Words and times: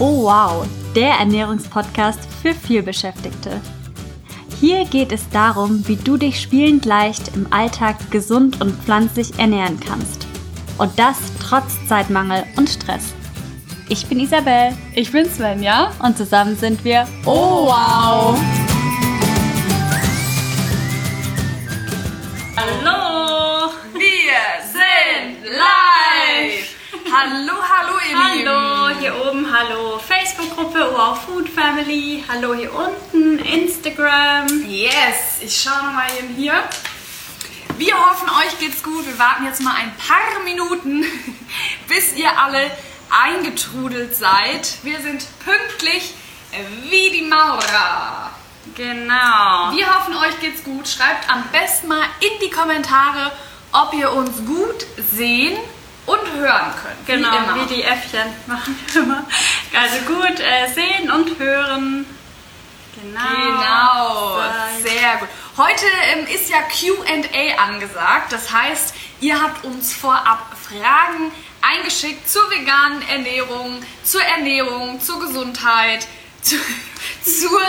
Oh 0.00 0.22
wow, 0.22 0.64
der 0.94 1.14
Ernährungspodcast 1.14 2.20
für 2.40 2.54
vielbeschäftigte. 2.54 3.60
Hier 4.60 4.84
geht 4.84 5.10
es 5.10 5.28
darum, 5.30 5.86
wie 5.88 5.96
du 5.96 6.16
dich 6.16 6.40
spielend 6.40 6.84
leicht 6.84 7.34
im 7.34 7.52
Alltag 7.52 7.96
gesund 8.12 8.60
und 8.60 8.80
pflanzlich 8.80 9.36
ernähren 9.40 9.80
kannst. 9.80 10.28
Und 10.78 10.96
das 10.96 11.16
trotz 11.40 11.84
Zeitmangel 11.88 12.44
und 12.56 12.70
Stress. 12.70 13.12
Ich 13.88 14.06
bin 14.06 14.20
Isabel. 14.20 14.76
Ich 14.94 15.10
bin 15.10 15.28
Svenja. 15.28 15.90
Und 16.00 16.16
zusammen 16.16 16.56
sind 16.56 16.84
wir 16.84 17.08
Oh 17.24 17.66
wow! 17.66 18.38
Hallo! 22.56 23.37
Hallo, 27.20 27.54
hallo, 27.68 27.98
ihr 28.08 28.36
Lieben! 28.36 28.48
Hallo, 28.48 28.96
hier 29.00 29.26
oben, 29.26 29.52
hallo 29.52 29.98
Facebook-Gruppe 29.98 30.88
Wow 30.92 31.18
Food 31.20 31.48
Family. 31.48 32.22
Hallo 32.28 32.54
hier 32.54 32.72
unten, 32.72 33.40
Instagram. 33.40 34.46
Yes, 34.68 35.40
ich 35.40 35.60
schaue 35.60 35.86
nochmal 35.86 36.06
eben 36.16 36.32
hier. 36.36 36.62
Wir 37.76 37.94
hoffen, 37.94 38.28
euch 38.28 38.56
geht's 38.60 38.84
gut. 38.84 39.04
Wir 39.04 39.18
warten 39.18 39.46
jetzt 39.46 39.60
mal 39.62 39.74
ein 39.74 39.92
paar 39.96 40.44
Minuten, 40.44 41.04
bis 41.88 42.14
ihr 42.14 42.30
alle 42.38 42.70
eingetrudelt 43.10 44.14
seid. 44.14 44.74
Wir 44.84 45.00
sind 45.00 45.26
pünktlich 45.44 46.14
wie 46.88 47.10
die 47.10 47.22
Maurer. 47.22 48.30
Genau. 48.76 49.72
Wir 49.72 49.92
hoffen, 49.92 50.14
euch 50.18 50.38
geht's 50.38 50.62
gut. 50.62 50.86
Schreibt 50.86 51.28
am 51.28 51.42
besten 51.50 51.88
mal 51.88 52.04
in 52.20 52.38
die 52.46 52.50
Kommentare, 52.50 53.32
ob 53.72 53.92
ihr 53.92 54.12
uns 54.12 54.36
gut 54.46 54.86
sehen 55.10 55.58
und 56.08 56.32
hören 56.32 56.72
könnt. 56.82 57.06
Genau, 57.06 57.30
wie, 57.54 57.60
wie 57.60 57.74
die 57.76 57.82
Äffchen 57.82 58.28
machen 58.46 58.78
wir 58.86 59.02
immer. 59.02 59.24
Also 59.78 59.98
gut 60.06 60.40
äh, 60.40 60.72
sehen 60.72 61.10
und 61.10 61.38
hören. 61.38 62.06
Genau. 63.00 63.20
Genau, 63.30 64.40
sehr 64.82 65.18
gut. 65.18 65.28
Heute 65.56 65.84
ähm, 66.12 66.26
ist 66.26 66.48
ja 66.48 66.58
QA 66.62 67.62
angesagt. 67.62 68.32
Das 68.32 68.52
heißt, 68.52 68.94
ihr 69.20 69.40
habt 69.40 69.64
uns 69.64 69.92
vorab 69.92 70.56
Fragen 70.66 71.30
eingeschickt 71.60 72.28
zur 72.28 72.50
veganen 72.50 73.06
Ernährung, 73.08 73.82
zur 74.02 74.22
Ernährung, 74.22 75.00
zur 75.00 75.20
Gesundheit, 75.20 76.08
zu, 76.42 76.56
zur, 77.22 77.60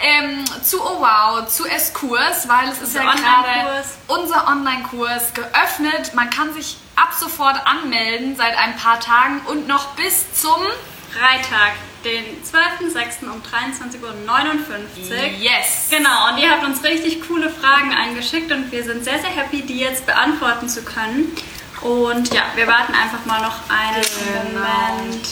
ähm, 0.00 0.44
zu 0.62 0.80
Oh 0.80 1.00
Wow, 1.00 1.46
zu 1.48 1.66
S-Kurs, 1.66 2.48
weil 2.48 2.68
es 2.68 2.80
ist 2.80 2.96
Unser 2.96 3.02
ja 3.02 3.12
gerade 3.12 3.84
unser 4.06 4.48
Online-Kurs 4.48 5.34
geöffnet. 5.34 6.14
Man 6.14 6.30
kann 6.30 6.54
sich 6.54 6.76
ab 7.02 7.12
sofort 7.18 7.66
anmelden 7.66 8.36
seit 8.36 8.56
ein 8.56 8.76
paar 8.76 9.00
Tagen 9.00 9.40
und 9.46 9.66
noch 9.66 9.88
bis 9.94 10.32
zum 10.34 10.60
Freitag, 11.10 11.72
den 12.04 12.24
12.06. 12.42 13.30
um 13.30 13.42
23.59 13.42 14.02
Uhr. 14.02 15.24
Yes. 15.38 15.88
Genau, 15.90 16.30
und 16.30 16.38
ihr 16.38 16.50
habt 16.50 16.64
uns 16.64 16.82
richtig 16.84 17.26
coole 17.26 17.50
Fragen 17.50 17.92
eingeschickt 17.92 18.50
und 18.52 18.70
wir 18.72 18.82
sind 18.84 19.04
sehr, 19.04 19.20
sehr 19.20 19.30
happy, 19.30 19.62
die 19.62 19.78
jetzt 19.78 20.06
beantworten 20.06 20.68
zu 20.68 20.82
können. 20.84 21.36
Und 21.82 22.32
ja, 22.32 22.42
wir 22.54 22.66
warten 22.66 22.94
einfach 22.94 23.24
mal 23.26 23.42
noch 23.42 23.56
einen 23.68 24.52
Genau. 24.52 24.60
Moment. 24.60 25.28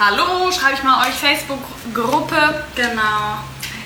Hallo, 0.00 0.50
schreibe 0.50 0.74
ich 0.74 0.82
mal 0.82 1.06
euch 1.06 1.14
Facebook-Gruppe. 1.14 2.64
Genau. 2.74 3.38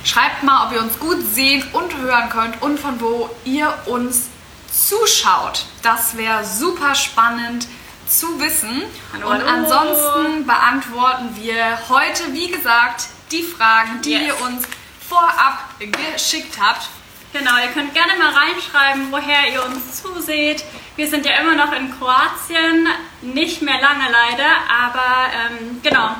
Schreibt 0.04 0.42
mal, 0.42 0.66
ob 0.66 0.72
ihr 0.72 0.80
uns 0.80 0.98
gut 0.98 1.18
sehen 1.34 1.64
und 1.72 1.96
hören 1.98 2.30
könnt 2.30 2.62
und 2.62 2.78
von 2.80 3.00
wo 3.00 3.28
ihr 3.44 3.72
uns 3.86 4.28
zuschaut. 4.72 5.66
Das 5.86 6.16
wäre 6.16 6.44
super 6.44 6.96
spannend 6.96 7.68
zu 8.08 8.40
wissen. 8.40 8.82
Hallo, 9.12 9.28
und 9.30 9.34
hallo. 9.34 9.46
ansonsten 9.46 10.44
beantworten 10.44 11.36
wir 11.36 11.78
heute, 11.88 12.32
wie 12.32 12.50
gesagt, 12.50 13.04
die 13.30 13.44
Fragen, 13.44 14.02
die 14.02 14.10
Yes. 14.10 14.22
ihr 14.26 14.40
uns 14.40 14.66
vorab 15.08 15.60
geschickt 15.78 16.58
habt. 16.60 16.88
Genau, 17.32 17.52
ihr 17.62 17.68
könnt 17.68 17.94
gerne 17.94 18.14
mal 18.18 18.32
reinschreiben, 18.32 19.12
woher 19.12 19.48
ihr 19.52 19.64
uns 19.64 20.02
zuseht. 20.02 20.64
Wir 20.96 21.06
sind 21.06 21.24
ja 21.24 21.38
immer 21.40 21.54
noch 21.54 21.70
in 21.70 21.96
Kroatien, 21.96 22.88
nicht 23.22 23.62
mehr 23.62 23.80
lange 23.80 24.06
leider, 24.10 24.48
aber 24.68 25.30
ähm, 25.36 25.80
genau, 25.84 26.16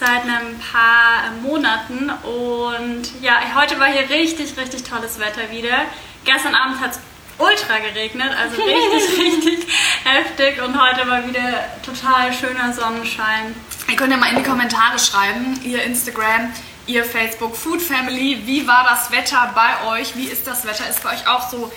seit 0.00 0.24
ein 0.24 0.60
paar 0.72 1.30
Monaten. 1.42 2.10
Und 2.24 3.22
ja, 3.22 3.34
heute 3.54 3.78
war 3.78 3.86
hier 3.86 4.10
richtig, 4.10 4.56
richtig 4.56 4.82
tolles 4.82 5.20
Wetter 5.20 5.48
wieder. 5.52 5.82
Gestern 6.24 6.56
Abend 6.56 6.80
hat 6.80 6.90
es 6.90 7.00
ultra 7.38 7.78
geregnet, 7.78 8.30
also 8.38 8.62
richtig, 8.62 9.18
richtig 9.18 9.66
heftig. 10.04 10.62
Und 10.62 10.80
heute 10.80 11.08
war 11.08 11.26
wieder 11.26 11.64
total 11.84 12.32
schöner 12.32 12.72
Sonnenschein. 12.72 13.54
Ihr 13.88 13.96
könnt 13.96 14.10
ja 14.12 14.16
mal 14.16 14.30
in 14.30 14.36
die 14.36 14.42
Kommentare 14.42 14.98
schreiben, 14.98 15.60
ihr 15.64 15.82
Instagram, 15.82 16.52
ihr 16.86 17.04
Facebook 17.04 17.56
Food 17.56 17.82
Family, 17.82 18.42
wie 18.46 18.66
war 18.66 18.84
das 18.88 19.10
Wetter 19.10 19.52
bei 19.54 19.88
euch? 19.98 20.16
Wie 20.16 20.26
ist 20.26 20.46
das 20.46 20.66
Wetter? 20.66 20.88
Ist 20.88 21.02
bei 21.02 21.10
euch 21.14 21.26
auch 21.28 21.50
so 21.50 21.72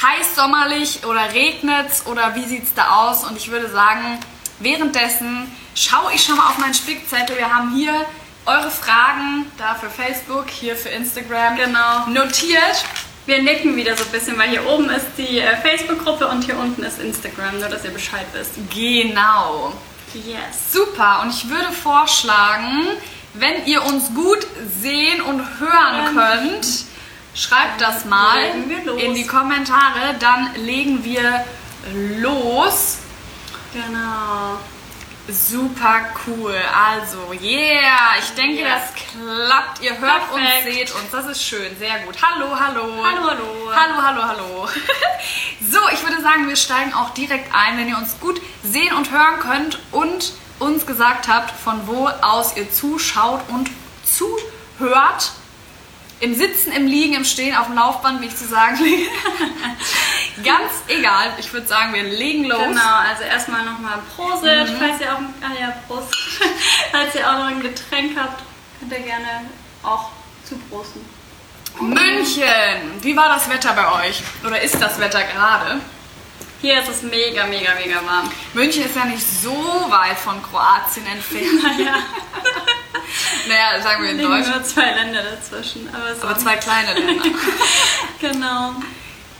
heiß 0.00 0.34
sommerlich 0.36 1.04
oder 1.04 1.32
regnet's 1.32 2.06
oder 2.06 2.34
wie 2.34 2.44
sieht's 2.44 2.72
da 2.74 2.88
aus? 3.08 3.24
Und 3.24 3.36
ich 3.36 3.50
würde 3.50 3.68
sagen, 3.70 4.18
währenddessen 4.60 5.50
schaue 5.74 6.12
ich 6.14 6.22
schon 6.24 6.36
mal 6.36 6.48
auf 6.48 6.58
meinen 6.58 6.74
Spickzettel. 6.74 7.36
Wir 7.36 7.54
haben 7.54 7.74
hier 7.74 7.94
eure 8.46 8.70
Fragen, 8.70 9.50
da 9.58 9.74
für 9.74 9.88
Facebook, 9.90 10.48
hier 10.50 10.76
für 10.76 10.88
Instagram 10.88 11.56
Genau. 11.56 12.06
notiert. 12.08 12.84
Wir 13.24 13.42
nicken 13.42 13.76
wieder 13.76 13.96
so 13.96 14.04
ein 14.04 14.10
bisschen, 14.10 14.36
weil 14.38 14.50
hier 14.50 14.66
oben 14.66 14.90
ist 14.90 15.06
die 15.16 15.38
äh, 15.38 15.56
Facebook-Gruppe 15.56 16.26
und 16.26 16.44
hier 16.44 16.58
unten 16.58 16.82
ist 16.82 17.00
Instagram, 17.00 17.60
nur 17.60 17.68
dass 17.68 17.84
ihr 17.84 17.92
Bescheid 17.92 18.26
wisst. 18.32 18.54
Genau. 18.74 19.72
Yes. 20.12 20.72
Super, 20.72 21.20
und 21.22 21.30
ich 21.30 21.48
würde 21.48 21.72
vorschlagen, 21.72 22.86
wenn 23.34 23.64
ihr 23.66 23.82
uns 23.84 24.12
gut 24.14 24.46
sehen 24.80 25.22
und 25.22 25.40
hören 25.60 26.14
könnt, 26.14 26.66
schreibt 27.34 27.80
das 27.80 28.04
mal 28.04 28.38
in 28.98 29.14
die 29.14 29.26
Kommentare, 29.26 30.16
dann 30.18 30.50
legen 30.56 31.02
wir 31.04 31.44
los. 32.20 32.98
Genau. 33.72 34.58
Super 35.28 36.06
cool. 36.26 36.54
Also, 36.74 37.32
yeah, 37.40 38.16
ich 38.18 38.30
denke, 38.34 38.62
Yes. 38.62 38.80
das 38.92 38.94
klappt. 39.12 39.80
Ihr 39.80 39.96
hört 39.98 40.32
uns, 40.32 40.42
Perfekt. 40.42 40.74
seht 40.74 40.90
uns. 40.94 41.10
Das 41.12 41.26
ist 41.26 41.42
schön. 41.44 41.76
Sehr 41.78 42.00
gut. 42.00 42.16
Hallo, 42.20 42.48
hallo. 42.58 42.82
Hallo, 43.04 43.30
hallo. 43.30 43.72
Hallo, 43.74 44.02
hallo, 44.02 44.22
hallo. 44.24 44.68
so, 45.60 45.78
ich 45.92 46.02
würde 46.02 46.20
sagen, 46.22 46.48
wir 46.48 46.56
steigen 46.56 46.92
auch 46.94 47.10
direkt 47.10 47.54
ein, 47.54 47.78
wenn 47.78 47.88
ihr 47.88 47.98
uns 47.98 48.18
gut 48.18 48.40
sehen 48.64 48.92
und 48.94 49.10
hören 49.12 49.38
könnt 49.40 49.78
und 49.92 50.32
uns 50.58 50.86
gesagt 50.86 51.28
habt, 51.28 51.52
von 51.52 51.86
wo 51.86 52.08
aus 52.08 52.56
ihr 52.56 52.70
zuschaut 52.72 53.42
und 53.48 53.70
zuhört. 54.04 55.32
Im 56.22 56.36
Sitzen, 56.36 56.70
im 56.70 56.86
Liegen, 56.86 57.14
im 57.14 57.24
Stehen, 57.24 57.56
auf 57.56 57.66
dem 57.66 57.74
Laufband, 57.74 58.20
wie 58.20 58.26
ich 58.26 58.36
zu 58.36 58.46
sagen 58.46 58.80
liege. 58.80 59.10
Ganz 60.44 60.70
egal. 60.86 61.32
Ich 61.38 61.52
würde 61.52 61.66
sagen, 61.66 61.92
wir 61.92 62.04
legen 62.04 62.44
los. 62.44 62.62
Genau, 62.62 62.96
also 63.08 63.24
erstmal 63.24 63.64
nochmal 63.64 63.98
Prosit, 64.14 64.68
falls 64.78 65.00
ihr 65.00 65.12
auch, 65.12 65.18
ah 65.18 65.60
ja, 65.60 65.74
Prost. 65.88 66.14
falls 66.92 67.16
ihr 67.16 67.28
auch 67.28 67.38
noch 67.38 67.46
ein 67.46 67.60
Getränk 67.60 68.16
habt, 68.16 68.40
könnt 68.78 68.92
ihr 68.92 69.00
gerne 69.00 69.50
auch 69.82 70.10
zuprosten. 70.44 71.04
München, 71.80 73.00
wie 73.00 73.16
war 73.16 73.28
das 73.28 73.50
Wetter 73.50 73.72
bei 73.72 74.06
euch? 74.06 74.22
Oder 74.46 74.62
ist 74.62 74.80
das 74.80 75.00
Wetter 75.00 75.24
gerade? 75.24 75.80
Hier 76.62 76.80
ist 76.80 76.88
es 76.88 77.02
mega, 77.02 77.44
mega, 77.46 77.74
mega 77.74 77.96
warm. 78.06 78.30
München 78.54 78.84
ist 78.84 78.94
ja 78.96 79.04
nicht 79.04 79.24
so 79.42 79.52
weit 79.90 80.16
von 80.16 80.40
Kroatien 80.42 81.04
entfernt. 81.06 81.62
Naja, 81.78 81.96
Naja, 83.48 83.82
sagen 83.82 84.02
wir 84.04 84.10
in 84.12 84.18
Deutschland. 84.18 84.56
nur 84.56 84.64
zwei 84.64 84.92
Länder 84.92 85.22
dazwischen. 85.24 85.88
Aber, 85.94 86.14
so. 86.14 86.22
Aber 86.22 86.38
zwei 86.38 86.56
kleine 86.56 86.94
Länder. 86.94 87.24
Genau. 88.20 88.74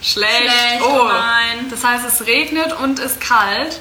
Schlecht. 0.02 0.32
Schlecht, 0.42 0.82
oh. 0.84 1.04
nein. 1.08 1.68
Das 1.70 1.84
heißt, 1.84 2.04
es 2.04 2.26
regnet 2.26 2.72
und 2.80 2.98
ist 2.98 3.20
kalt. 3.20 3.78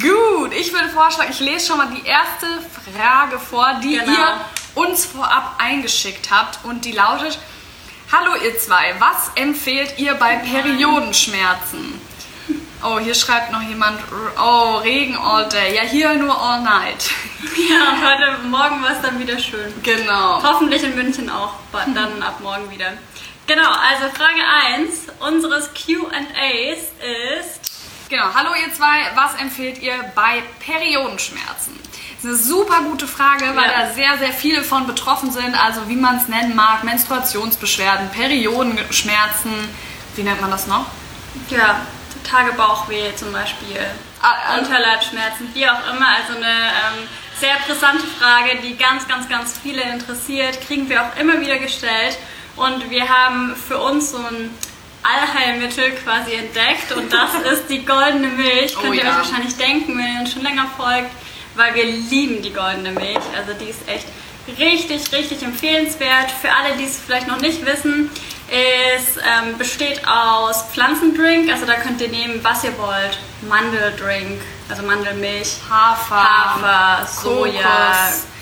Gut, 0.00 0.52
ich 0.52 0.72
würde 0.72 0.88
vorschlagen, 0.88 1.30
ich 1.30 1.38
lese 1.38 1.68
schon 1.68 1.76
mal 1.78 1.88
die 1.94 2.04
erste 2.06 2.46
Frage 2.92 3.38
vor, 3.38 3.78
die 3.82 3.96
Genau. 3.98 4.10
ihr 4.12 4.40
uns 4.74 5.04
vorab 5.04 5.54
eingeschickt 5.58 6.30
habt. 6.32 6.64
Und 6.64 6.84
die 6.84 6.90
lautet: 6.92 7.38
Hallo, 8.16 8.36
ihr 8.44 8.56
zwei, 8.56 8.94
was 9.00 9.32
empfehlt 9.34 9.98
ihr 9.98 10.14
bei 10.14 10.36
Periodenschmerzen? 10.36 12.00
Oh, 12.84 13.00
hier 13.00 13.14
schreibt 13.14 13.50
noch 13.50 13.62
jemand: 13.62 13.98
Oh, 14.38 14.76
Regen 14.76 15.16
all 15.16 15.48
day. 15.48 15.74
Ja, 15.74 15.82
hier 15.82 16.14
nur 16.14 16.40
all 16.40 16.62
night. 16.62 17.10
Ja, 17.68 17.96
heute 18.00 18.46
Morgen 18.46 18.82
war 18.82 18.92
es 18.92 19.02
dann 19.02 19.18
wieder 19.18 19.38
schön. 19.38 19.72
Genau. 19.82 20.40
Hoffentlich 20.42 20.84
in 20.84 20.94
München 20.94 21.28
auch, 21.28 21.54
dann 21.72 22.22
ab 22.22 22.38
morgen 22.40 22.70
wieder. 22.70 22.92
Genau, 23.48 23.68
also 23.68 24.14
Frage 24.14 24.42
1 24.76 25.06
unseres 25.18 25.70
QAs 25.74 26.78
ist. 27.40 27.60
Genau, 28.08 28.32
hallo 28.32 28.50
ihr 28.54 28.72
zwei, 28.72 29.10
was 29.16 29.34
empfehlt 29.40 29.82
ihr 29.82 29.94
bei 30.14 30.42
Periodenschmerzen? 30.60 31.80
Das 32.24 32.40
ist 32.40 32.46
eine 32.50 32.56
super 32.56 32.80
gute 32.84 33.06
Frage, 33.06 33.44
weil 33.54 33.70
Ja. 33.70 33.86
da 33.88 33.92
sehr, 33.92 34.16
sehr 34.18 34.32
viele 34.32 34.64
von 34.64 34.86
betroffen 34.86 35.30
sind. 35.30 35.54
Also 35.62 35.88
wie 35.88 35.96
man 35.96 36.16
es 36.16 36.26
nennen 36.28 36.56
mag, 36.56 36.82
Menstruationsbeschwerden, 36.82 38.08
Periodenschmerzen, 38.10 39.52
wie 40.16 40.22
nennt 40.22 40.40
man 40.40 40.50
das 40.50 40.66
noch? 40.66 40.86
Ja, 41.50 41.80
Tage 42.28 42.52
Bauchweh 42.52 43.14
zum 43.14 43.32
Beispiel, 43.32 43.78
Ah, 44.22 44.56
äh, 44.56 44.58
Unterleibsschmerzen, 44.60 45.50
wie 45.52 45.68
auch 45.68 45.80
immer. 45.92 46.06
Also 46.16 46.36
eine 46.38 46.46
ähm, 46.48 47.08
sehr 47.38 47.56
brisante 47.66 48.06
Frage, 48.06 48.56
die 48.62 48.74
ganz, 48.74 49.06
ganz, 49.06 49.28
ganz 49.28 49.58
viele 49.62 49.82
interessiert, 49.82 50.66
kriegen 50.66 50.88
wir 50.88 51.02
auch 51.02 51.16
immer 51.20 51.38
wieder 51.42 51.58
gestellt. 51.58 52.16
Und 52.56 52.88
wir 52.88 53.06
haben 53.06 53.54
für 53.54 53.76
uns 53.76 54.12
so 54.12 54.18
ein 54.18 54.50
Allheilmittel 55.02 55.90
quasi 56.02 56.32
entdeckt 56.32 56.92
und 56.96 57.12
das 57.12 57.34
ist 57.52 57.68
die 57.68 57.84
goldene 57.84 58.28
Milch. 58.28 58.74
Oh 58.78 58.80
Könnt 58.80 58.94
ihr 58.94 59.04
ja. 59.04 59.10
euch 59.10 59.16
wahrscheinlich 59.28 59.56
denken, 59.58 59.98
wenn 59.98 60.14
ihr 60.14 60.20
uns 60.20 60.32
schon 60.32 60.42
länger 60.42 60.66
folgt, 60.78 61.10
weil 61.54 61.74
wir 61.74 61.84
lieben 61.84 62.42
die 62.42 62.52
goldene 62.52 62.92
Milch. 62.92 63.24
Also 63.36 63.52
die 63.58 63.70
ist 63.70 63.88
echt 63.88 64.06
richtig, 64.58 65.12
richtig 65.12 65.42
empfehlenswert. 65.42 66.30
Für 66.30 66.52
alle, 66.52 66.76
die 66.76 66.84
es 66.84 66.98
vielleicht 66.98 67.28
noch 67.28 67.40
nicht 67.40 67.64
wissen, 67.64 68.10
es 68.48 69.16
ähm, 69.16 69.56
besteht 69.56 70.02
aus 70.06 70.64
Pflanzendrink, 70.72 71.50
also 71.50 71.64
da 71.64 71.74
könnt 71.74 72.00
ihr 72.00 72.08
nehmen, 72.08 72.40
was 72.42 72.62
ihr 72.64 72.76
wollt. 72.78 73.18
Mandeldrink, 73.48 74.40
also 74.68 74.82
Mandelmilch, 74.82 75.56
Hafer, 75.68 76.16
Hafer, 76.16 77.06
Soja, 77.06 77.94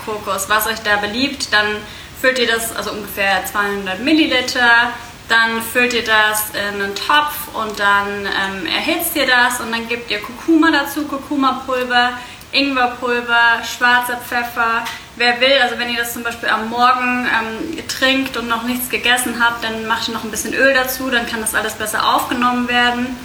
Kokos. 0.05 0.45
Kokos, 0.45 0.49
was 0.49 0.67
euch 0.67 0.79
da 0.79 0.97
beliebt. 0.97 1.53
Dann 1.53 1.77
füllt 2.19 2.39
ihr 2.39 2.47
das, 2.47 2.75
also 2.75 2.91
ungefähr 2.91 3.45
200 3.45 3.99
Milliliter. 4.01 4.91
Dann 5.29 5.61
füllt 5.61 5.93
ihr 5.93 6.03
das 6.03 6.49
in 6.51 6.81
einen 6.81 6.95
Topf 6.95 7.47
und 7.53 7.79
dann 7.79 8.25
ähm, 8.25 8.65
erhitzt 8.65 9.15
ihr 9.15 9.25
das 9.25 9.61
und 9.61 9.71
dann 9.71 9.87
gebt 9.87 10.11
ihr 10.11 10.19
Kurkuma 10.19 10.69
dazu, 10.69 11.07
Kurkuma-Pulver, 11.07 12.11
Ingwerpulver, 12.53 13.63
schwarzer 13.63 14.17
Pfeffer. 14.17 14.85
Wer 15.15 15.41
will, 15.41 15.53
also 15.61 15.77
wenn 15.77 15.89
ihr 15.89 15.99
das 15.99 16.13
zum 16.13 16.23
Beispiel 16.23 16.49
am 16.49 16.69
Morgen 16.69 17.27
ähm, 17.27 17.87
trinkt 17.87 18.37
und 18.37 18.47
noch 18.47 18.63
nichts 18.63 18.89
gegessen 18.89 19.43
habt, 19.43 19.63
dann 19.63 19.85
macht 19.87 20.07
ihr 20.07 20.13
noch 20.13 20.23
ein 20.23 20.31
bisschen 20.31 20.53
Öl 20.53 20.73
dazu, 20.73 21.09
dann 21.09 21.27
kann 21.27 21.41
das 21.41 21.55
alles 21.55 21.73
besser 21.73 22.15
aufgenommen 22.15 22.67
werden. 22.67 23.17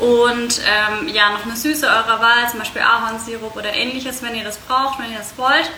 Und 0.00 0.60
ähm, 0.60 1.08
ja, 1.08 1.30
noch 1.30 1.44
eine 1.44 1.56
Süße 1.56 1.86
eurer 1.86 2.20
Wahl, 2.20 2.50
zum 2.50 2.58
Beispiel 2.58 2.82
Ahornsirup 2.82 3.56
oder 3.56 3.72
ähnliches, 3.72 4.22
wenn 4.22 4.34
ihr 4.34 4.44
das 4.44 4.58
braucht, 4.58 4.98
wenn 4.98 5.12
ihr 5.12 5.18
das 5.18 5.38
wollt. 5.38 5.70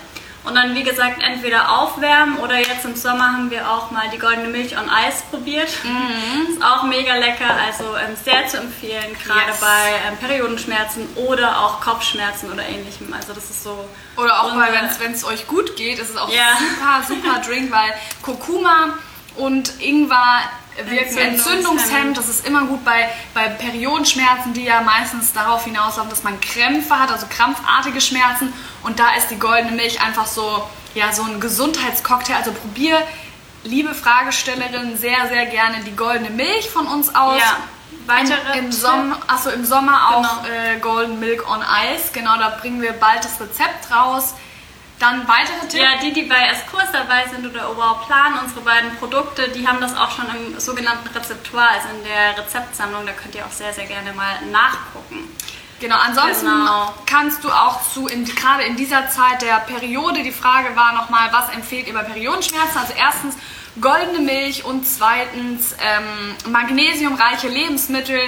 Und 0.47 0.55
dann, 0.55 0.75
wie 0.77 0.85
gesagt, 0.85 1.23
entweder 1.23 1.77
aufwärmen 1.79 2.39
oder 2.39 2.57
jetzt 2.59 2.85
im 2.85 2.95
Sommer 2.95 3.33
haben 3.33 3.51
wir 3.51 3.69
auch 3.69 3.91
mal 3.91 4.09
die 4.13 4.19
goldene 4.19 4.49
Milch 4.49 4.79
on 4.79 4.89
Eis 4.89 5.23
probiert. 5.29 5.69
Ist 5.69 6.63
auch 6.63 6.85
mega 6.85 7.15
lecker, 7.17 7.51
also 7.67 7.85
ähm, 7.97 8.17
sehr 8.25 8.47
zu 8.47 8.59
empfehlen, 8.59 9.17
gerade 9.25 9.49
Yes. 9.51 9.61
bei 9.61 9.91
ähm, 10.09 10.17
Periodenschmerzen 10.19 11.09
oder 11.17 11.59
auch 11.61 11.81
Kopfschmerzen 11.81 12.53
oder 12.53 12.65
ähnlichem. 12.65 13.13
Also 13.13 13.33
das 13.33 13.51
ist 13.51 13.65
so. 13.65 13.89
Oder 14.17 14.41
auch 14.43 14.55
mal, 14.55 14.69
wenn 15.01 15.13
es 15.13 15.25
euch 15.25 15.47
gut 15.49 15.75
geht, 15.77 15.99
ist 15.99 16.11
es 16.11 16.17
auch 16.17 16.29
Ja. 16.29 16.57
super, 16.59 17.03
super 17.15 17.41
Drink, 17.41 17.73
weil 17.73 17.93
Kurkuma 18.23 18.91
und 19.37 19.81
Ingwer 19.81 20.41
wirken 20.77 21.17
Entzündungshemmend. 21.17 21.39
entzündungshemmend. 21.39 22.19
Das 22.19 22.29
ist 22.29 22.47
immer 22.47 22.65
gut 22.67 22.85
bei, 22.85 23.09
bei 23.35 23.49
Periodenschmerzen, 23.49 24.53
die 24.53 24.65
ja 24.65 24.81
meistens 24.81 25.33
darauf 25.33 25.65
hinauslaufen, 25.65 26.11
dass 26.11 26.23
man 26.23 26.41
Krämpfe 26.41 26.99
hat, 26.99 27.11
also 27.11 27.27
krampfartige 27.29 28.01
Schmerzen. 28.01 28.53
Und 28.83 28.99
da 28.99 29.15
ist 29.17 29.29
die 29.31 29.39
goldene 29.39 29.73
Milch 29.73 30.01
einfach 30.03 30.27
so, 30.27 30.69
ja, 30.95 31.13
so 31.13 31.23
ein 31.23 31.41
Gesundheitscocktail. 31.41 32.37
Also 32.37 32.53
probier, 32.53 32.99
liebe 33.65 33.95
Fragestellerin, 33.95 34.97
sehr, 34.97 35.29
sehr 35.29 35.47
gerne 35.47 35.81
die 35.85 35.95
goldene 35.97 36.31
Milch 36.31 36.71
von 36.71 36.87
uns 36.87 37.15
aus. 37.15 37.39
Ja. 37.41 37.57
Weitere 38.07 38.59
Im, 38.59 38.67
im? 38.67 38.73
Sommer, 38.73 39.19
achso, 39.27 39.51
im 39.51 39.65
Sommer 39.65 40.15
auch 40.15 40.43
Genau. 40.45 40.55
äh, 40.55 40.79
Golden 40.79 41.19
Milk 41.19 41.51
on 41.51 41.61
Ice. 41.93 42.11
Genau, 42.13 42.37
da 42.39 42.51
bringen 42.61 42.81
wir 42.81 42.93
bald 42.93 43.25
das 43.25 43.41
Rezept 43.41 43.91
raus. 43.93 44.35
Dann 44.99 45.29
weitere 45.29 45.61
Tipps. 45.61 45.75
Ja, 45.75 45.97
die, 46.03 46.13
die 46.13 46.23
bei 46.23 46.49
Eskurs 46.49 46.91
dabei 46.93 47.27
sind 47.31 47.47
oder 47.47 47.71
überhaupt 47.71 48.07
planen, 48.07 48.39
unsere 48.43 48.63
beiden 48.63 48.97
Produkte, 48.97 49.49
die 49.51 49.69
haben 49.69 49.81
das 49.81 49.95
auch 49.97 50.11
schon 50.11 50.25
im 50.35 50.59
sogenannten 50.59 51.07
Rezeptoire, 51.09 51.69
also 51.69 51.89
in 51.89 52.05
der 52.05 52.39
Rezeptsammlung. 52.43 53.05
Da 53.05 53.13
könnt 53.13 53.35
ihr 53.35 53.45
auch 53.45 53.51
sehr, 53.51 53.73
sehr 53.75 53.85
gerne 53.87 54.13
mal 54.15 54.41
nachgucken. 54.51 55.29
Genau, 55.81 55.97
ansonsten 55.97 56.47
Genau. 56.47 56.95
kannst 57.05 57.45
du 57.45 57.51
auch 57.51 57.83
zu, 57.93 58.07
in, 58.09 58.25
gerade 58.25 58.63
in 58.63 58.77
dieser 58.77 59.11
Zeit 59.11 59.43
der 59.43 59.59
Periode, 59.61 60.23
die 60.23 60.33
Frage 60.33 60.75
war 60.75 60.95
nochmal, 60.95 61.29
was 61.33 61.51
empfehlt 61.51 61.87
ihr 61.87 61.93
bei 61.93 62.03
Periodenschmerzen? 62.03 62.79
Also 62.79 62.95
erstens 62.97 63.37
goldene 63.81 64.21
Milch 64.21 64.65
und 64.65 64.87
zweitens 64.87 65.75
ähm, 65.81 66.53
magnesiumreiche 66.53 67.49
Lebensmittel 67.49 68.19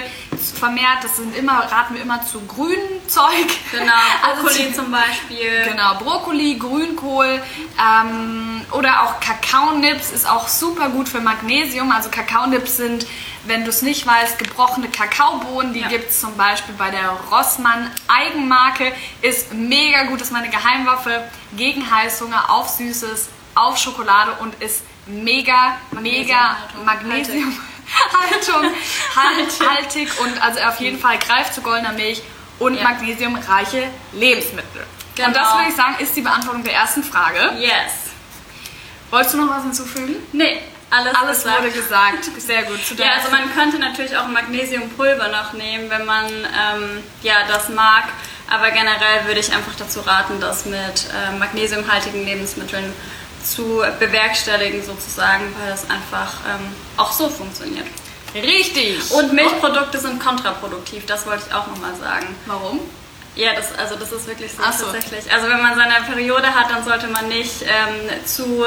vermehrt. 0.59 1.03
Das 1.03 1.17
sind 1.17 1.35
immer, 1.35 1.59
raten 1.71 1.95
wir 1.95 2.01
immer 2.01 2.23
zu 2.25 2.39
grünem 2.41 2.77
Zeug. 3.07 3.47
Genau, 3.71 3.91
Also 4.23 4.43
Brokkoli 4.43 4.67
zu- 4.73 4.81
zum 4.83 4.91
Beispiel. 4.91 5.63
Genau, 5.65 5.95
Brokkoli, 5.95 6.55
Grünkohl 6.55 7.41
ähm, 7.79 8.61
oder 8.71 9.03
auch 9.03 9.19
Kakaonips 9.19 10.11
ist 10.11 10.29
auch 10.29 10.47
super 10.47 10.89
gut 10.89 11.09
für 11.09 11.19
Magnesium. 11.21 11.91
Also 11.91 12.09
Kakaonips 12.09 12.77
sind, 12.77 13.05
wenn 13.45 13.63
du 13.63 13.69
es 13.69 13.81
nicht 13.81 14.05
weißt, 14.05 14.37
gebrochene 14.37 14.89
Kakaobohnen. 14.89 15.73
Die 15.73 15.79
Ja. 15.81 15.87
gibt 15.87 16.11
es 16.11 16.21
zum 16.21 16.35
Beispiel 16.37 16.75
bei 16.77 16.91
der 16.91 17.09
Rossmann 17.31 17.89
Eigenmarke. 18.07 18.93
Ist 19.21 19.53
mega 19.53 20.03
gut, 20.03 20.21
ist 20.21 20.31
meine 20.31 20.49
Geheimwaffe 20.49 21.23
gegen 21.55 21.89
Heißhunger, 21.89 22.49
auf 22.51 22.69
Süßes, 22.69 23.29
auf 23.55 23.77
Schokolade 23.77 24.33
und 24.41 24.53
ist 24.61 24.83
mega, 25.09 25.77
mega 25.91 26.57
Magnesiumhaltung. 26.85 26.85
Magnesium. 26.85 27.57
Haltung, 28.21 28.71
halt, 29.15 29.69
haltig 29.69 30.09
und 30.19 30.41
also 30.43 30.59
auf 30.61 30.79
jeden 30.79 30.99
Fall 30.99 31.17
greift 31.17 31.55
zu 31.55 31.61
goldener 31.61 31.91
Milch 31.93 32.21
und 32.59 32.75
Ja. 32.75 32.83
magnesiumreiche 32.83 33.87
Lebensmittel. 34.13 34.81
Und 34.81 35.15
Genau. 35.15 35.31
das 35.31 35.53
würde 35.55 35.69
ich 35.69 35.75
sagen, 35.75 35.95
ist 35.99 36.15
die 36.15 36.21
Beantwortung 36.21 36.63
der 36.63 36.73
ersten 36.75 37.03
Frage. 37.03 37.51
Yes. 37.57 38.11
Wolltest 39.09 39.33
du 39.33 39.39
noch 39.43 39.49
was 39.55 39.63
hinzufügen? 39.63 40.15
Nee, 40.33 40.61
alles, 40.91 41.15
Alles 41.15 41.37
gesagt. 41.43 41.57
wurde 41.63 41.71
gesagt. 41.71 42.25
Sehr 42.37 42.63
gut. 42.63 42.85
Zu 42.85 42.93
Ja, 42.97 43.13
also 43.17 43.31
man 43.31 43.51
könnte 43.55 43.79
natürlich 43.79 44.15
auch 44.15 44.27
Magnesiumpulver 44.27 45.27
noch 45.29 45.53
nehmen, 45.53 45.89
wenn 45.89 46.05
man 46.05 46.25
ähm, 46.27 47.03
ja, 47.23 47.37
das 47.47 47.69
mag. 47.69 48.03
Aber 48.51 48.69
generell 48.71 49.25
würde 49.25 49.39
ich 49.39 49.51
einfach 49.53 49.73
dazu 49.77 50.01
raten, 50.01 50.39
das 50.39 50.65
mit 50.65 51.05
äh, 51.11 51.37
magnesiumhaltigen 51.37 52.23
Lebensmitteln 52.25 52.93
zu 53.49 53.83
bewerkstelligen 53.99 54.83
sozusagen, 54.83 55.43
weil 55.59 55.69
das 55.71 55.89
einfach 55.89 56.33
ähm, 56.47 56.73
auch 56.97 57.11
so 57.11 57.29
funktioniert. 57.29 57.87
Richtig. 58.35 59.11
Und 59.11 59.33
Milchprodukte 59.33 59.99
sind 59.99 60.19
kontraproduktiv, 60.19 61.05
das 61.05 61.25
wollte 61.25 61.43
ich 61.47 61.53
auch 61.53 61.67
nochmal 61.67 61.95
sagen. 61.99 62.27
warum? 62.45 62.79
Ja, 63.35 63.53
das, 63.55 63.77
also 63.77 63.95
das 63.95 64.11
ist 64.11 64.27
wirklich 64.27 64.51
so, 64.51 64.57
so. 64.57 64.91
tatsächlich. 64.91 65.31
Also 65.31 65.47
wenn 65.47 65.61
man 65.61 65.75
seine 65.75 66.05
Periode 66.05 66.53
hat, 66.53 66.69
dann 66.71 66.83
sollte 66.83 67.07
man 67.07 67.29
nicht 67.29 67.61
ähm, 67.61 68.25
zu 68.25 68.65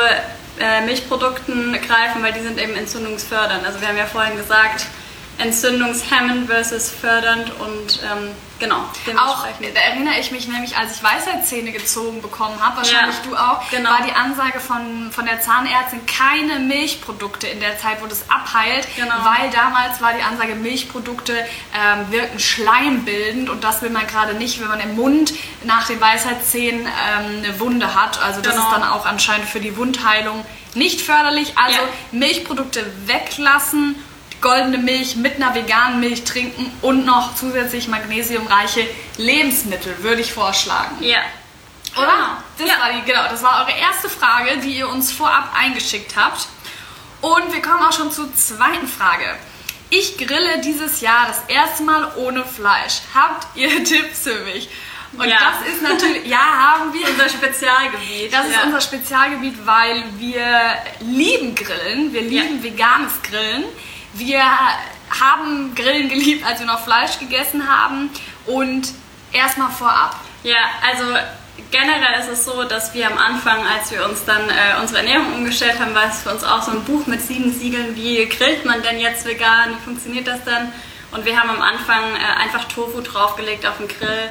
äh, 0.58 0.80
Milchprodukten 0.82 1.72
greifen, 1.72 2.22
weil 2.22 2.32
die 2.32 2.40
sind 2.40 2.58
eben 2.60 2.74
entzündungsfördernd. 2.74 3.66
Also 3.66 3.80
wir 3.80 3.88
haben 3.88 3.96
ja 3.96 4.06
vorhin 4.06 4.36
gesagt, 4.36 4.86
entzündungshemmend 5.38 6.48
versus 6.48 6.90
fördernd 6.90 7.50
und 7.60 8.00
ähm, 8.02 8.30
genau, 8.68 9.22
Auch 9.22 9.46
da 9.60 9.80
erinnere 9.80 10.18
ich 10.20 10.30
mich 10.30 10.48
nämlich, 10.48 10.76
als 10.76 10.96
ich 10.96 11.02
Weisheitszähne 11.02 11.72
gezogen 11.72 12.22
bekommen 12.22 12.58
habe, 12.60 12.78
wahrscheinlich 12.78 13.16
Ja, 13.16 13.30
du 13.30 13.36
auch, 13.36 13.68
genau. 13.70 13.90
war 13.90 14.02
die 14.06 14.12
Ansage 14.12 14.60
von, 14.60 15.10
von 15.12 15.26
der 15.26 15.40
Zahnärztin 15.40 16.04
keine 16.06 16.58
Milchprodukte 16.60 17.46
in 17.46 17.60
der 17.60 17.78
Zeit, 17.78 18.02
wo 18.02 18.06
das 18.06 18.28
abheilt, 18.30 18.86
Genau. 18.96 19.14
weil 19.24 19.50
damals 19.50 20.00
war 20.00 20.12
die 20.12 20.22
Ansage, 20.22 20.54
Milchprodukte 20.54 21.34
ähm, 21.74 22.10
wirken 22.10 22.38
schleimbildend 22.38 23.48
und 23.50 23.64
das 23.64 23.82
will 23.82 23.90
man 23.90 24.06
gerade 24.06 24.34
nicht, 24.34 24.60
wenn 24.60 24.68
man 24.68 24.80
im 24.80 24.96
Mund 24.96 25.32
nach 25.64 25.86
den 25.86 26.00
Weisheitszähnen 26.00 26.86
ähm, 26.86 27.44
eine 27.44 27.60
Wunde 27.60 27.94
hat. 27.94 28.20
Also 28.22 28.40
das 28.40 28.54
Genau. 28.54 28.66
ist 28.66 28.72
dann 28.74 28.84
auch 28.84 29.06
anscheinend 29.06 29.48
für 29.48 29.60
die 29.60 29.76
Wundheilung 29.76 30.44
nicht 30.74 31.00
förderlich. 31.00 31.52
Also 31.56 31.78
Ja. 31.78 31.88
Milchprodukte 32.12 32.84
weglassen 33.06 33.96
goldene 34.42 34.78
Milch 34.78 35.16
mit 35.16 35.36
einer 35.36 35.54
veganen 35.54 36.00
Milch 36.00 36.24
trinken 36.24 36.70
und 36.82 37.06
noch 37.06 37.34
zusätzlich 37.36 37.88
magnesiumreiche 37.88 38.86
Lebensmittel, 39.16 40.02
würde 40.02 40.20
ich 40.20 40.32
vorschlagen. 40.32 40.96
Ja. 41.02 41.20
Oder? 41.96 42.38
Das, 42.58 42.68
Ja. 42.68 42.78
war 42.80 42.92
die, 42.92 43.02
genau, 43.10 43.22
das 43.30 43.42
war 43.42 43.60
eure 43.66 43.78
erste 43.78 44.08
Frage, 44.10 44.58
die 44.58 44.76
ihr 44.78 44.88
uns 44.88 45.10
vorab 45.12 45.50
eingeschickt 45.54 46.14
habt. 46.16 46.46
Und 47.20 47.52
wir 47.52 47.62
kommen 47.62 47.82
auch 47.82 47.92
schon 47.92 48.10
zur 48.10 48.34
zweiten 48.34 48.88
Frage. 48.88 49.36
Ich 49.90 50.16
grille 50.18 50.60
dieses 50.60 51.00
Jahr 51.02 51.26
das 51.28 51.42
erste 51.48 51.82
Mal 51.84 52.10
ohne 52.16 52.44
Fleisch. 52.44 53.00
Habt 53.14 53.46
ihr 53.56 53.68
Tipps 53.84 54.22
für 54.24 54.40
mich? 54.40 54.68
Und 55.18 55.28
Ja. 55.28 55.36
das 55.60 55.68
ist 55.74 55.82
natürlich, 55.82 56.26
ja, 56.26 56.38
haben 56.38 56.92
wir. 56.94 57.06
Unser 57.06 57.28
Spezialgebiet. 57.28 58.32
Das 58.32 58.46
ist 58.46 58.54
ja. 58.56 58.62
unser 58.64 58.80
Spezialgebiet, 58.80 59.54
weil 59.66 60.02
wir 60.18 60.46
lieben 61.00 61.54
Grillen. 61.54 62.12
Wir 62.14 62.22
lieben 62.22 62.62
veganes 62.62 63.12
Grillen. 63.22 63.64
Wir 64.14 64.42
haben 65.20 65.74
Grillen 65.74 66.08
geliebt, 66.08 66.46
als 66.46 66.60
wir 66.60 66.66
noch 66.66 66.84
Fleisch 66.84 67.18
gegessen 67.18 67.68
haben. 67.68 68.10
Und 68.46 68.88
erstmal 69.32 69.70
vorab. 69.70 70.16
Ja, 70.42 70.58
also 70.86 71.04
generell 71.70 72.20
ist 72.20 72.28
es 72.28 72.44
so, 72.44 72.64
dass 72.64 72.94
wir 72.94 73.06
am 73.06 73.18
Anfang, 73.18 73.58
als 73.66 73.90
wir 73.90 74.04
uns 74.04 74.24
dann 74.24 74.48
äh, 74.48 74.80
unsere 74.80 75.00
Ernährung 75.00 75.34
umgestellt 75.34 75.78
haben, 75.80 75.94
war 75.94 76.08
es 76.08 76.22
für 76.22 76.30
uns 76.30 76.44
auch 76.44 76.62
so 76.62 76.72
ein 76.72 76.84
Buch 76.84 77.06
mit 77.06 77.20
sieben 77.20 77.52
Siegeln, 77.52 77.96
wie 77.96 78.26
grillt 78.26 78.64
man 78.64 78.82
denn 78.82 78.98
jetzt 78.98 79.26
vegan, 79.26 79.70
wie 79.70 79.84
funktioniert 79.84 80.26
das 80.26 80.44
dann? 80.44 80.72
Und 81.12 81.24
wir 81.24 81.38
haben 81.38 81.50
am 81.50 81.62
Anfang 81.62 82.02
äh, 82.14 82.42
einfach 82.42 82.64
Tofu 82.64 83.00
draufgelegt 83.00 83.66
auf 83.66 83.78
den 83.78 83.88
Grill. 83.88 84.30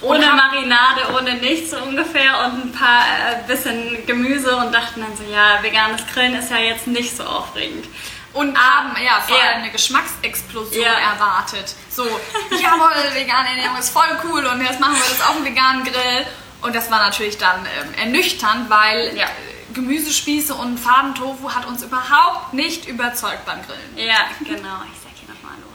Ohne 0.00 0.26
Marinade, 0.26 1.16
ohne 1.16 1.34
nichts 1.36 1.70
so 1.70 1.78
ungefähr 1.78 2.44
und 2.44 2.66
ein 2.66 2.72
paar 2.72 3.02
äh, 3.02 3.46
bisschen 3.46 4.04
Gemüse 4.06 4.54
und 4.56 4.74
dachten 4.74 5.00
dann 5.00 5.16
so, 5.16 5.22
ja, 5.32 5.62
veganes 5.62 6.06
Grillen 6.12 6.34
ist 6.34 6.50
ja 6.50 6.58
jetzt 6.58 6.86
nicht 6.86 7.16
so 7.16 7.24
aufregend. 7.24 7.86
Und 8.34 8.58
haben 8.58 8.94
ja 9.02 9.20
vor 9.26 9.36
allem 9.40 9.62
eine 9.62 9.70
Geschmacksexplosion 9.70 10.82
Ja. 10.84 10.92
erwartet. 11.12 11.74
So, 11.90 12.04
jawohl, 12.50 13.14
vegane 13.14 13.48
Ernährung 13.50 13.78
ist 13.78 13.90
voll 13.90 14.08
cool 14.24 14.44
und 14.46 14.60
jetzt 14.60 14.80
machen 14.80 14.96
wir 14.96 15.04
das 15.08 15.26
auf 15.26 15.36
dem 15.36 15.44
veganen 15.44 15.84
Grill. 15.84 16.26
Und 16.62 16.74
das 16.74 16.90
war 16.90 16.98
natürlich 16.98 17.38
dann 17.38 17.64
ähm, 17.80 17.94
ernüchternd, 17.94 18.68
weil 18.68 19.16
Ja. 19.16 19.26
äh, 19.26 19.28
Gemüsespieße 19.74 20.54
und 20.54 20.78
Fadentofu 20.78 21.52
hat 21.54 21.66
uns 21.66 21.82
überhaupt 21.82 22.52
nicht 22.54 22.86
überzeugt 22.86 23.44
beim 23.46 23.60
Grillen. 23.62 23.96
Ja, 23.96 24.26
genau. 24.40 24.82
Ich 24.92 25.00
sag 25.02 25.12
hier 25.14 25.28
nochmal 25.32 25.52
Hallo. 25.56 25.68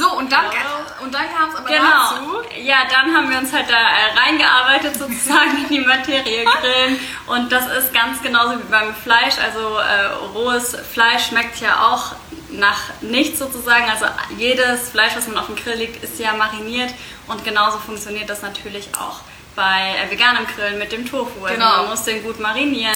So, 0.00 0.16
und 0.16 0.32
dann, 0.32 0.46
und 1.02 1.14
dann 1.14 1.22
kam 1.34 1.50
es 1.50 1.56
aber 1.56 1.68
Genau. 1.68 1.82
dazu. 1.82 2.42
Ja, 2.62 2.76
dann 2.90 3.14
haben 3.14 3.28
wir 3.30 3.38
uns 3.38 3.52
halt 3.52 3.66
da 3.68 3.74
äh, 3.76 4.18
reingearbeitet 4.18 4.96
sozusagen 4.96 5.58
in 5.64 5.68
die 5.68 5.80
Materie 5.80 6.44
Grillen 6.60 6.98
und 7.26 7.52
das 7.52 7.66
ist 7.66 7.92
ganz 7.92 8.22
genauso 8.22 8.58
wie 8.58 8.70
beim 8.70 8.94
Fleisch. 8.94 9.34
Also 9.42 9.78
äh, 9.78 10.06
rohes 10.34 10.76
Fleisch 10.92 11.26
schmeckt 11.28 11.60
ja 11.60 11.86
auch 11.88 12.14
nach 12.50 12.78
nichts 13.02 13.38
sozusagen. 13.38 13.88
Also 13.90 14.06
jedes 14.36 14.88
Fleisch, 14.90 15.12
was 15.16 15.26
man 15.28 15.36
auf 15.38 15.46
dem 15.46 15.56
Grill 15.56 15.74
legt, 15.76 16.02
ist 16.02 16.18
ja 16.18 16.32
mariniert 16.32 16.92
und 17.28 17.44
genauso 17.44 17.78
funktioniert 17.78 18.28
das 18.30 18.40
natürlich 18.42 18.88
auch 18.98 19.20
bei 19.54 19.96
äh, 20.02 20.10
veganem 20.10 20.46
Grillen 20.46 20.78
mit 20.78 20.92
dem 20.92 21.04
Tofu. 21.08 21.44
Also 21.44 21.54
Genau. 21.56 21.76
man 21.82 21.88
muss 21.90 22.04
den 22.04 22.22
gut 22.22 22.40
marinieren. 22.40 22.94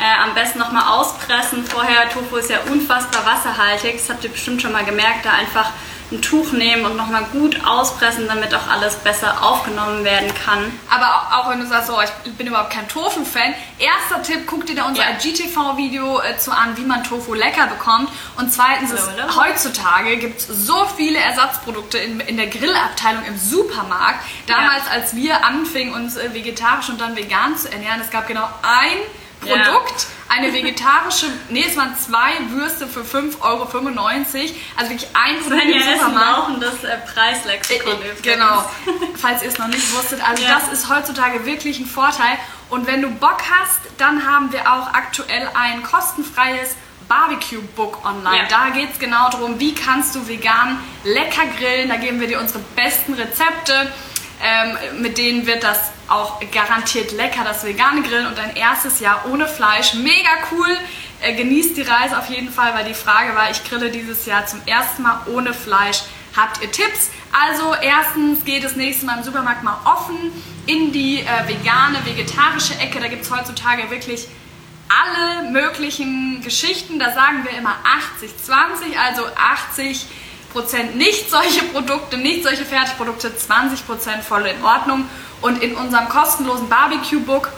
Äh, 0.00 0.22
am 0.22 0.32
besten 0.32 0.60
nochmal 0.60 0.84
auspressen. 0.96 1.64
Vorher, 1.66 2.08
Tofu 2.08 2.36
ist 2.36 2.50
ja 2.50 2.60
unfassbar 2.70 3.26
wasserhaltig. 3.26 3.96
Das 3.98 4.08
habt 4.10 4.22
ihr 4.24 4.30
bestimmt 4.30 4.62
schon 4.62 4.70
mal 4.72 4.84
gemerkt. 4.84 5.24
Da 5.26 5.32
einfach 5.32 5.70
ein 6.10 6.22
Tuch 6.22 6.52
nehmen 6.52 6.86
und 6.86 6.96
nochmal 6.96 7.24
gut 7.32 7.58
auspressen, 7.66 8.26
damit 8.28 8.54
auch 8.54 8.66
alles 8.68 8.94
besser 8.96 9.42
aufgenommen 9.42 10.04
werden 10.04 10.32
kann. 10.34 10.72
Aber 10.88 11.06
auch, 11.06 11.32
auch 11.46 11.50
wenn 11.50 11.60
du 11.60 11.66
sagst, 11.66 11.88
so, 11.88 11.98
ich 12.00 12.32
bin 12.32 12.46
überhaupt 12.46 12.70
kein 12.72 12.88
Tofu-Fan, 12.88 13.52
erster 13.78 14.22
Tipp, 14.22 14.46
guck 14.46 14.64
dir 14.64 14.74
da 14.74 14.84
unser 14.86 15.02
Ja. 15.02 15.10
IGTV-Video 15.22 16.20
äh, 16.22 16.38
zu 16.38 16.50
an, 16.50 16.76
wie 16.78 16.82
man 16.86 17.04
Tofu 17.04 17.34
lecker 17.34 17.66
bekommt. 17.66 18.08
Und 18.38 18.52
zweitens, 18.52 18.90
ist, 18.92 19.06
Hallo, 19.06 19.28
hallo. 19.34 19.48
heutzutage 19.48 20.16
gibt 20.16 20.40
es 20.40 20.46
so 20.46 20.86
viele 20.96 21.18
Ersatzprodukte 21.18 21.98
in, 21.98 22.20
in 22.20 22.36
der 22.38 22.46
Grillabteilung 22.46 23.24
im 23.26 23.38
Supermarkt. 23.38 24.24
Damals, 24.46 24.84
als 24.90 25.14
wir 25.14 25.44
anfingen, 25.44 25.92
uns 25.94 26.16
äh, 26.16 26.32
vegetarisch 26.32 26.88
und 26.88 27.00
dann 27.00 27.16
vegan 27.16 27.56
zu 27.56 27.70
ernähren, 27.70 28.00
es 28.00 28.10
gab 28.10 28.26
genau 28.26 28.48
ein 28.62 28.96
Ja. 29.44 29.56
Eine 30.28 30.52
vegetarische, 30.52 31.26
nee, 31.48 31.64
es 31.66 31.76
waren 31.76 31.96
zwei 31.96 32.32
Würste 32.50 32.86
für 32.86 33.00
5,95 33.00 33.40
Euro. 33.40 33.62
Also 34.76 34.90
wirklich 34.90 35.08
ein 35.14 35.38
Produkt 35.40 35.60
Svenja 35.62 35.76
im 35.92 35.98
Supermarkt. 35.98 36.36
laufendes 36.38 36.84
äh, 36.84 36.98
Preislexikon 37.12 37.92
Äh, 37.92 37.94
übrigens. 37.96 38.22
Genau, 38.22 38.70
falls 39.16 39.42
ihr 39.42 39.48
es 39.48 39.58
noch 39.58 39.68
nicht 39.68 39.92
wusstet. 39.96 40.20
Also 40.26 40.42
Ja. 40.42 40.58
das 40.60 40.72
ist 40.72 40.88
heutzutage 40.88 41.44
wirklich 41.46 41.78
ein 41.80 41.86
Vorteil. 41.86 42.36
Und 42.70 42.86
wenn 42.86 43.00
du 43.00 43.08
Bock 43.10 43.38
hast, 43.50 43.80
dann 43.96 44.26
haben 44.26 44.52
wir 44.52 44.60
auch 44.70 44.92
aktuell 44.92 45.48
ein 45.54 45.82
kostenfreies 45.82 46.76
Barbecue-Book 47.08 48.04
online. 48.04 48.36
Ja. 48.36 48.44
Da 48.48 48.70
geht 48.70 48.92
es 48.92 48.98
genau 48.98 49.30
darum, 49.30 49.58
wie 49.58 49.74
kannst 49.74 50.14
du 50.14 50.28
vegan 50.28 50.78
lecker 51.04 51.46
grillen. 51.58 51.88
Da 51.88 51.96
geben 51.96 52.20
wir 52.20 52.28
dir 52.28 52.38
unsere 52.38 52.58
besten 52.76 53.14
Rezepte. 53.14 53.90
Ähm, 54.42 55.02
mit 55.02 55.18
denen 55.18 55.46
wird 55.46 55.64
das 55.64 55.78
auch 56.08 56.40
garantiert 56.52 57.12
lecker, 57.12 57.42
das 57.44 57.64
vegane 57.64 58.02
Grillen 58.02 58.26
und 58.26 58.38
dein 58.38 58.54
erstes 58.56 59.00
Jahr 59.00 59.24
ohne 59.30 59.46
Fleisch. 59.46 59.94
Mega 59.94 60.30
cool. 60.52 60.78
Äh, 61.20 61.34
genießt 61.34 61.76
die 61.76 61.82
Reise 61.82 62.16
auf 62.16 62.28
jeden 62.28 62.50
Fall, 62.50 62.74
weil 62.74 62.84
die 62.84 62.94
Frage 62.94 63.34
war, 63.34 63.50
ich 63.50 63.64
grille 63.64 63.90
dieses 63.90 64.24
Jahr 64.26 64.46
zum 64.46 64.60
ersten 64.66 65.02
Mal 65.02 65.20
ohne 65.26 65.52
Fleisch. 65.52 66.02
Habt 66.36 66.62
ihr 66.62 66.70
Tipps? 66.70 67.10
Also 67.32 67.74
erstens 67.82 68.44
geht 68.44 68.62
es 68.62 68.76
nächstes 68.76 69.04
Mal 69.04 69.18
im 69.18 69.24
Supermarkt 69.24 69.64
mal 69.64 69.78
offen 69.84 70.16
in 70.66 70.92
die 70.92 71.20
äh, 71.20 71.48
vegane, 71.48 71.98
vegetarische 72.04 72.78
Ecke. 72.78 73.00
Da 73.00 73.08
gibt 73.08 73.24
es 73.24 73.30
heutzutage 73.30 73.90
wirklich 73.90 74.28
alle 74.88 75.50
möglichen 75.50 76.40
Geschichten. 76.42 76.98
Da 76.98 77.12
sagen 77.12 77.44
wir 77.44 77.58
immer 77.58 77.74
80-20, 78.20 78.96
also 78.96 79.22
80 79.36 80.06
Prozent 80.58 80.96
nicht 80.96 81.30
solche 81.30 81.62
Produkte, 81.72 82.16
nicht 82.16 82.42
solche 82.42 82.64
Fertigprodukte, 82.64 83.36
20 83.36 83.86
Prozent 83.86 84.24
voll 84.24 84.44
in 84.46 84.62
Ordnung. 84.64 85.08
Und 85.40 85.62
in 85.62 85.76
unserem 85.76 86.08
kostenlosen 86.08 86.68
Barbecue-Book, 86.68 87.48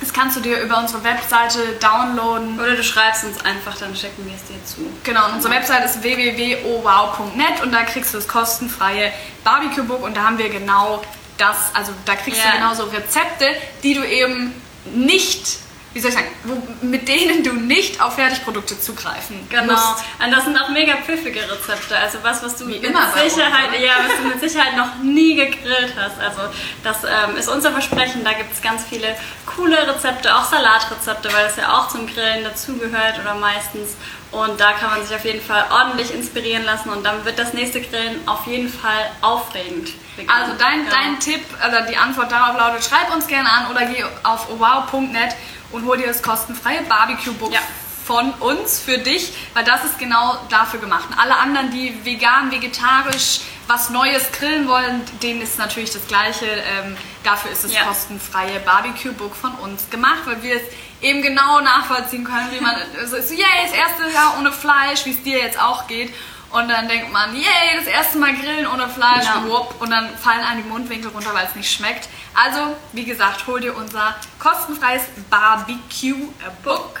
das 0.00 0.12
kannst 0.12 0.36
du 0.36 0.40
dir 0.40 0.60
über 0.60 0.78
unsere 0.78 1.02
Webseite 1.02 1.58
downloaden. 1.80 2.60
Oder 2.60 2.76
du 2.76 2.84
schreibst 2.84 3.24
uns 3.24 3.44
einfach, 3.44 3.76
dann 3.78 3.96
schicken 3.96 4.24
wir 4.26 4.34
es 4.34 4.44
dir 4.44 4.64
zu. 4.64 4.88
Genau, 5.02 5.26
und 5.26 5.32
unsere 5.34 5.54
Website 5.54 5.84
ist 5.86 6.02
www.owow.net 6.02 7.62
und 7.62 7.72
da 7.72 7.82
kriegst 7.82 8.12
du 8.14 8.18
das 8.18 8.28
kostenfreie 8.28 9.12
Barbecue-Book 9.42 10.02
und 10.04 10.16
da 10.16 10.22
haben 10.24 10.38
wir 10.38 10.48
genau 10.48 11.02
das, 11.38 11.56
also 11.74 11.92
da 12.04 12.14
kriegst 12.14 12.40
Ja. 12.44 12.50
du 12.52 12.56
genauso 12.58 12.84
Rezepte, 12.84 13.46
die 13.82 13.94
du 13.94 14.04
eben 14.06 14.54
nicht, 14.94 15.58
wie 15.96 16.00
soll 16.00 16.10
ich 16.10 16.16
sagen, 16.16 16.28
wo, 16.44 16.62
mit 16.84 17.08
denen 17.08 17.42
du 17.42 17.54
nicht 17.54 18.02
auf 18.02 18.16
Fertigprodukte 18.16 18.78
zugreifen 18.78 19.46
Genau. 19.48 19.72
musst. 19.72 20.04
Und 20.22 20.30
das 20.30 20.44
sind 20.44 20.58
auch 20.60 20.68
mega 20.68 20.92
pfiffige 20.98 21.40
Rezepte. 21.50 21.96
Also 21.96 22.18
was, 22.22 22.42
was 22.44 22.56
du 22.56 22.66
Wie 22.68 22.78
mit 22.78 22.84
uns, 22.94 23.14
Sicherheit, 23.14 23.70
oder? 23.70 23.78
ja, 23.78 23.92
was 24.06 24.16
du 24.18 24.28
mit 24.28 24.40
Sicherheit 24.40 24.76
noch 24.76 24.96
nie 25.02 25.36
gegrillt 25.36 25.94
hast. 25.98 26.20
Also 26.20 26.42
das 26.84 26.98
ähm, 27.04 27.36
ist 27.38 27.48
unser 27.48 27.72
Versprechen. 27.72 28.22
Da 28.24 28.34
gibt 28.34 28.52
es 28.52 28.60
ganz 28.60 28.84
viele 28.84 29.16
coole 29.46 29.88
Rezepte, 29.88 30.36
auch 30.36 30.44
Salatrezepte, 30.44 31.32
weil 31.32 31.44
das 31.46 31.56
ja 31.56 31.72
auch 31.78 31.88
zum 31.88 32.06
Grillen 32.06 32.44
dazugehört 32.44 33.18
oder 33.18 33.34
meistens. 33.36 33.96
Und 34.32 34.60
da 34.60 34.72
kann 34.72 34.90
man 34.90 35.06
sich 35.06 35.16
auf 35.16 35.24
jeden 35.24 35.40
Fall 35.40 35.64
ordentlich 35.70 36.12
inspirieren 36.12 36.64
lassen 36.66 36.90
und 36.90 37.04
dann 37.06 37.24
wird 37.24 37.38
das 37.38 37.54
nächste 37.54 37.80
Grillen 37.80 38.20
auf 38.28 38.46
jeden 38.46 38.68
Fall 38.68 39.10
aufregend. 39.22 39.92
Also 40.26 40.52
dein, 40.58 40.84
Ja. 40.84 40.90
dein 40.90 41.20
Tipp, 41.20 41.40
oder 41.66 41.82
die 41.82 41.96
Antwort 41.96 42.30
darauf 42.32 42.58
lautet, 42.58 42.84
schreib 42.84 43.14
uns 43.14 43.26
gerne 43.26 43.48
an 43.50 43.70
oder 43.70 43.86
geh 43.86 44.04
auf 44.24 44.46
wow.net 44.58 45.34
und 45.72 45.84
hol 45.84 45.96
dir 45.98 46.06
das 46.06 46.22
kostenfreie 46.22 46.82
Barbecue-Book 46.82 47.52
Ja. 47.52 47.60
von 48.06 48.30
uns 48.34 48.80
für 48.80 48.98
dich, 48.98 49.32
weil 49.54 49.64
das 49.64 49.84
ist 49.84 49.98
genau 49.98 50.38
dafür 50.48 50.80
gemacht. 50.80 51.06
Und 51.10 51.18
alle 51.18 51.36
anderen, 51.36 51.70
die 51.70 52.04
vegan, 52.04 52.50
vegetarisch 52.50 53.40
was 53.68 53.90
Neues 53.90 54.30
grillen 54.30 54.68
wollen, 54.68 55.02
denen 55.24 55.42
ist 55.42 55.58
natürlich 55.58 55.90
das 55.90 56.06
Gleiche. 56.06 56.46
Ähm, 56.46 56.96
dafür 57.24 57.50
ist 57.50 57.64
das 57.64 57.72
Ja. 57.72 57.82
kostenfreie 57.82 58.60
Barbecue-Book 58.60 59.34
von 59.34 59.52
uns 59.56 59.90
gemacht, 59.90 60.20
weil 60.24 60.40
wir 60.44 60.54
es 60.54 60.62
eben 61.02 61.20
genau 61.20 61.60
nachvollziehen 61.60 62.22
können, 62.22 62.46
wie 62.52 62.60
man 62.60 62.76
so 63.06 63.16
ist, 63.16 63.28
so, 63.28 63.34
yay, 63.34 63.42
das 63.64 63.72
erste 63.76 64.08
Jahr 64.14 64.36
ohne 64.38 64.52
Fleisch, 64.52 65.04
wie 65.04 65.10
es 65.10 65.22
dir 65.24 65.38
jetzt 65.40 65.60
auch 65.60 65.88
geht. 65.88 66.14
Und 66.56 66.68
dann 66.70 66.88
denkt 66.88 67.12
man, 67.12 67.34
yay, 67.36 67.76
das 67.76 67.86
erste 67.86 68.16
Mal 68.18 68.34
grillen 68.34 68.66
ohne 68.66 68.88
Fleisch, 68.88 69.24
Ja. 69.26 69.44
wupp, 69.46 69.74
und 69.78 69.90
dann 69.90 70.08
fallen 70.16 70.40
einem 70.40 70.62
die 70.62 70.68
Mundwinkel 70.70 71.10
runter, 71.10 71.34
weil 71.34 71.44
es 71.46 71.54
nicht 71.54 71.70
schmeckt. 71.70 72.08
Also, 72.34 72.74
wie 72.92 73.04
gesagt, 73.04 73.46
hol 73.46 73.60
dir 73.60 73.76
unser 73.76 74.14
kostenfreies 74.38 75.02
Barbecue-Book. 75.28 77.00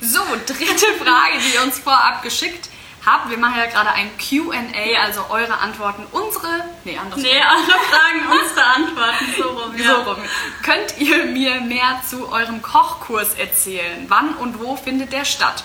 So, 0.00 0.20
dritte 0.46 0.86
Frage, 1.04 1.38
die 1.38 1.54
ihr 1.54 1.62
uns 1.62 1.78
vorab 1.78 2.22
geschickt 2.22 2.68
habt. 3.06 3.30
Wir 3.30 3.38
machen 3.38 3.54
ja 3.58 3.66
gerade 3.66 3.90
ein 3.90 4.10
Q&A, 4.18 5.02
also 5.04 5.26
eure 5.30 5.58
Antworten, 5.58 6.04
unsere, 6.12 6.64
nee, 6.84 6.96
andersrum. 6.98 7.22
Nee, 7.22 7.40
eure 7.40 7.78
Fragen, 7.88 8.40
unsere 8.40 8.64
Antworten, 8.64 9.34
so 9.36 9.48
rum. 9.48 9.76
Ja. 9.76 9.84
So 9.94 10.10
rum. 10.10 10.16
Könnt 10.62 10.98
ihr 10.98 11.24
mir 11.26 11.60
mehr 11.60 12.00
zu 12.08 12.28
eurem 12.32 12.62
Kochkurs 12.62 13.34
erzählen? 13.34 14.06
Wann 14.08 14.34
und 14.34 14.60
wo 14.60 14.76
findet 14.76 15.12
der 15.12 15.24
statt? 15.24 15.64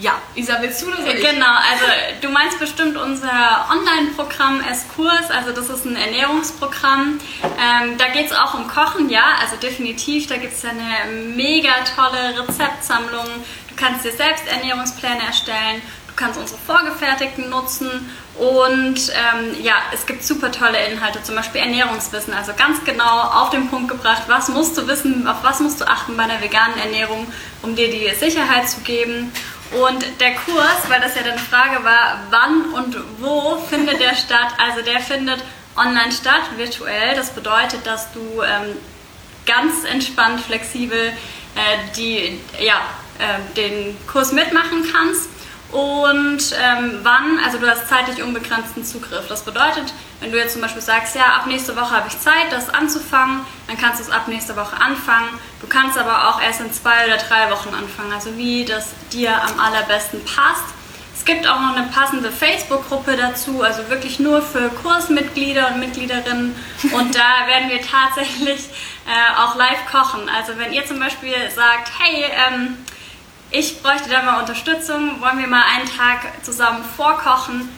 Ja, 0.00 0.12
Isa, 0.36 0.58
willst 0.60 0.80
du 0.82 0.90
das? 0.90 1.00
Genau, 1.00 1.46
also 1.46 1.84
du 2.20 2.28
meinst 2.28 2.60
bestimmt 2.60 2.96
unser 2.96 3.66
Online-Programm 3.68 4.60
S-Kurs, 4.60 5.30
also 5.30 5.50
das 5.50 5.68
ist 5.70 5.86
ein 5.86 5.96
Ernährungsprogramm. 5.96 7.18
Ähm, 7.42 7.98
da 7.98 8.08
geht 8.08 8.26
es 8.26 8.32
auch 8.32 8.54
um 8.54 8.68
Kochen, 8.68 9.10
ja, 9.10 9.24
also 9.40 9.56
definitiv. 9.56 10.28
Da 10.28 10.36
gibt 10.36 10.52
es 10.52 10.64
eine 10.64 11.12
mega 11.34 11.72
tolle 11.96 12.38
Rezeptsammlung. 12.38 13.26
Du 13.68 13.74
kannst 13.74 14.04
dir 14.04 14.12
selbst 14.12 14.46
Ernährungspläne 14.46 15.20
erstellen. 15.26 15.82
Du 16.06 16.14
kannst 16.14 16.38
unsere 16.38 16.58
vorgefertigten 16.60 17.50
nutzen 17.50 18.08
und 18.38 19.12
ähm, 19.14 19.56
ja, 19.62 19.74
es 19.92 20.06
gibt 20.06 20.22
super 20.22 20.52
tolle 20.52 20.78
Inhalte, 20.86 21.20
zum 21.24 21.34
Beispiel 21.34 21.60
Ernährungswissen, 21.60 22.32
also 22.32 22.52
ganz 22.56 22.84
genau 22.84 23.20
auf 23.20 23.50
den 23.50 23.68
Punkt 23.68 23.88
gebracht, 23.88 24.22
was 24.28 24.48
musst 24.48 24.78
du 24.78 24.86
wissen, 24.86 25.26
auf 25.26 25.42
was 25.42 25.58
musst 25.58 25.80
du 25.80 25.88
achten 25.88 26.16
bei 26.16 26.22
einer 26.22 26.40
veganen 26.40 26.78
Ernährung, 26.78 27.26
um 27.62 27.74
dir 27.74 27.90
die 27.90 28.08
Sicherheit 28.14 28.68
zu 28.68 28.80
geben. 28.80 29.32
Und 29.70 30.02
der 30.20 30.34
Kurs, 30.34 30.88
weil 30.88 31.00
das 31.00 31.14
ja 31.14 31.22
dann 31.22 31.38
Frage 31.38 31.84
war, 31.84 32.20
wann 32.30 32.72
und 32.72 32.96
wo 33.18 33.58
findet 33.68 34.00
der 34.00 34.14
statt? 34.14 34.48
Also 34.58 34.82
der 34.82 35.00
findet 35.00 35.42
online 35.76 36.10
statt, 36.12 36.42
virtuell. 36.56 37.14
Das 37.14 37.30
bedeutet, 37.30 37.86
dass 37.86 38.12
du 38.12 38.42
ähm, 38.42 38.76
ganz 39.46 39.84
entspannt, 39.84 40.40
flexibel 40.40 40.98
äh, 40.98 41.94
die, 41.96 42.40
ja, 42.60 42.80
äh, 43.18 43.54
den 43.56 43.96
Kurs 44.06 44.32
mitmachen 44.32 44.86
kannst. 44.92 45.28
Und 45.70 46.40
ähm, 46.62 47.00
wann, 47.02 47.38
also 47.44 47.58
du 47.58 47.68
hast 47.68 47.88
zeitlich 47.88 48.22
unbegrenzten 48.22 48.84
Zugriff. 48.84 49.28
Das 49.28 49.42
bedeutet, 49.42 49.92
wenn 50.20 50.32
du 50.32 50.38
jetzt 50.38 50.54
zum 50.54 50.62
Beispiel 50.62 50.80
sagst, 50.80 51.14
ja, 51.14 51.26
ab 51.36 51.46
nächste 51.46 51.76
Woche 51.76 51.90
habe 51.90 52.08
ich 52.08 52.18
Zeit, 52.18 52.50
das 52.50 52.70
anzufangen, 52.70 53.40
dann 53.66 53.76
kannst 53.76 54.00
du 54.00 54.04
es 54.04 54.10
ab 54.10 54.28
nächste 54.28 54.56
Woche 54.56 54.80
anfangen. 54.80 55.28
Du 55.60 55.66
kannst 55.66 55.98
aber 55.98 56.28
auch 56.28 56.40
erst 56.40 56.62
in 56.62 56.72
zwei 56.72 57.04
oder 57.06 57.18
drei 57.18 57.50
Wochen 57.50 57.74
anfangen, 57.74 58.12
also 58.12 58.36
wie 58.38 58.64
das 58.64 58.88
dir 59.12 59.30
am 59.42 59.60
allerbesten 59.60 60.24
passt. 60.24 60.64
Es 61.14 61.24
gibt 61.24 61.46
auch 61.46 61.60
noch 61.60 61.76
eine 61.76 61.88
passende 61.88 62.30
Facebook-Gruppe 62.30 63.16
dazu, 63.16 63.62
also 63.62 63.90
wirklich 63.90 64.18
nur 64.18 64.40
für 64.40 64.70
Kursmitglieder 64.70 65.68
und 65.68 65.80
Mitgliederinnen. 65.80 66.54
Und 66.92 67.14
da 67.14 67.46
werden 67.46 67.68
wir 67.68 67.82
tatsächlich 67.82 68.60
äh, 69.06 69.38
auch 69.38 69.54
live 69.56 69.84
kochen. 69.90 70.30
Also 70.34 70.56
wenn 70.56 70.72
ihr 70.72 70.86
zum 70.86 70.98
Beispiel 70.98 71.34
sagt, 71.54 71.90
hey, 71.98 72.24
ähm, 72.48 72.78
ich 73.50 73.82
bräuchte 73.82 74.08
da 74.10 74.22
mal 74.22 74.40
Unterstützung, 74.40 75.20
wollen 75.20 75.38
wir 75.38 75.46
mal 75.46 75.62
einen 75.76 75.88
Tag 75.96 76.44
zusammen 76.44 76.84
vorkochen? 76.96 77.68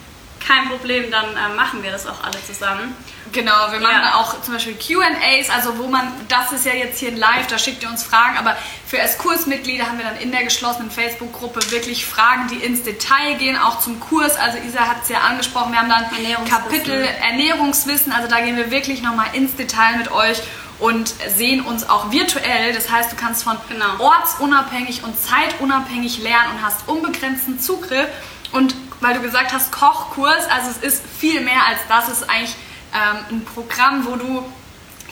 Kein 0.46 0.68
Problem, 0.68 1.10
dann 1.10 1.26
äh, 1.36 1.54
machen 1.54 1.82
wir 1.82 1.92
das 1.92 2.06
auch 2.06 2.24
alle 2.24 2.42
zusammen. 2.44 2.96
Genau, 3.30 3.70
wir 3.70 3.78
machen 3.78 4.00
Ja. 4.02 4.14
auch 4.16 4.40
zum 4.42 4.54
Beispiel 4.54 4.74
QAs, 4.74 5.50
also 5.50 5.78
wo 5.78 5.86
man, 5.86 6.10
das 6.28 6.50
ist 6.50 6.64
ja 6.66 6.72
jetzt 6.72 6.98
hier 6.98 7.12
live, 7.12 7.46
da 7.46 7.58
schickt 7.58 7.82
ihr 7.82 7.88
uns 7.90 8.02
Fragen, 8.02 8.36
aber 8.38 8.56
für 8.86 8.98
S-Kursmitglieder 8.98 9.86
haben 9.86 9.98
wir 9.98 10.04
dann 10.06 10.16
in 10.16 10.32
der 10.32 10.42
geschlossenen 10.42 10.90
Facebook-Gruppe 10.90 11.70
wirklich 11.70 12.06
Fragen, 12.06 12.48
die 12.48 12.56
ins 12.56 12.82
Detail 12.82 13.34
gehen, 13.38 13.56
auch 13.56 13.78
zum 13.80 14.00
Kurs. 14.00 14.36
Also 14.36 14.58
Isa 14.66 14.80
hat 14.80 15.02
es 15.04 15.10
ja 15.10 15.18
angesprochen, 15.20 15.72
wir 15.72 15.78
haben 15.78 15.90
dann 15.90 16.04
Ernährungswissen. 16.04 16.62
Kapitel 16.64 17.08
Ernährungswissen, 17.22 18.12
also 18.12 18.26
da 18.28 18.40
gehen 18.40 18.56
wir 18.56 18.70
wirklich 18.72 19.02
nochmal 19.02 19.28
ins 19.34 19.54
Detail 19.54 19.98
mit 19.98 20.10
euch 20.10 20.38
und 20.80 21.14
sehen 21.36 21.64
uns 21.64 21.88
auch 21.88 22.10
virtuell. 22.10 22.72
Das 22.72 22.90
heißt, 22.90 23.12
du 23.12 23.16
kannst 23.16 23.44
von 23.44 23.56
Genau. 23.68 23.98
ortsunabhängig 23.98 25.04
und 25.04 25.14
zeitunabhängig 25.20 26.22
lernen 26.22 26.52
und 26.56 26.62
hast 26.64 26.88
unbegrenzten 26.88 27.60
Zugriff. 27.60 28.08
Und 28.52 28.74
weil 29.00 29.14
du 29.14 29.20
gesagt 29.20 29.52
hast, 29.52 29.70
Kochkurs, 29.72 30.46
also 30.50 30.70
es 30.70 30.78
ist 30.78 31.02
viel 31.18 31.40
mehr 31.40 31.66
als 31.68 31.78
das, 31.88 32.08
es 32.08 32.20
ist 32.22 32.30
eigentlich 32.30 32.54
ähm, 32.94 33.24
ein 33.30 33.44
Programm, 33.44 34.04
wo 34.06 34.16
du 34.16 34.52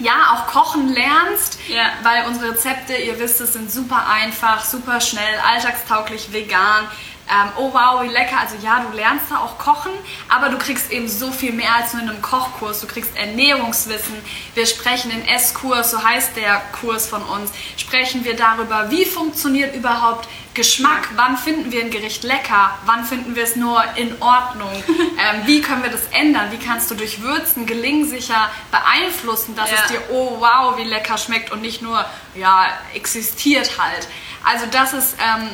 ja 0.00 0.32
auch 0.32 0.46
kochen 0.46 0.88
lernst, 0.92 1.58
Ja. 1.68 1.86
weil 2.02 2.26
unsere 2.26 2.50
Rezepte, 2.52 2.94
ihr 2.96 3.18
wisst, 3.18 3.40
es 3.40 3.52
sind 3.54 3.70
super 3.70 4.06
einfach, 4.08 4.64
super 4.64 5.00
schnell, 5.00 5.38
alltagstauglich, 5.44 6.32
vegan. 6.32 6.86
Ähm, 7.30 7.50
oh 7.56 7.72
wow, 7.72 8.02
wie 8.02 8.08
lecker. 8.08 8.38
Also 8.40 8.56
ja, 8.62 8.80
du 8.80 8.96
lernst 8.96 9.26
da 9.30 9.38
auch 9.38 9.58
kochen, 9.58 9.92
aber 10.28 10.48
du 10.48 10.58
kriegst 10.58 10.90
eben 10.90 11.08
so 11.08 11.30
viel 11.30 11.52
mehr 11.52 11.74
als 11.74 11.92
nur 11.92 12.02
in 12.02 12.08
einem 12.08 12.22
Kochkurs. 12.22 12.80
Du 12.80 12.86
kriegst 12.86 13.16
Ernährungswissen. 13.16 14.14
Wir 14.54 14.66
sprechen 14.66 15.10
in 15.10 15.26
S-Kurs, 15.26 15.90
so 15.90 16.02
heißt 16.02 16.36
der 16.36 16.62
Kurs 16.80 17.06
von 17.06 17.22
uns, 17.22 17.50
sprechen 17.76 18.24
wir 18.24 18.34
darüber, 18.36 18.90
wie 18.90 19.04
funktioniert 19.04 19.74
überhaupt 19.74 20.28
Geschmack. 20.54 21.10
Wann 21.14 21.36
finden 21.36 21.70
wir 21.70 21.82
ein 21.82 21.90
Gericht 21.90 22.24
lecker? 22.24 22.76
Wann 22.84 23.04
finden 23.04 23.36
wir 23.36 23.44
es 23.44 23.54
nur 23.54 23.80
in 23.94 24.20
Ordnung? 24.20 24.72
ähm, 24.88 25.42
wie 25.46 25.60
können 25.60 25.84
wir 25.84 25.90
das 25.90 26.06
ändern? 26.10 26.50
Wie 26.50 26.56
kannst 26.58 26.90
du 26.90 26.96
durch 26.96 27.22
Würzen 27.22 27.64
gelingsicher 27.64 28.50
beeinflussen, 28.72 29.54
dass 29.54 29.70
Ja. 29.70 29.76
es 29.84 29.92
dir, 29.92 30.00
oh 30.10 30.38
wow, 30.40 30.76
wie 30.76 30.82
lecker 30.84 31.16
schmeckt 31.16 31.52
und 31.52 31.62
nicht 31.62 31.80
nur, 31.80 32.04
ja, 32.34 32.66
existiert 32.94 33.78
halt. 33.78 34.08
Also 34.42 34.66
das 34.70 34.94
ist 34.94 35.16
ähm, 35.22 35.50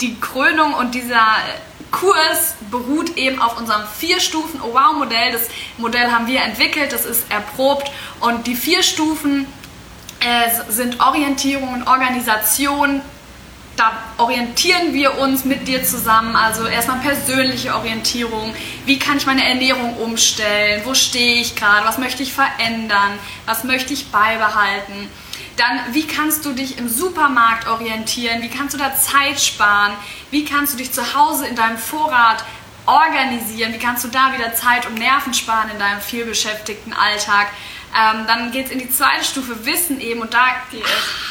die 0.00 0.18
Krönung 0.20 0.74
und 0.74 0.94
dieser 0.94 1.26
Kurs 1.90 2.54
beruht 2.70 3.16
eben 3.16 3.40
auf 3.40 3.58
unserem 3.58 3.82
Vier-Stufen 3.98 4.60
Oh 4.62 4.72
Wow 4.74 4.96
Modell. 4.98 5.32
Das 5.32 5.42
Modell 5.78 6.10
haben 6.10 6.26
wir 6.26 6.42
entwickelt, 6.42 6.92
das 6.92 7.04
ist 7.04 7.30
erprobt 7.30 7.90
und 8.20 8.46
die 8.46 8.56
vier 8.56 8.82
Stufen 8.82 9.46
äh, 10.20 10.72
sind 10.72 11.00
Orientierung 11.00 11.72
und 11.72 11.86
Organisation, 11.86 13.00
da 13.76 13.92
orientieren 14.18 14.92
wir 14.92 15.18
uns 15.18 15.44
mit 15.44 15.66
dir 15.66 15.84
zusammen. 15.84 16.36
Also 16.36 16.66
erstmal 16.66 16.98
persönliche 17.00 17.74
Orientierung. 17.74 18.54
Wie 18.86 18.98
kann 18.98 19.16
ich 19.16 19.26
meine 19.26 19.46
Ernährung 19.46 19.96
umstellen? 19.96 20.82
Wo 20.84 20.94
stehe 20.94 21.40
ich 21.40 21.56
gerade? 21.56 21.86
Was 21.86 21.98
möchte 21.98 22.22
ich 22.22 22.32
verändern? 22.32 23.18
Was 23.46 23.64
möchte 23.64 23.92
ich 23.92 24.10
beibehalten? 24.10 25.08
Dann, 25.56 25.80
wie 25.92 26.06
kannst 26.06 26.44
du 26.44 26.52
dich 26.52 26.78
im 26.78 26.88
Supermarkt 26.88 27.68
orientieren? 27.68 28.42
Wie 28.42 28.48
kannst 28.48 28.74
du 28.74 28.78
da 28.78 28.94
Zeit 28.96 29.40
sparen? 29.40 29.92
Wie 30.30 30.44
kannst 30.44 30.72
du 30.74 30.78
dich 30.78 30.92
zu 30.92 31.14
Hause 31.14 31.46
in 31.46 31.54
deinem 31.54 31.78
Vorrat 31.78 32.44
organisieren? 32.86 33.72
Wie 33.72 33.78
kannst 33.78 34.04
du 34.04 34.08
da 34.08 34.32
wieder 34.32 34.54
Zeit 34.54 34.86
und 34.86 34.94
Nerven 34.94 35.32
sparen 35.32 35.70
in 35.70 35.78
deinem 35.78 36.00
vielbeschäftigten 36.00 36.92
Alltag? 36.92 37.48
Ähm, 37.96 38.26
dann 38.26 38.50
geht 38.50 38.66
es 38.66 38.72
in 38.72 38.80
die 38.80 38.90
zweite 38.90 39.22
Stufe 39.24 39.64
Wissen 39.64 40.00
eben 40.00 40.20
und 40.20 40.34
da 40.34 40.44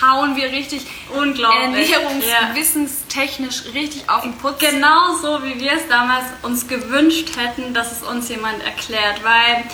hauen 0.02 0.38
wir 0.38 0.46
richtig 0.54 0.88
Unglaublich. 1.14 1.92
Ernährungs-, 1.94 2.26
Ja. 2.26 2.56
wissenstechnisch 2.56 3.64
richtig 3.74 4.10
auf 4.10 4.22
den 4.22 4.38
Putz. 4.38 4.60
Genau 4.60 5.14
so, 5.22 5.44
wie 5.44 5.60
wir 5.60 5.74
es 5.74 5.88
damals 5.90 6.24
uns 6.42 6.66
gewünscht 6.70 7.36
hätten, 7.36 7.74
dass 7.74 7.92
es 7.92 8.02
uns 8.04 8.30
jemand 8.30 8.64
erklärt, 8.64 9.22
weil 9.26 9.66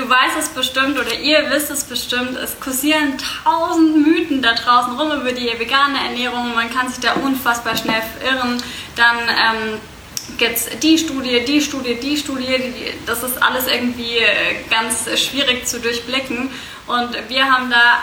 du 0.00 0.08
weißt 0.08 0.38
es 0.38 0.48
bestimmt 0.48 0.98
oder 0.98 1.12
ihr 1.14 1.50
wisst 1.50 1.70
es 1.70 1.84
bestimmt, 1.84 2.36
es 2.36 2.58
kursieren 2.58 3.14
tausend 3.44 3.96
Mythen 4.06 4.40
da 4.40 4.54
draußen 4.54 4.98
rum 4.98 5.20
über 5.20 5.32
die 5.32 5.46
vegane 5.58 5.98
Ernährung, 5.98 6.54
man 6.54 6.72
kann 6.72 6.88
sich 6.88 7.00
da 7.00 7.12
unfassbar 7.14 7.76
schnell 7.76 8.02
verirren, 8.18 8.62
dann 8.96 9.18
ähm, 9.28 9.80
gibt 10.38 10.56
es 10.56 10.68
die 10.80 10.96
Studie, 10.96 11.44
die 11.44 11.60
Studie, 11.60 11.96
die 11.96 12.16
Studie, 12.16 12.46
die, 12.46 13.06
das 13.06 13.22
ist 13.22 13.42
alles 13.42 13.66
irgendwie 13.66 14.18
äh, 14.18 14.56
ganz 14.70 15.08
schwierig 15.20 15.66
zu 15.66 15.80
durchblicken. 15.80 16.50
Und 16.86 17.28
wir 17.28 17.44
haben 17.44 17.70
da 17.70 18.02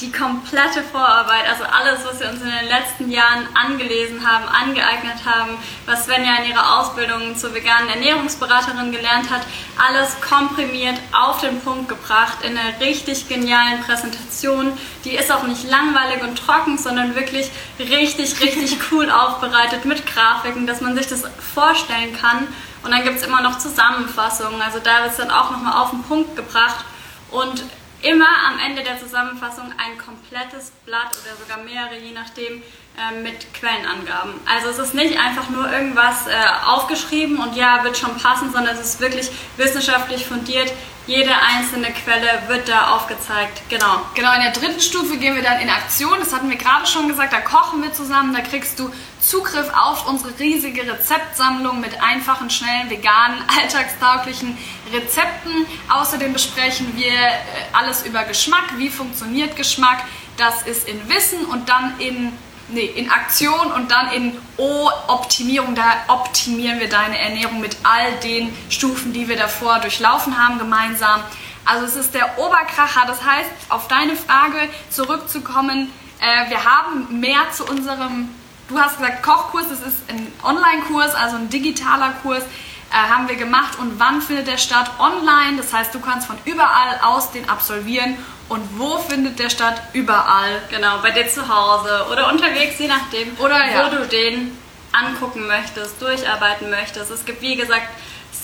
die 0.00 0.10
komplette 0.10 0.82
Vorarbeit, 0.82 1.48
also 1.48 1.64
alles, 1.64 2.04
was 2.04 2.18
wir 2.18 2.28
uns 2.28 2.40
in 2.40 2.50
den 2.50 2.68
letzten 2.68 3.10
Jahren 3.10 3.46
angelesen 3.54 4.26
haben, 4.28 4.44
angeeignet 4.48 5.24
haben, 5.24 5.56
was 5.86 6.06
Svenja 6.06 6.36
in 6.42 6.50
ihrer 6.50 6.80
Ausbildung 6.80 7.36
zur 7.36 7.54
veganen 7.54 7.88
Ernährungsberaterin 7.88 8.90
gelernt 8.90 9.30
hat, 9.30 9.42
alles 9.78 10.20
komprimiert 10.20 10.98
auf 11.12 11.40
den 11.40 11.60
Punkt 11.60 11.88
gebracht 11.88 12.38
in 12.42 12.58
einer 12.58 12.80
richtig 12.80 13.28
genialen 13.28 13.80
Präsentation. 13.82 14.76
Die 15.04 15.14
ist 15.14 15.30
auch 15.30 15.44
nicht 15.44 15.64
langweilig 15.68 16.22
und 16.22 16.36
trocken, 16.36 16.76
sondern 16.76 17.14
wirklich 17.14 17.50
richtig, 17.78 18.40
richtig 18.40 18.78
cool 18.90 19.10
aufbereitet 19.10 19.84
mit 19.84 20.06
Grafiken, 20.06 20.66
dass 20.66 20.80
man 20.80 20.96
sich 20.96 21.06
das 21.06 21.22
vorstellen 21.54 22.16
kann. 22.20 22.48
Und 22.82 22.90
dann 22.90 23.04
gibt 23.04 23.16
es 23.16 23.26
immer 23.26 23.42
noch 23.42 23.58
Zusammenfassungen, 23.58 24.60
also 24.60 24.78
da 24.78 25.02
wird 25.02 25.12
es 25.12 25.16
dann 25.16 25.30
auch 25.30 25.52
nochmal 25.52 25.82
auf 25.82 25.90
den 25.90 26.02
Punkt 26.02 26.36
gebracht. 26.36 26.84
Und 27.30 27.64
immer 28.04 28.28
am 28.48 28.58
Ende 28.58 28.82
der 28.82 28.98
Zusammenfassung 29.00 29.72
ein 29.78 29.98
komplettes 29.98 30.72
Blatt 30.84 31.10
oder 31.22 31.36
sogar 31.36 31.64
mehrere, 31.64 31.98
je 31.98 32.12
nachdem, 32.12 32.62
äh, 32.96 33.22
mit 33.22 33.52
Quellenangaben. 33.54 34.34
Also 34.46 34.68
es 34.68 34.78
ist 34.78 34.94
nicht 34.94 35.18
einfach 35.18 35.50
nur 35.50 35.68
irgendwas 35.68 36.28
äh, 36.28 36.32
aufgeschrieben 36.64 37.38
und 37.40 37.56
ja, 37.56 37.82
wird 37.82 37.98
schon 37.98 38.16
passen, 38.18 38.52
sondern 38.52 38.76
es 38.76 38.80
ist 38.80 39.00
wirklich 39.00 39.32
wissenschaftlich 39.56 40.24
fundiert. 40.24 40.72
Jede 41.08 41.32
einzelne 41.36 41.88
Quelle 41.90 42.44
wird 42.46 42.68
da 42.68 42.94
aufgezeigt. 42.94 43.62
Genau. 43.68 44.00
Genau, 44.14 44.32
in 44.34 44.42
der 44.42 44.52
dritten 44.52 44.80
Stufe 44.80 45.16
gehen 45.16 45.34
wir 45.34 45.42
dann 45.42 45.58
in 45.58 45.68
Aktion. 45.68 46.20
Das 46.20 46.32
hatten 46.32 46.48
wir 46.48 46.56
gerade 46.56 46.86
schon 46.86 47.08
gesagt. 47.08 47.32
Da 47.32 47.40
kochen 47.40 47.82
wir 47.82 47.92
zusammen. 47.92 48.32
Da 48.32 48.40
kriegst 48.40 48.78
du 48.78 48.88
Zugriff 49.20 49.70
auf 49.76 50.06
unsere 50.08 50.38
riesige 50.38 50.90
Rezeptsammlung 50.90 51.80
mit 51.80 52.00
einfachen, 52.00 52.48
schnellen, 52.48 52.90
veganen, 52.90 53.42
alltagstauglichen 53.60 54.56
Rezepten. 54.92 55.66
Außerdem 55.90 56.32
besprechen 56.32 56.96
wir 56.96 57.12
äh, 57.12 57.42
alles 57.72 58.06
über 58.06 58.22
Geschmack. 58.22 58.78
Wie 58.78 58.88
funktioniert 58.88 59.56
Geschmack? 59.56 60.04
Das 60.36 60.62
ist 60.62 60.88
in 60.88 61.08
Wissen 61.08 61.44
und 61.44 61.68
dann 61.68 61.98
in 61.98 62.32
nee, 62.74 62.84
in 62.84 63.10
Aktion 63.10 63.72
und 63.72 63.90
dann 63.90 64.12
in 64.12 64.36
O, 64.56 64.90
Optimierung. 65.08 65.74
Da 65.74 66.04
optimieren 66.08 66.80
wir 66.80 66.88
deine 66.88 67.18
Ernährung 67.18 67.60
mit 67.60 67.76
all 67.82 68.12
den 68.20 68.54
Stufen, 68.68 69.12
die 69.12 69.28
wir 69.28 69.36
davor 69.36 69.78
durchlaufen 69.80 70.36
haben 70.38 70.58
gemeinsam. 70.58 71.22
Also 71.64 71.86
es 71.86 71.96
ist 71.96 72.14
der 72.14 72.38
Oberkracher. 72.38 73.06
Das 73.06 73.24
heißt, 73.24 73.50
auf 73.68 73.88
deine 73.88 74.16
Frage 74.16 74.68
zurückzukommen, 74.90 75.90
äh, 76.20 76.50
wir 76.50 76.64
haben 76.64 77.20
mehr 77.20 77.50
zu 77.52 77.64
unserem, 77.64 78.28
du 78.68 78.78
hast 78.78 78.98
gesagt 78.98 79.22
Kochkurs, 79.22 79.68
das 79.68 79.80
ist 79.80 79.98
ein 80.08 80.32
Online-Kurs, 80.42 81.14
also 81.14 81.36
ein 81.36 81.48
digitaler 81.48 82.12
Kurs, 82.22 82.42
äh, 82.42 82.96
haben 82.96 83.28
wir 83.28 83.36
gemacht. 83.36 83.78
Und 83.78 83.98
wann 83.98 84.20
findet 84.20 84.46
der 84.46 84.58
statt? 84.58 84.90
Online. 84.98 85.56
Das 85.56 85.72
heißt, 85.72 85.94
du 85.94 86.00
kannst 86.00 86.26
von 86.26 86.36
überall 86.44 87.00
aus 87.02 87.32
den 87.32 87.48
absolvieren. 87.48 88.16
Und 88.48 88.78
wo 88.78 88.98
findet 88.98 89.38
der 89.38 89.50
statt? 89.50 89.80
Überall. 89.92 90.62
Genau, 90.70 90.98
bei 91.02 91.10
dir 91.10 91.28
zu 91.28 91.48
Hause 91.48 92.06
oder 92.12 92.30
unterwegs, 92.30 92.78
je 92.78 92.88
nachdem, 92.88 93.36
Oder, 93.38 93.56
wo 93.56 93.72
ja. 93.72 93.88
du 93.88 94.06
den 94.06 94.56
angucken 94.92 95.46
möchtest, 95.46 96.00
durcharbeiten 96.00 96.70
möchtest. 96.70 97.10
Es 97.10 97.24
gibt, 97.24 97.40
wie 97.40 97.56
gesagt, 97.56 97.88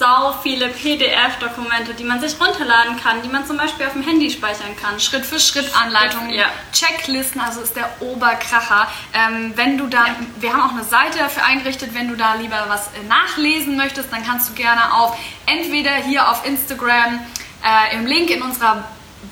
sau 0.00 0.32
viele 0.42 0.68
PDF-Dokumente, 0.68 1.92
die 1.92 2.04
man 2.04 2.20
sich 2.20 2.40
runterladen 2.40 2.96
kann, 3.02 3.20
die 3.22 3.28
man 3.28 3.46
zum 3.46 3.58
Beispiel 3.58 3.86
auf 3.86 3.92
dem 3.92 4.02
Handy 4.02 4.30
speichern 4.30 4.74
kann. 4.80 4.98
Schritt 4.98 5.26
für 5.26 5.38
Schritt 5.38 5.70
Anleitungen, 5.76 6.30
Ja. 6.30 6.46
Checklisten, 6.72 7.40
also 7.40 7.60
ist 7.60 7.76
der 7.76 7.90
Oberkracher. 8.00 8.88
Ähm, 9.12 9.52
wenn 9.56 9.76
du 9.76 9.88
da, 9.88 10.06
wir 10.36 10.52
haben 10.54 10.62
auch 10.62 10.72
eine 10.72 10.84
Seite 10.84 11.18
dafür 11.18 11.44
eingerichtet, 11.44 11.94
wenn 11.94 12.08
du 12.08 12.16
da 12.16 12.34
lieber 12.34 12.64
was 12.68 12.86
äh, 12.88 13.06
nachlesen 13.08 13.76
möchtest, 13.76 14.10
dann 14.10 14.24
kannst 14.24 14.48
du 14.48 14.54
gerne 14.54 14.94
auf 14.94 15.18
entweder 15.44 15.94
hier 15.96 16.28
auf 16.30 16.46
Instagram 16.46 17.20
äh, 17.62 17.94
im 17.94 18.06
Link 18.06 18.30
in 18.30 18.40
unserer 18.40 18.84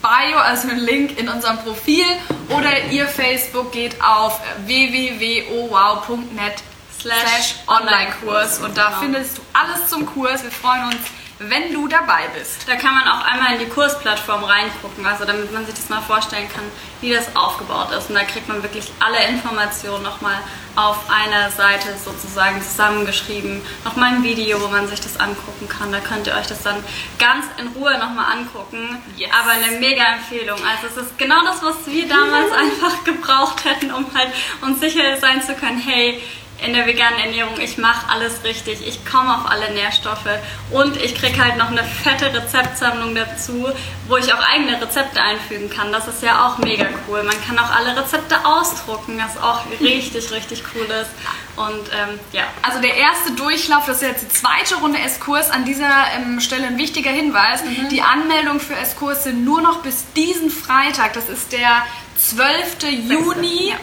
Bio, 0.03 0.39
also 0.39 0.69
einen 0.69 0.79
Link 0.81 1.19
in 1.19 1.29
unserem 1.29 1.59
Profil 1.59 2.05
oder 2.51 2.85
ihr 2.91 3.07
Facebook 3.09 3.73
geht 3.73 4.01
auf 4.03 4.41
www.owow.net 4.67 6.55
slash 7.01 7.55
Online-Kurs 7.67 8.59
und 8.61 8.77
da 8.77 8.89
Genau. 8.89 9.01
findest 9.01 9.39
du 9.39 9.43
alles 9.53 9.89
zum 9.89 10.07
Kurs. 10.07 10.43
Wir 10.43 10.51
freuen 10.51 10.85
uns 10.87 10.97
wenn 11.39 11.73
du 11.73 11.87
dabei 11.87 12.29
bist. 12.37 12.69
Da 12.69 12.75
kann 12.75 12.95
man 12.95 13.07
auch 13.07 13.25
einmal 13.25 13.55
in 13.55 13.61
die 13.61 13.69
Kursplattform 13.69 14.43
reingucken, 14.43 15.07
also 15.07 15.25
damit 15.25 15.53
man 15.53 15.65
sich 15.67 15.75
das 15.75 15.89
mal 15.89 16.01
vorstellen 16.01 16.49
kann, 16.49 16.65
wie 17.01 17.13
das 17.13 17.35
aufgebaut 17.37 17.93
ist. 17.97 18.09
Und 18.09 18.17
da 18.17 18.25
kriegt 18.25 18.49
man 18.49 18.63
wirklich 18.63 18.91
alle 18.99 19.25
Informationen 19.29 20.03
nochmal 20.03 20.39
auf 20.75 21.09
einer 21.09 21.51
Seite 21.51 21.97
sozusagen 21.97 22.61
zusammengeschrieben. 22.61 23.63
Nochmal 23.85 24.15
ein 24.15 24.23
Video, 24.25 24.61
wo 24.61 24.69
man 24.69 24.89
sich 24.89 25.01
das 25.01 25.19
angucken 25.19 25.69
kann. 25.69 25.93
Da 25.93 26.01
könnt 26.01 26.27
ihr 26.27 26.35
euch 26.35 26.47
das 26.47 26.63
dann 26.63 26.83
ganz 27.19 27.47
in 27.61 27.69
Ruhe 27.69 27.97
nochmal 27.99 28.37
angucken. 28.37 29.01
Yes. 29.17 29.31
Aber 29.41 29.51
eine 29.51 29.79
mega 29.79 30.05
Empfehlung. 30.15 30.59
Also 30.59 30.89
es 30.89 31.07
ist 31.07 31.19
genau 31.19 31.45
das, 31.45 31.63
was 31.63 31.87
wir 31.87 32.09
damals 32.09 32.51
einfach 32.53 33.05
gebraucht 33.05 33.65
hätten, 33.65 33.93
um 33.93 34.07
halt 34.15 34.33
uns 34.61 34.81
sicher 34.81 35.17
sein 35.21 35.43
zu 35.43 35.55
können, 35.55 35.79
hey, 35.79 36.21
in 36.65 36.73
der 36.75 36.87
veganen 36.87 37.21
Ernährung, 37.21 37.55
ich 37.61 37.79
mache 37.79 38.11
alles 38.11 38.43
richtig, 38.43 38.87
ich 38.87 39.05
komme 39.07 39.33
auf 39.35 39.49
alle 39.49 39.73
Nährstoffe 39.73 40.27
und 40.71 40.97
ich 40.97 41.15
kriege 41.15 41.43
halt 41.43 41.57
noch 41.57 41.71
eine 41.71 41.85
fette 41.85 42.35
Rezeptsammlung 42.35 43.15
dazu, 43.15 43.69
wo 44.09 44.17
ich 44.17 44.33
auch 44.35 44.41
eigene 44.41 44.81
Rezepte 44.81 45.23
einfügen 45.23 45.71
kann. 45.71 45.93
Das 45.93 46.09
ist 46.09 46.23
ja 46.23 46.47
auch 46.47 46.59
mega 46.59 46.87
cool. 47.07 47.23
Man 47.23 47.37
kann 47.47 47.59
auch 47.59 47.71
alle 47.71 47.97
Rezepte 47.97 48.45
ausdrucken, 48.45 49.23
was 49.25 49.41
auch 49.41 49.63
richtig, 49.81 50.31
richtig 50.33 50.65
cool 50.75 50.87
ist. 50.87 51.11
Und 51.57 51.89
ähm, 51.93 52.19
ja. 52.33 52.45
Also 52.63 52.81
der 52.81 52.95
erste 52.97 53.33
Durchlauf, 53.33 53.87
das 53.87 54.03
ist 54.03 54.09
jetzt 54.09 54.23
die 54.23 54.29
zweite 54.29 54.77
Runde 54.77 54.99
S-Kurs. 54.99 55.51
An 55.51 55.65
dieser 55.65 55.91
ähm, 56.17 56.41
Stelle 56.41 56.67
ein 56.67 56.79
wichtiger 56.79 57.11
Hinweis. 57.11 57.63
Mhm. 57.65 57.89
Die 57.89 58.03
Anmeldung 58.03 58.59
für 58.59 58.75
S-Kurs 58.75 59.25
sind 59.25 59.45
nur 59.45 59.61
noch 59.61 59.83
bis 59.83 60.13
diesen 60.15 60.51
Freitag. 60.51 61.13
Das 61.13 61.29
ist 61.29 61.53
der 61.53 61.85
12. 62.17 62.83
Juni. 63.09 63.71
Ja 63.71 63.77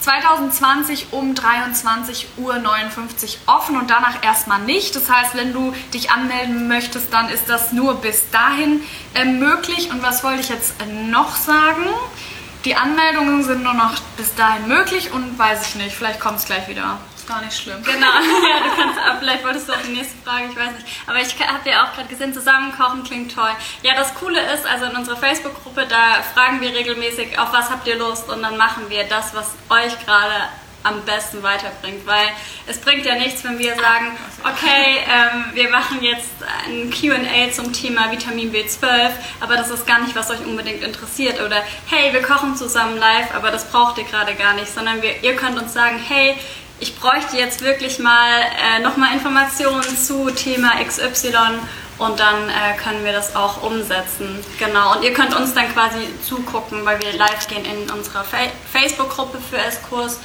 2020 0.00 1.08
um 1.12 1.34
23.59 1.34 2.26
Uhr 2.38 2.56
offen 3.46 3.76
und 3.76 3.90
danach 3.90 4.22
erstmal 4.22 4.60
nicht. 4.60 4.96
Das 4.96 5.10
heißt, 5.10 5.34
wenn 5.34 5.52
du 5.52 5.74
dich 5.92 6.10
anmelden 6.10 6.68
möchtest, 6.68 7.12
dann 7.12 7.28
ist 7.28 7.48
das 7.48 7.72
nur 7.72 7.96
bis 7.96 8.30
dahin 8.30 8.82
äh, 9.14 9.24
möglich. 9.24 9.90
Und 9.90 10.02
was 10.02 10.24
wollte 10.24 10.40
ich 10.40 10.48
jetzt 10.48 10.74
noch 11.10 11.36
sagen? 11.36 11.86
Die 12.64 12.76
Anmeldungen 12.76 13.42
sind 13.42 13.62
nur 13.62 13.74
noch 13.74 13.98
bis 14.16 14.34
dahin 14.34 14.68
möglich 14.68 15.12
und 15.12 15.38
weiß 15.38 15.68
ich 15.68 15.74
nicht, 15.76 15.96
vielleicht 15.96 16.20
kommt 16.20 16.38
es 16.38 16.44
gleich 16.44 16.68
wieder 16.68 16.98
gar 17.30 17.40
nicht 17.42 17.56
schlimm. 17.56 17.82
Genau, 17.82 18.06
ja, 18.06 18.60
du 18.64 18.76
kannst, 18.76 18.98
vielleicht 19.20 19.44
wolltest 19.44 19.68
du 19.68 19.72
auch 19.72 19.82
die 19.86 19.92
nächste 19.92 20.16
Frage, 20.24 20.46
ich 20.50 20.56
weiß 20.56 20.72
nicht. 20.72 20.86
Aber 21.06 21.20
ich 21.20 21.48
habe 21.48 21.70
ja 21.70 21.84
auch 21.84 21.94
gerade 21.94 22.08
gesehen, 22.08 22.34
zusammenkochen 22.34 23.04
klingt 23.04 23.34
toll. 23.34 23.50
Ja, 23.82 23.94
das 23.94 24.14
Coole 24.14 24.40
ist, 24.52 24.66
also 24.66 24.86
in 24.86 24.96
unserer 24.96 25.16
Facebook-Gruppe, 25.16 25.86
da 25.88 26.22
fragen 26.34 26.60
wir 26.60 26.74
regelmäßig, 26.74 27.38
auf 27.38 27.52
was 27.52 27.70
habt 27.70 27.86
ihr 27.86 27.96
Lust 27.96 28.28
und 28.28 28.42
dann 28.42 28.56
machen 28.56 28.84
wir 28.88 29.04
das, 29.04 29.34
was 29.34 29.54
euch 29.68 30.04
gerade 30.04 30.34
am 30.82 31.02
besten 31.02 31.42
weiterbringt, 31.42 32.06
weil 32.06 32.28
es 32.66 32.78
bringt 32.78 33.04
ja 33.04 33.14
nichts, 33.14 33.44
wenn 33.44 33.58
wir 33.58 33.74
sagen, 33.74 34.16
okay, 34.42 35.04
ähm, 35.06 35.44
wir 35.52 35.68
machen 35.68 36.02
jetzt 36.02 36.30
ein 36.66 36.90
Q&A 36.90 37.52
zum 37.52 37.72
Thema 37.72 38.10
Vitamin 38.10 38.52
B12, 38.52 39.10
aber 39.40 39.56
das 39.56 39.70
ist 39.70 39.86
gar 39.86 40.00
nicht, 40.00 40.16
was 40.16 40.30
euch 40.30 40.40
unbedingt 40.40 40.82
interessiert 40.82 41.40
oder 41.40 41.62
hey, 41.86 42.12
wir 42.12 42.22
kochen 42.22 42.56
zusammen 42.56 42.96
live, 42.96 43.34
aber 43.34 43.50
das 43.50 43.70
braucht 43.70 43.98
ihr 43.98 44.04
gerade 44.04 44.34
gar 44.34 44.54
nicht, 44.54 44.72
sondern 44.72 45.02
wir, 45.02 45.22
ihr 45.22 45.36
könnt 45.36 45.60
uns 45.60 45.74
sagen, 45.74 46.00
hey, 46.08 46.34
ich 46.80 46.98
bräuchte 46.98 47.36
jetzt 47.36 47.62
wirklich 47.62 47.98
mal 47.98 48.40
äh, 48.40 48.80
nochmal 48.80 49.12
Informationen 49.14 49.96
zu 49.96 50.30
Thema 50.30 50.72
XY 50.82 51.60
und 51.98 52.18
dann 52.18 52.48
äh, 52.48 52.76
können 52.82 53.04
wir 53.04 53.12
das 53.12 53.36
auch 53.36 53.62
umsetzen. 53.62 54.42
Genau. 54.58 54.96
Und 54.96 55.04
ihr 55.04 55.12
könnt 55.12 55.34
uns 55.34 55.52
dann 55.52 55.70
quasi 55.72 55.98
zugucken, 56.26 56.84
weil 56.86 56.98
wir 57.00 57.12
live 57.12 57.46
gehen 57.46 57.64
in 57.64 57.90
unserer 57.90 58.24
Fa 58.24 58.38
Facebook-Gruppe 58.72 59.38
für 59.38 59.58
S-Kurs. 59.58 60.18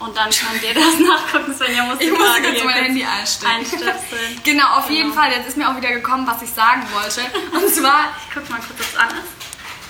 Und 0.00 0.16
dann 0.16 0.30
könnt 0.30 0.62
ihr 0.64 0.74
das 0.74 0.98
nachgucken, 0.98 1.54
Svenja 1.54 1.84
muss 1.84 2.00
Ich 2.00 2.10
muss 2.10 2.38
jetzt 2.42 2.64
mein 2.64 2.74
Handy 2.74 3.04
einstöpseln. 3.04 4.40
genau, 4.44 4.64
auf 4.78 4.86
genau. 4.86 4.98
jeden 4.98 5.12
Fall. 5.12 5.30
Jetzt 5.30 5.46
ist 5.46 5.56
mir 5.56 5.70
auch 5.70 5.76
wieder 5.76 5.92
gekommen, 5.92 6.26
was 6.26 6.42
ich 6.42 6.50
sagen 6.50 6.82
wollte. 6.92 7.20
Und 7.52 7.72
zwar, 7.72 8.06
ich 8.26 8.34
guck 8.34 8.48
mal 8.50 8.56
kurz, 8.56 8.80
ob 8.80 8.80
es 8.80 8.96
an 8.96 9.08
ist. 9.10 9.39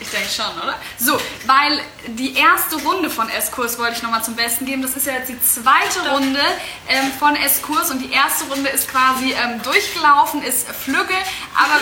Ich 0.01 0.09
denke 0.09 0.29
schon, 0.29 0.47
oder? 0.63 0.79
So, 0.99 1.21
weil 1.47 1.81
die 2.07 2.35
erste 2.35 2.77
Runde 2.77 3.11
von 3.11 3.29
S-Kurs 3.29 3.79
wollte 3.79 3.97
ich 3.97 4.03
nochmal 4.03 4.25
zum 4.25 4.35
Besten 4.35 4.65
geben. 4.65 4.81
Das 4.81 4.97
ist 4.97 5.07
ja 5.07 5.13
jetzt 5.13 5.29
die 5.29 5.41
zweite 5.41 6.11
Runde 6.11 6.41
ähm, 6.89 7.13
von 7.19 7.37
S-Kurs 7.37 7.91
und 7.91 7.99
die 8.01 8.11
erste 8.11 8.47
Runde 8.47 8.71
ist 8.71 8.89
quasi 8.91 9.33
ähm, 9.33 9.63
durchgelaufen, 9.63 10.43
ist 10.43 10.69
Flügge. 10.69 11.15
Aber 11.55 11.75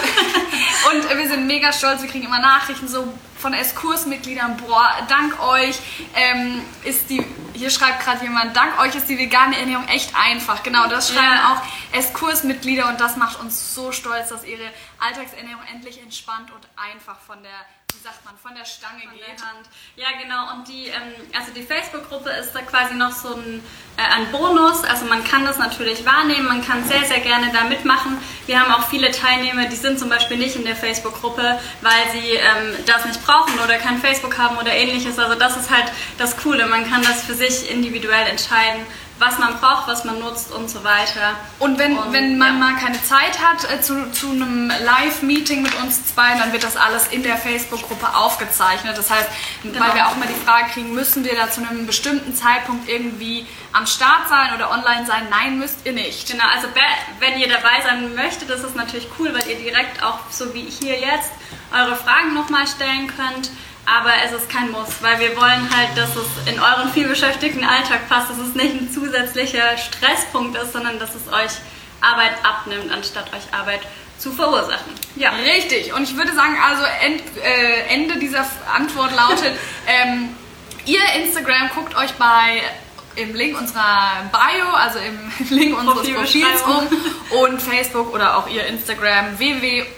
und 0.97 1.17
wir 1.17 1.29
sind 1.29 1.47
mega 1.47 1.73
stolz, 1.73 2.03
wir 2.03 2.09
kriegen 2.09 2.27
immer 2.27 2.41
Nachrichten 2.41 2.89
so 2.89 3.13
von 3.39 3.55
S-Kurs-Mitgliedern, 3.55 4.57
boah, 4.57 4.91
dank 5.09 5.41
euch 5.41 5.79
ähm, 6.17 6.61
ist 6.83 7.09
die, 7.09 7.25
hier 7.55 7.71
schreibt 7.71 8.05
gerade 8.05 8.25
jemand, 8.25 8.57
dank 8.57 8.81
euch 8.81 8.97
ist 8.97 9.09
die 9.09 9.17
vegane 9.17 9.57
Ernährung 9.57 9.87
echt 9.87 10.13
einfach. 10.17 10.65
Genau, 10.65 10.89
das 10.89 11.11
schreiben 11.11 11.37
ja. 11.37 11.53
auch 11.53 11.97
S-Kurs-Mitglieder 11.97 12.89
und 12.89 13.01
das 13.01 13.17
macht 13.17 13.39
uns 13.39 13.75
so 13.75 13.93
stolz, 13.93 14.31
dass 14.31 14.45
ihre 14.45 14.69
Alltagsernährung 14.99 15.63
endlich 15.73 16.03
entspannt 16.03 16.51
und 16.51 16.67
einfach 16.77 17.21
von 17.21 17.41
der 17.45 17.61
wie 17.95 18.03
sagt 18.03 18.25
man, 18.25 18.37
von 18.39 18.55
der 18.55 18.65
Stange 18.65 19.03
von 19.03 19.13
geht. 19.13 19.43
Hand. 19.43 19.67
Ja, 19.97 20.09
genau. 20.21 20.53
Und 20.53 20.69
die, 20.69 20.89
ähm, 20.89 21.15
also 21.37 21.53
die 21.53 21.63
Facebook-Gruppe 21.63 22.31
ist 22.31 22.53
da 22.53 22.61
quasi 22.61 22.95
noch 22.95 23.13
so 23.13 23.35
ein, 23.35 23.63
äh, 23.97 24.03
ein 24.03 24.31
Bonus. 24.31 24.85
Also 24.85 25.07
man 25.07 25.25
kann 25.25 25.45
das 25.45 25.59
natürlich 25.59 26.05
wahrnehmen, 26.05 26.47
man 26.47 26.65
kann 26.65 26.87
sehr, 26.87 27.05
sehr 27.05 27.21
gerne 27.21 27.51
da 27.53 27.65
mitmachen. 27.65 28.19
Wir 28.47 28.61
haben 28.61 28.73
auch 28.73 28.89
viele 28.89 29.11
Teilnehmer, 29.11 29.67
die 29.67 29.77
sind 29.77 29.99
zum 29.99 30.09
Beispiel 30.09 30.37
nicht 30.37 30.57
in 30.57 30.65
der 30.65 30.77
Facebook-Gruppe, 30.77 31.59
weil 31.81 32.11
sie 32.13 32.35
ähm, 32.35 32.75
das 32.87 33.05
nicht 33.07 33.25
brauchen 33.25 33.59
oder 33.61 33.79
kein 33.79 33.99
Facebook 33.99 34.37
haben 34.39 34.57
oder 34.59 34.73
ähnliches. 34.73 35.19
Also 35.19 35.35
das 35.35 35.57
ist 35.57 35.71
halt 35.71 35.91
das 36.19 36.37
Coole. 36.37 36.67
Man 36.67 36.89
kann 36.89 37.03
das 37.03 37.23
für 37.25 37.35
sich 37.35 37.71
individuell 37.71 38.27
entscheiden 38.27 38.87
was 39.19 39.39
man 39.39 39.59
braucht, 39.59 39.89
was 39.89 40.05
man 40.05 40.19
nutzt 40.21 40.53
und 40.53 40.71
so 40.71 40.85
weiter. 40.85 41.35
Und 41.59 41.79
wenn, 41.79 41.99
und, 41.99 42.13
wenn 42.13 42.39
man 42.39 42.55
ja. 42.61 42.67
mal 42.67 42.77
keine 42.77 43.03
Zeit 43.03 43.41
hat 43.41 43.71
äh, 43.71 43.81
zu, 43.81 44.11
zu 44.13 44.31
einem 44.31 44.69
Live-Meeting 44.69 45.63
mit 45.63 45.75
uns 45.77 46.07
zwei, 46.07 46.37
dann 46.39 46.53
wird 46.53 46.63
das 46.63 46.77
alles 46.77 47.09
in 47.09 47.23
der 47.23 47.37
Facebook-Gruppe 47.37 48.15
aufgezeichnet. 48.15 48.97
Das 48.97 49.11
heißt, 49.11 49.29
genau. 49.63 49.81
weil 49.81 49.95
wir 49.95 50.07
auch 50.07 50.17
mal 50.17 50.29
die 50.29 50.47
Frage 50.47 50.71
kriegen, 50.71 50.95
müssen 50.95 51.25
wir 51.25 51.35
da 51.35 51.51
zu 51.51 51.61
einem 51.61 51.87
bestimmten 51.87 52.35
Zeitpunkt 52.35 52.89
irgendwie 52.89 53.47
am 53.73 53.87
Start 53.87 54.29
sein 54.29 54.55
oder 54.55 54.71
online 54.71 55.07
sein? 55.07 55.27
Nein, 55.31 55.59
müsst 55.59 55.79
ihr 55.85 55.93
nicht. 55.93 56.31
Genau, 56.31 56.45
also 56.55 56.69
wenn 57.19 57.39
ihr 57.39 57.49
dabei 57.49 57.83
sein 57.83 58.15
möchtet, 58.15 58.51
ist 58.51 58.63
es 58.63 58.75
natürlich 58.75 59.09
cool, 59.19 59.35
weil 59.35 59.49
ihr 59.49 59.57
direkt 59.57 60.03
auch, 60.03 60.19
so 60.31 60.55
wie 60.55 60.63
hier 60.63 60.99
jetzt, 60.99 61.31
eure 61.73 61.97
Fragen 61.97 62.35
nochmal 62.35 62.67
stellen 62.67 63.09
könnt 63.09 63.51
aber 63.89 64.11
es 64.25 64.33
ist 64.33 64.51
kein 64.51 64.71
Muss, 64.71 65.01
weil 65.01 65.19
wir 65.19 65.37
wollen 65.37 65.69
halt, 65.75 65.97
dass 65.97 66.11
es 66.11 66.27
in 66.53 66.61
euren 66.61 66.93
vielbeschäftigten 66.93 67.65
Alltag 67.65 68.09
passt, 68.09 68.31
dass 68.31 68.39
es 68.39 68.55
nicht 68.55 68.75
ein 68.75 68.93
zusätzlicher 68.93 69.79
Stresspunkt 69.79 70.59
ist, 70.59 70.73
sondern 70.73 70.99
dass 70.99 71.15
es 71.15 71.27
euch 71.33 71.53
Arbeit 72.01 72.35
abnimmt, 72.43 72.93
anstatt 72.93 73.33
euch 73.33 73.53
Arbeit 73.59 73.81
zu 74.19 74.33
verursachen. 74.33 74.93
Ja. 75.17 75.31
Richtig. 75.31 75.95
Und 75.95 76.03
ich 76.03 76.17
würde 76.17 76.35
sagen, 76.35 76.57
also 76.63 76.83
end, 77.03 77.23
äh, 77.43 77.87
Ende 77.89 78.19
dieser 78.19 78.45
Antwort 78.75 79.15
lautet, 79.15 79.53
ähm, 79.87 80.37
ihr 80.85 81.01
Instagram 81.23 81.71
guckt 81.75 81.97
euch 81.97 82.13
bei 82.15 82.63
im 83.17 83.35
Link 83.35 83.59
unserer 83.59 84.31
Bio, 84.31 84.71
also 84.75 84.99
im 84.99 85.33
Link 85.57 85.79
unseres 85.79 86.09
Profils 86.13 86.63
um 86.63 86.87
und 87.43 87.61
Facebook 87.63 88.15
oder 88.15 88.37
auch 88.37 88.49
ihr 88.49 88.67
Instagram 88.67 89.39
www.wow.net 89.39 89.97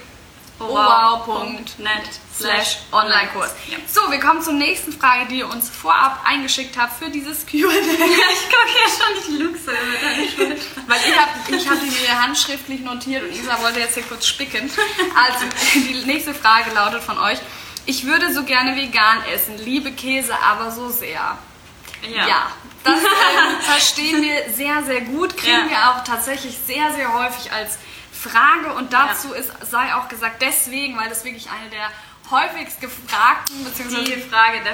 slash 2.41 2.77
Online-Kurs. 2.91 3.53
Ja. 3.67 3.77
So, 3.87 4.11
wir 4.11 4.19
kommen 4.19 4.41
zur 4.41 4.53
nächsten 4.53 4.91
Frage, 4.93 5.27
die 5.29 5.39
ihr 5.39 5.49
uns 5.49 5.69
vorab 5.69 6.21
eingeschickt 6.25 6.77
habt 6.77 6.97
für 7.01 7.09
dieses 7.09 7.45
Q&A. 7.49 7.57
Ich 7.59 7.67
gucke 7.67 8.71
ja 8.75 8.89
schon 8.89 9.33
die 9.33 9.43
Luxe 9.43 9.71
mit 9.71 10.01
deiner 10.01 10.27
Schrift. 10.27 10.67
Weil 10.87 10.99
ich 11.07 11.19
habe 11.19 11.55
ich 11.55 11.69
hab 11.69 11.79
die 11.79 11.91
mir 11.91 12.21
handschriftlich 12.21 12.81
notiert 12.81 13.23
und 13.23 13.35
Isa 13.35 13.61
wollte 13.61 13.79
jetzt 13.79 13.93
hier 13.93 14.03
kurz 14.03 14.27
spicken. 14.27 14.69
Also, 15.15 15.45
die 15.73 16.05
nächste 16.05 16.33
Frage 16.33 16.71
lautet 16.73 17.03
von 17.03 17.17
euch. 17.17 17.39
Ich 17.85 18.05
würde 18.05 18.33
so 18.33 18.43
gerne 18.43 18.75
vegan 18.75 19.23
essen, 19.33 19.57
liebe 19.57 19.91
Käse 19.91 20.33
aber 20.43 20.71
so 20.71 20.89
sehr. 20.89 21.37
Ja. 22.03 22.27
ja 22.27 22.51
das 22.83 22.99
ähm, 22.99 23.01
verstehen 23.61 24.21
wir 24.21 24.51
sehr, 24.53 24.83
sehr 24.83 25.01
gut, 25.01 25.37
kriegen 25.37 25.65
ja. 25.65 25.69
wir 25.69 25.89
auch 25.89 26.03
tatsächlich 26.03 26.57
sehr, 26.57 26.91
sehr 26.93 27.13
häufig 27.13 27.51
als 27.51 27.77
Frage 28.11 28.73
und 28.73 28.93
dazu 28.93 29.29
ja. 29.29 29.35
ist, 29.35 29.51
sei 29.69 29.95
auch 29.95 30.07
gesagt, 30.07 30.41
deswegen, 30.41 30.97
weil 30.97 31.09
das 31.09 31.23
wirklich 31.25 31.49
eine 31.49 31.69
der 31.69 31.87
häufigst 32.31 32.79
gefragten 32.79 33.63
bzw. 33.63 34.15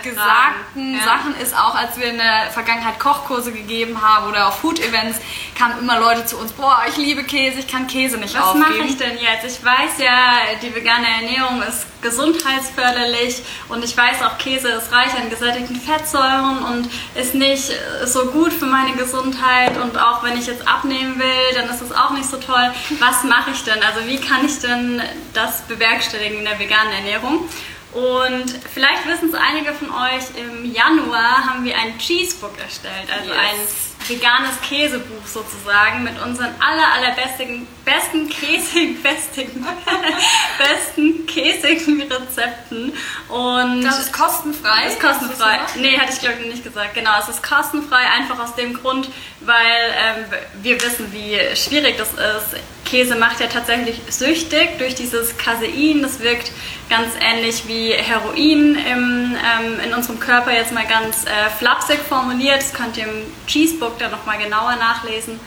gesagten 0.03 0.93
ja. 0.93 1.03
Sachen 1.03 1.35
ist 1.41 1.57
auch, 1.57 1.75
als 1.75 1.97
wir 1.97 2.07
in 2.07 2.17
der 2.17 2.51
Vergangenheit 2.51 2.99
Kochkurse 2.99 3.51
gegeben 3.51 4.01
haben 4.01 4.27
oder 4.27 4.47
auf 4.47 4.59
Food-Events, 4.59 5.19
kamen 5.57 5.79
immer 5.79 5.99
Leute 5.99 6.25
zu 6.25 6.37
uns, 6.37 6.51
boah, 6.53 6.83
ich 6.87 6.97
liebe 6.97 7.23
Käse, 7.23 7.59
ich 7.59 7.67
kann 7.67 7.87
Käse 7.87 8.17
nicht 8.17 8.35
Was 8.35 8.43
aufgeben. 8.43 8.65
Was 8.69 8.77
mache 8.77 8.87
ich 8.87 8.97
denn 8.97 9.17
jetzt? 9.17 9.45
Ich 9.45 9.65
weiß 9.65 9.97
ja, 9.99 10.37
die 10.61 10.73
vegane 10.73 11.07
Ernährung 11.07 11.61
ist 11.63 11.87
gesundheitsförderlich 12.01 13.41
und 13.69 13.83
ich 13.83 13.97
weiß 13.97 14.21
auch, 14.21 14.37
Käse 14.37 14.69
ist 14.69 14.91
reich 14.91 15.13
an 15.15 15.29
gesättigten 15.29 15.81
Fettsäuren 15.81 16.63
und 16.63 16.89
ist 17.15 17.33
nicht 17.33 17.71
so 18.05 18.27
gut 18.27 18.53
für 18.53 18.67
meine 18.67 18.93
Gesundheit 18.93 19.77
und 19.77 19.97
auch 19.97 20.23
wenn 20.23 20.37
ich 20.37 20.45
jetzt 20.45 20.67
abnehmen 20.67 21.17
will, 21.17 21.55
dann 21.55 21.69
ist 21.69 21.81
es 21.81 21.91
auch 21.91 22.11
nicht 22.11 22.29
so 22.29 22.37
toll. 22.37 22.71
Was 22.99 23.23
mache 23.23 23.51
ich 23.51 23.63
denn? 23.63 23.81
Also 23.81 24.07
wie 24.07 24.19
kann 24.19 24.45
ich 24.45 24.59
denn 24.59 25.01
das 25.33 25.61
bewerkstelligen 25.63 26.39
in 26.39 26.45
der 26.45 26.59
veganen 26.59 26.93
Ernährung? 26.93 27.46
Und 27.93 28.53
vielleicht 28.73 29.07
wissen 29.07 29.29
es 29.29 29.36
einige 29.36 29.73
von 29.73 29.89
euch, 29.89 30.23
im 30.36 30.71
Januar 30.71 31.45
haben 31.45 31.63
wir 31.63 31.75
ein 31.77 31.97
Cheesebook 31.97 32.60
erstellt, 32.60 33.07
also 33.10 33.29
yes. 33.29 33.39
ein 33.39 34.10
veganes 34.10 34.62
Käsebuch 34.62 35.25
sozusagen 35.25 36.03
mit 36.03 36.21
unseren 36.21 36.53
aller, 36.60 36.93
allerbesten 36.93 37.67
besten 37.83 38.29
käsigen, 38.29 39.01
besten, 39.03 39.65
besten 40.57 41.25
käsigen 41.25 42.01
Rezepten. 42.01 42.93
Und 43.29 43.83
das 43.83 43.99
ist 43.99 44.13
kostenfrei? 44.13 44.83
Das 44.83 44.93
ist 44.93 45.01
kostenfrei. 45.01 45.60
Nee, 45.77 45.97
hatte 45.97 46.13
ich 46.13 46.19
glaube 46.19 46.38
ich 46.41 46.47
nicht 46.51 46.63
gesagt. 46.63 46.93
Genau, 46.93 47.12
es 47.19 47.29
ist 47.29 47.41
kostenfrei, 47.41 48.05
einfach 48.15 48.39
aus 48.39 48.53
dem 48.55 48.73
Grund, 48.73 49.10
weil 49.41 49.55
ähm, 49.55 50.25
wir 50.62 50.75
wissen, 50.81 51.12
wie 51.13 51.39
schwierig 51.55 51.97
das 51.97 52.10
ist. 52.10 52.62
Käse 52.88 53.15
macht 53.15 53.39
ja 53.39 53.47
tatsächlich 53.47 54.02
süchtig 54.10 54.78
durch 54.78 54.95
dieses 54.95 55.38
Casein. 55.38 56.02
Das 56.02 56.19
wirkt 56.21 56.52
ganz 56.89 57.10
ähnlich 57.21 57.67
wie 57.67 57.91
Heroin 57.91 58.76
im, 58.76 59.36
ähm, 59.36 59.80
in 59.86 59.93
unserem 59.93 60.19
Körper, 60.19 60.54
jetzt 60.54 60.71
mal 60.71 60.88
ganz 60.88 61.26
äh, 61.26 61.50
flapsig 61.60 62.00
formuliert. 62.00 62.58
Das 62.58 62.73
könnt 62.73 62.97
ihr 62.97 63.04
im 63.04 63.23
Cheesebook 63.45 64.00
dann 64.00 64.12
nochmal 64.12 64.38
genauer 64.38 64.78
nachlesen. 64.78 65.39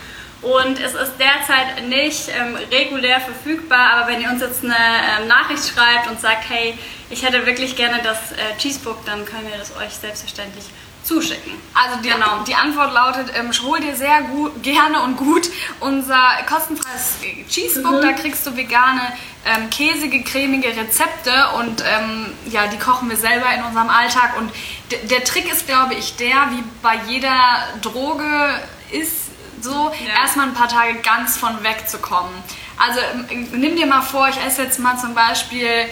Und 0.43 0.81
es 0.81 0.95
ist 0.95 1.13
derzeit 1.19 1.87
nicht 1.89 2.29
ähm, 2.29 2.57
regulär 2.71 3.21
verfügbar, 3.21 3.91
aber 3.93 4.11
wenn 4.11 4.23
ihr 4.23 4.31
uns 4.31 4.41
jetzt 4.41 4.65
eine 4.65 4.75
ähm, 4.75 5.29
Nachricht 5.29 5.69
schreibt 5.69 6.09
und 6.11 6.21
sagt, 6.21 6.49
hey, 6.49 6.79
ich 7.11 7.25
hätte 7.25 7.45
wirklich 7.45 7.77
gerne 7.77 8.01
das 8.03 8.33
äh, 8.33 8.57
Cheesebook, 8.59 9.05
dann 9.05 9.25
können 9.27 9.49
wir 9.51 9.59
das 9.59 9.77
euch 9.77 9.93
selbstverständlich 9.93 10.65
zuschicken. 11.11 11.53
Also 11.75 12.01
die, 12.03 12.09
genau. 12.09 12.45
die 12.47 12.55
Antwort 12.55 12.93
lautet, 12.93 13.33
ähm, 13.37 13.51
hol 13.65 13.81
dir 13.81 13.97
sehr 13.97 14.23
gut, 14.23 14.63
gerne 14.63 15.03
und 15.03 15.17
gut 15.17 15.49
unser 15.81 16.23
kostenfreies 16.49 17.17
Cheesebook. 17.49 17.95
Mhm. 17.95 18.03
Da 18.03 18.13
kriegst 18.13 18.47
du 18.47 18.57
vegane, 18.57 19.13
ähm, 19.45 19.69
käsige, 19.71 20.23
cremige 20.23 20.69
Rezepte 20.69 21.33
und 21.59 21.83
ähm, 21.85 22.27
ja, 22.47 22.69
die 22.69 22.79
kochen 22.79 23.11
wir 23.11 23.17
selber 23.17 23.47
in 23.53 23.65
unserem 23.65 23.89
Alltag. 23.89 24.39
Und 24.39 24.53
der 25.11 25.25
Trick 25.25 25.51
ist, 25.51 25.67
glaube 25.67 25.95
ich, 25.95 26.15
der, 26.17 26.51
wie 26.53 26.63
bei 26.81 27.01
jeder 27.09 27.41
Droge 27.83 28.61
ist, 28.93 29.31
so 29.61 29.93
ja. 30.07 30.23
erstmal 30.23 30.47
ein 30.47 30.55
paar 30.55 30.69
Tage 30.69 30.95
ganz 31.01 31.37
von 31.37 31.63
wegzukommen. 31.65 32.33
Also 32.79 33.01
ähm, 33.31 33.49
nimm 33.53 33.75
dir 33.75 33.87
mal 33.87 34.03
vor, 34.03 34.29
ich 34.29 34.41
esse 34.47 34.63
jetzt 34.63 34.79
mal 34.79 34.97
zum 34.97 35.15
Beispiel 35.15 35.87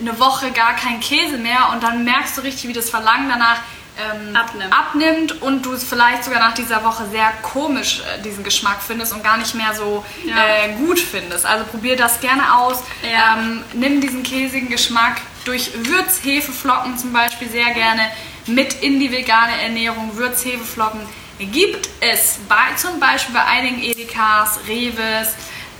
eine 0.00 0.18
Woche 0.18 0.50
gar 0.52 0.74
keinen 0.74 1.00
Käse 1.00 1.36
mehr 1.36 1.70
und 1.72 1.82
dann 1.82 2.04
merkst 2.04 2.38
du 2.38 2.40
richtig, 2.40 2.68
wie 2.68 2.72
das 2.72 2.88
Verlangen 2.88 3.28
danach 3.28 3.58
ähm, 3.98 4.34
abnimmt. 4.34 4.72
abnimmt. 4.72 5.42
und 5.42 5.64
du 5.64 5.72
es 5.72 5.84
vielleicht 5.84 6.24
sogar 6.24 6.40
nach 6.40 6.54
dieser 6.54 6.82
Woche 6.82 7.06
sehr 7.10 7.32
komisch 7.42 8.00
äh, 8.00 8.22
diesen 8.22 8.42
Geschmack 8.42 8.78
findest 8.84 9.12
und 9.12 9.22
gar 9.22 9.36
nicht 9.36 9.54
mehr 9.54 9.74
so 9.74 10.04
ja. 10.24 10.36
äh, 10.36 10.72
gut 10.74 10.98
findest. 10.98 11.46
Also 11.46 11.64
probier 11.64 11.96
das 11.96 12.20
gerne 12.20 12.56
aus. 12.56 12.82
Ja. 13.02 13.38
Ähm, 13.38 13.62
nimm 13.72 14.00
diesen 14.00 14.22
käsigen 14.22 14.68
Geschmack 14.68 15.20
durch 15.44 15.70
Würzhefeflocken 15.74 16.98
zum 16.98 17.12
Beispiel 17.12 17.48
sehr 17.48 17.72
gerne 17.72 18.02
mit 18.46 18.82
in 18.82 18.98
die 19.00 19.12
vegane 19.12 19.60
Ernährung. 19.62 20.16
Würzhefeflocken 20.16 21.00
gibt 21.38 21.88
es 22.00 22.38
bei, 22.48 22.74
zum 22.76 23.00
Beispiel 23.00 23.34
bei 23.34 23.44
einigen 23.44 23.82
Edekas, 23.82 24.60
Reves, 24.66 25.34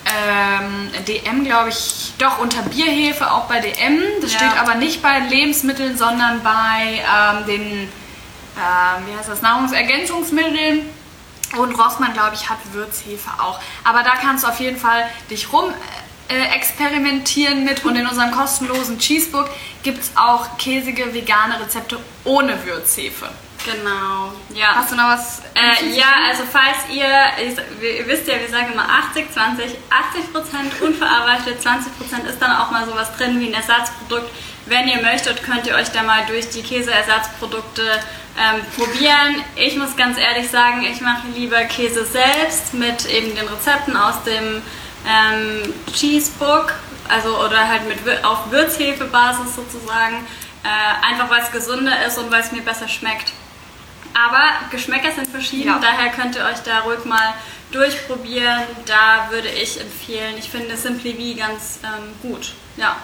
ähm, 0.07 0.91
DM 1.07 1.45
glaube 1.45 1.71
ich, 1.71 2.13
doch 2.19 2.39
unter 2.39 2.63
Bierhefe, 2.63 3.31
auch 3.31 3.47
bei 3.47 3.61
DM. 3.61 4.03
Das 4.21 4.33
ja. 4.33 4.39
steht 4.39 4.61
aber 4.61 4.75
nicht 4.75 5.03
bei 5.03 5.21
Lebensmitteln, 5.21 5.97
sondern 5.97 6.43
bei 6.43 7.03
ähm, 7.03 7.47
den, 7.47 7.89
ähm, 8.57 9.07
wie 9.07 9.17
heißt 9.17 9.29
das, 9.29 9.43
Nahrungsergänzungsmitteln. 9.43 10.83
Und 11.57 11.75
Rossmann, 11.75 12.13
glaube 12.13 12.35
ich, 12.35 12.49
hat 12.49 12.59
Würzhefe 12.73 13.31
auch. 13.39 13.61
Aber 13.85 14.03
da 14.03 14.17
kannst 14.17 14.45
du 14.45 14.49
auf 14.49 14.59
jeden 14.59 14.77
Fall 14.77 15.09
dich 15.31 15.53
rum 15.53 15.73
äh, 16.29 16.55
experimentieren 16.55 17.65
mit. 17.65 17.85
Und 17.85 17.97
in 17.97 18.07
unserem 18.07 18.33
kostenlosen 18.33 18.99
Cheesebook 18.99 19.49
gibt 19.83 20.01
es 20.01 20.11
auch 20.17 20.57
käsige 20.59 21.15
vegane 21.15 21.61
Rezepte 21.61 21.99
ohne 22.25 22.65
Würzhefe. 22.65 23.29
Genau, 23.65 24.33
ja. 24.55 24.75
Hast 24.75 24.93
du 24.93 24.97
noch 24.97 25.09
was? 25.09 25.41
Äh, 25.55 25.97
ja, 25.97 26.07
also 26.29 26.43
falls 26.51 26.77
ihr, 26.91 27.07
ihr 27.81 28.07
wisst 28.07 28.29
ja, 28.29 28.39
wir 28.39 28.49
sagen 28.49 28.73
immer 28.73 28.87
80, 29.11 29.33
20, 29.33 29.71
80% 30.83 30.83
unverarbeitet, 30.83 31.61
20% 31.61 32.29
ist 32.29 32.43
dann 32.43 32.57
auch 32.57 32.71
mal 32.71 32.85
sowas 32.85 33.17
drin 33.17 33.41
wie 33.41 33.47
ein 33.47 33.55
Ersatzprodukt. 33.55 34.31
Wenn 34.67 34.89
ihr 34.89 35.01
möchtet, 35.01 35.43
könnt 35.43 35.67
ihr 35.67 35.75
euch 35.75 35.89
da 35.91 36.03
mal 36.03 36.27
durch 36.27 36.51
die 36.51 36.63
Käseersatzprodukte 36.63 37.83
ähm, 38.39 38.61
probieren. 38.77 39.45
Ich 39.57 39.77
muss 39.77 39.97
ganz 39.97 40.19
ehrlich 40.19 40.51
sagen, 40.51 40.83
ich 40.83 41.01
mache 41.01 41.29
lieber 41.35 41.63
Käse 41.65 42.05
selbst 42.05 42.75
mit 42.75 43.07
eben 43.07 43.35
den 43.35 43.47
Rezepten 43.47 43.97
aus 43.97 44.23
dem 44.25 44.63
ähm, 45.07 45.75
Cheesebook, 45.93 46.73
also 47.09 47.39
oder 47.45 47.69
halt 47.69 47.87
mit 47.89 48.25
auf 48.25 48.51
Würzhefebasis 48.51 49.55
sozusagen. 49.55 50.27
Äh, 50.65 51.07
einfach 51.07 51.29
weil 51.31 51.43
es 51.43 51.53
gesünder 51.53 52.07
ist 52.07 52.17
und 52.19 52.31
weil 52.31 52.41
es 52.41 52.51
mir 52.51 52.63
besser 52.63 52.89
schmeckt. 52.89 53.33
Aber 54.15 54.71
Geschmäcker 54.71 55.13
sind 55.13 55.29
verschieden, 55.29 55.69
ja. 55.69 55.81
daher 55.81 56.11
könnt 56.13 56.37
ihr 56.37 56.45
euch 56.45 56.61
da 56.65 56.81
ruhig 56.81 57.05
mal 57.05 57.35
durchprobieren. 57.73 58.63
Da 58.87 59.29
würde 59.31 59.49
ich 59.49 59.81
empfehlen, 59.81 60.37
ich 60.39 60.49
finde 60.49 60.77
Simply 60.77 61.13
V 61.13 61.39
ganz 61.39 61.81
ähm, 61.83 62.15
gut. 62.23 62.55
Ja. 62.77 62.97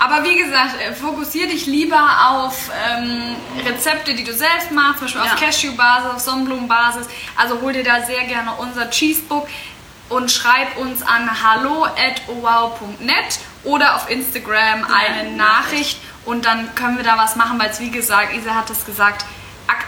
Aber 0.00 0.24
wie 0.24 0.34
gesagt, 0.34 0.80
äh, 0.80 0.94
fokussiere 0.94 1.48
dich 1.48 1.66
lieber 1.66 2.00
auf 2.30 2.70
ähm, 2.88 3.36
Rezepte, 3.66 4.14
die 4.14 4.24
du 4.24 4.32
selbst 4.32 4.72
machst, 4.72 5.00
zum 5.00 5.06
Beispiel 5.08 5.22
ja. 5.26 5.34
auf 5.34 5.38
Cashew-Basis, 5.38 6.10
auf 6.10 6.20
Sonnenblumen-Basis. 6.20 7.06
Also 7.36 7.60
hol 7.60 7.74
dir 7.74 7.84
da 7.84 8.00
sehr 8.00 8.24
gerne 8.24 8.52
unser 8.58 8.88
Cheesebook 8.88 9.46
und 10.08 10.32
schreib 10.32 10.78
uns 10.78 11.02
an 11.02 11.28
hallo@wow.net 11.42 13.40
oder 13.64 13.96
auf 13.96 14.08
Instagram 14.10 14.84
eine 14.84 15.32
Nachricht 15.32 15.98
und 16.24 16.46
dann 16.46 16.74
können 16.74 16.96
wir 16.96 17.04
da 17.04 17.18
was 17.18 17.36
machen, 17.36 17.60
weil 17.60 17.68
es 17.68 17.78
wie 17.78 17.90
gesagt, 17.90 18.34
Isa 18.34 18.54
hat 18.54 18.70
es 18.70 18.86
gesagt, 18.86 19.26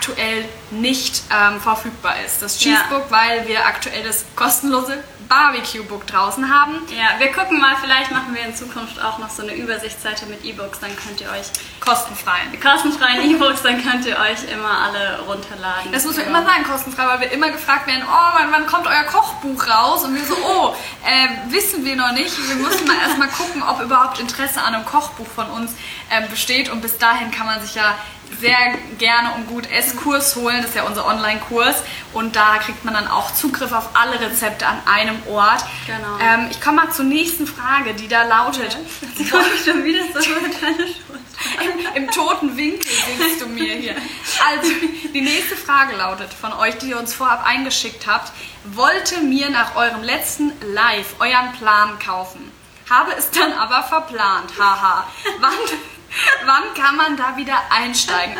aktuell 0.02 0.44
nicht 0.70 1.22
ähm, 1.30 1.60
verfügbar 1.60 2.14
ist. 2.26 2.42
Das 2.42 2.58
Cheesebook, 2.58 3.06
ja. 3.08 3.10
weil 3.10 3.46
wir 3.46 3.64
aktuell 3.66 4.02
das 4.02 4.24
kostenlose 4.34 4.98
Barbecue-Book 5.28 6.06
draußen 6.06 6.52
haben. 6.52 6.74
Ja, 6.90 7.18
wir 7.18 7.32
gucken 7.32 7.58
mal, 7.58 7.76
vielleicht 7.80 8.10
machen 8.10 8.34
wir 8.34 8.44
in 8.44 8.54
Zukunft 8.54 9.00
auch 9.00 9.18
noch 9.18 9.30
so 9.30 9.42
eine 9.42 9.54
Übersichtsseite 9.54 10.26
mit 10.26 10.44
E-Books, 10.44 10.80
dann 10.80 10.90
könnt 10.94 11.20
ihr 11.20 11.30
euch 11.30 11.46
kostenfreien 11.80 12.60
kostenfreien 12.60 13.30
E-Books, 13.30 13.62
dann 13.62 13.82
könnt 13.82 14.04
ihr 14.04 14.18
euch 14.18 14.52
immer 14.52 14.68
alle 14.68 15.20
runterladen. 15.20 15.92
Das 15.92 16.04
muss 16.04 16.16
man 16.16 16.26
immer 16.26 16.44
sagen, 16.44 16.64
kostenfrei, 16.64 17.06
weil 17.06 17.20
wir 17.20 17.30
immer 17.30 17.50
gefragt 17.50 17.86
werden, 17.86 18.02
oh, 18.06 18.38
wann, 18.38 18.52
wann 18.52 18.66
kommt 18.66 18.86
euer 18.86 19.04
Kochbuch 19.04 19.66
raus? 19.68 20.04
Und 20.04 20.14
wir 20.16 20.24
so, 20.24 20.34
oh, 20.34 20.74
äh, 21.06 21.50
wissen 21.50 21.84
wir 21.84 21.96
noch 21.96 22.12
nicht. 22.12 22.36
Wir 22.48 22.56
müssen 22.56 22.86
mal 22.86 22.98
erstmal 22.98 23.28
gucken, 23.28 23.62
ob 23.62 23.80
überhaupt 23.80 24.18
Interesse 24.20 24.60
an 24.60 24.74
einem 24.74 24.84
Kochbuch 24.84 25.28
von 25.28 25.46
uns 25.46 25.72
äh, 26.10 26.26
besteht 26.28 26.68
und 26.68 26.82
bis 26.82 26.98
dahin 26.98 27.30
kann 27.30 27.46
man 27.46 27.62
sich 27.62 27.74
ja 27.74 27.94
sehr 28.40 28.56
gerne 28.98 29.34
und 29.34 29.48
gut 29.48 29.70
Esskurs 29.70 30.36
holen. 30.36 30.58
Das 30.58 30.70
ist 30.70 30.76
ja 30.76 30.84
unser 30.84 31.06
Online-Kurs. 31.06 31.82
Und 32.12 32.36
da 32.36 32.58
kriegt 32.58 32.84
man 32.84 32.94
dann 32.94 33.08
auch 33.08 33.32
Zugriff 33.32 33.72
auf 33.72 33.90
alle 33.94 34.20
Rezepte 34.20 34.66
an 34.66 34.78
einem 34.86 35.16
Ort. 35.28 35.64
Genau. 35.86 36.18
Ähm, 36.20 36.48
ich 36.50 36.60
komme 36.60 36.82
mal 36.82 36.92
zur 36.92 37.04
nächsten 37.04 37.46
Frage, 37.46 37.94
die 37.94 38.08
da 38.08 38.24
lautet. 38.24 38.76
Sie 39.16 39.28
kommt 39.28 39.46
schon 39.64 39.84
wieder 39.84 40.02
so 40.12 40.30
mit 40.40 40.62
deiner 40.62 40.88
Im, 41.94 42.02
Im 42.02 42.10
toten 42.10 42.56
Winkel 42.56 42.90
singst 43.18 43.40
du 43.40 43.46
mir 43.46 43.74
hier. 43.74 43.96
Also, 44.48 44.72
die 45.12 45.20
nächste 45.20 45.56
Frage 45.56 45.96
lautet 45.96 46.32
von 46.32 46.52
euch, 46.52 46.78
die 46.78 46.90
ihr 46.90 46.98
uns 46.98 47.14
vorab 47.14 47.44
eingeschickt 47.46 48.06
habt. 48.06 48.32
Wollte 48.64 49.20
mir 49.20 49.50
nach 49.50 49.74
eurem 49.76 50.02
letzten 50.02 50.52
Live 50.72 51.14
euren 51.18 51.52
Plan 51.58 51.98
kaufen. 51.98 52.52
Habe 52.88 53.12
es 53.16 53.30
dann 53.30 53.52
aber 53.52 53.82
verplant. 53.82 54.52
Haha. 54.58 55.06
Wann, 55.40 55.52
Wann 56.44 56.74
kann 56.74 56.96
man 56.96 57.16
da 57.16 57.36
wieder 57.36 57.58
einsteigen? 57.70 58.36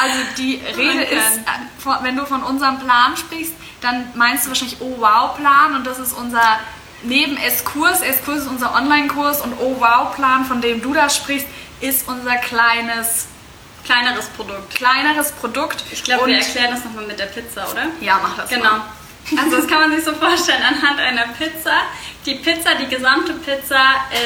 Also 0.00 0.18
die 0.38 0.62
Rede 0.76 1.04
ist, 1.04 1.38
äh, 1.38 2.02
wenn 2.02 2.16
du 2.16 2.26
von 2.26 2.42
unserem 2.42 2.78
Plan 2.78 3.16
sprichst, 3.16 3.54
dann 3.80 4.10
meinst 4.14 4.44
du 4.44 4.48
wahrscheinlich 4.50 4.80
Oh 4.80 4.96
Wow 4.98 5.36
Plan 5.36 5.74
und 5.74 5.86
das 5.86 5.98
ist 5.98 6.12
unser 6.12 6.60
neben 7.02 7.36
S-Kurs, 7.36 8.00
S-Kurs 8.00 8.42
ist 8.42 8.48
unser 8.48 8.74
Online-Kurs 8.74 9.40
und 9.40 9.54
Oh 9.60 9.76
Wow 9.80 10.14
Plan, 10.14 10.44
von 10.44 10.60
dem 10.60 10.80
du 10.80 10.94
da 10.94 11.10
sprichst, 11.10 11.46
ist 11.80 12.08
unser 12.08 12.36
kleines 12.36 13.26
kleineres 13.84 14.26
Produkt. 14.28 14.74
Kleineres 14.74 15.32
Produkt. 15.32 15.84
Ich 15.90 16.04
glaube, 16.04 16.26
wir 16.26 16.36
erklären 16.36 16.70
das 16.70 16.84
nochmal 16.84 17.04
mit 17.06 17.18
der 17.18 17.26
Pizza, 17.26 17.68
oder? 17.68 17.86
Ja, 18.00 18.20
mach 18.22 18.36
das. 18.36 18.48
Genau. 18.48 18.70
Mal. 18.70 18.82
Also 19.38 19.56
das 19.56 19.66
kann 19.66 19.80
man 19.80 19.90
sich 19.92 20.04
so 20.04 20.12
vorstellen 20.14 20.62
anhand 20.62 21.00
einer 21.00 21.26
Pizza. 21.28 21.72
Die 22.26 22.36
Pizza, 22.36 22.74
die 22.74 22.86
gesamte 22.86 23.32
Pizza 23.34 23.80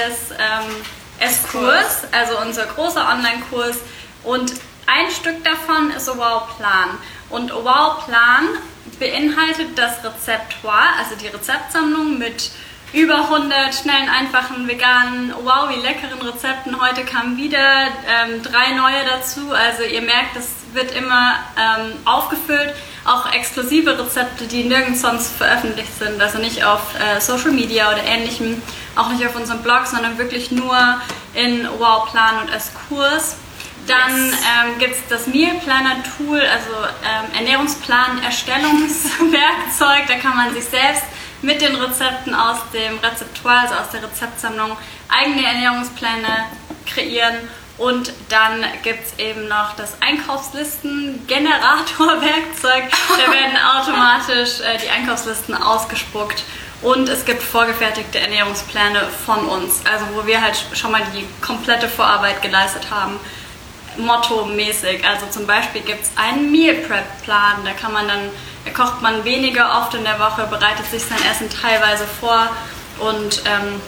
ist 0.09 0.33
ähm, 0.33 0.85
S-Kurs, 1.21 2.03
also 2.13 2.39
unser 2.41 2.67
großer 2.67 3.09
Online-Kurs. 3.09 3.79
Und 4.25 4.53
ein 4.87 5.11
Stück 5.11 5.43
davon 5.45 5.91
ist 5.91 6.09
Wow 6.09 6.57
Plan. 6.57 6.91
Und 7.31 7.53
Wow 7.53 8.05
Plan 8.07 8.49
beinhaltet 8.99 9.77
das 9.77 10.05
Rezeptoire, 10.05 10.97
also 10.99 11.17
die 11.21 11.29
Rezeptsammlung 11.29 12.19
mit 12.19 12.51
über 12.93 13.17
100 13.17 13.75
schnellen, 13.75 14.09
einfachen, 14.09 14.69
veganen, 14.69 15.35
wow, 15.43 15.69
wie 15.69 15.81
leckeren 15.81 16.21
Rezepten. 16.23 16.81
Heute 16.81 17.05
kamen 17.05 17.37
wieder 17.37 17.89
ähm, 18.07 18.43
drei 18.43 18.73
neue 18.73 19.05
dazu. 19.05 19.53
Also 19.53 19.83
ihr 19.83 20.03
merkt, 20.03 20.37
es 20.37 20.51
wird 20.73 20.95
immer 20.95 21.35
ähm, 21.59 21.93
aufgefüllt. 22.05 22.75
Auch 23.05 23.33
exklusive 23.33 23.99
Rezepte, 23.99 24.47
die 24.47 24.65
nirgends 24.65 25.03
sonst 25.03 25.37
veröffentlicht 25.37 25.99
sind. 25.99 26.21
Also 26.21 26.39
nicht 26.39 26.65
auf 26.65 26.81
äh, 26.99 27.21
Social 27.21 27.51
Media 27.51 27.91
oder 27.93 28.05
ähnlichem, 28.05 28.63
auch 28.97 29.11
nicht 29.11 29.25
auf 29.27 29.37
unserem 29.37 29.63
Blog, 29.63 29.87
sondern 29.87 30.19
wirklich 30.19 30.51
nur 30.51 30.77
in 31.35 31.69
Wow 31.79 32.11
Plan 32.11 32.43
und 32.43 32.53
S-Kurs. 32.53 33.37
Dann 33.87 34.11
ähm, 34.11 34.79
gibt 34.79 34.95
es 34.95 35.07
das 35.09 35.29
Meal 35.29 35.55
Planner 35.63 35.97
Tool, 36.17 36.41
also 36.41 36.73
ähm, 37.05 37.27
Ernährungsplan 37.39 38.21
Erstellungswerkzeug. 38.23 40.07
Da 40.09 40.15
kann 40.21 40.37
man 40.37 40.53
sich 40.53 40.65
selbst 40.65 41.05
mit 41.43 41.61
den 41.61 41.77
Rezepten 41.77 42.35
aus 42.35 42.57
dem 42.73 42.99
Rezeptoire, 42.99 43.61
also 43.61 43.75
aus 43.75 43.91
der 43.91 44.03
Rezeptsammlung, 44.03 44.77
eigene 45.09 45.47
Ernährungspläne 45.47 46.47
kreieren. 46.85 47.37
Und 47.79 48.13
dann 48.31 48.65
gibt 48.83 49.07
es 49.07 49.17
eben 49.19 49.49
noch 49.49 49.77
das 49.77 50.01
Einkaufslisten-Generator-Werkzeug. 50.01 52.91
Da 52.91 53.33
werden 53.33 53.57
automatisch 53.79 54.61
äh, 54.61 54.79
die 54.83 54.89
Einkaufslisten 54.89 55.55
ausgespuckt. 55.55 56.43
Und 56.83 57.09
es 57.09 57.25
gibt 57.25 57.43
vorgefertigte 57.43 58.19
Ernährungspläne 58.19 59.09
von 59.25 59.47
uns, 59.47 59.81
also 59.91 60.05
wo 60.15 60.27
wir 60.27 60.43
halt 60.43 60.57
schon 60.75 60.93
mal 60.93 61.03
die 61.15 61.25
komplette 61.45 61.89
Vorarbeit 61.89 62.43
geleistet 62.43 62.91
haben 62.91 63.19
mottomäßig. 63.99 65.07
Also 65.07 65.27
zum 65.31 65.47
Beispiel 65.47 65.83
gibt 65.83 66.03
es 66.03 66.11
einen 66.17 66.51
Meal 66.51 66.75
Prep 66.75 67.23
Plan, 67.23 67.65
da 67.65 67.73
kann 67.73 67.93
man 67.93 68.09
dann, 68.09 68.31
da 68.65 68.71
kocht 68.71 69.03
man 69.03 69.25
weniger 69.25 69.79
oft 69.81 69.95
in 69.95 70.05
der 70.05 70.19
Woche, 70.19 70.47
bereitet 70.49 70.87
sich 70.91 71.03
sein 71.03 71.19
Essen 71.31 71.49
teilweise 71.51 72.05
vor 72.21 72.49
und 72.99 73.43
ähm, 73.47 73.81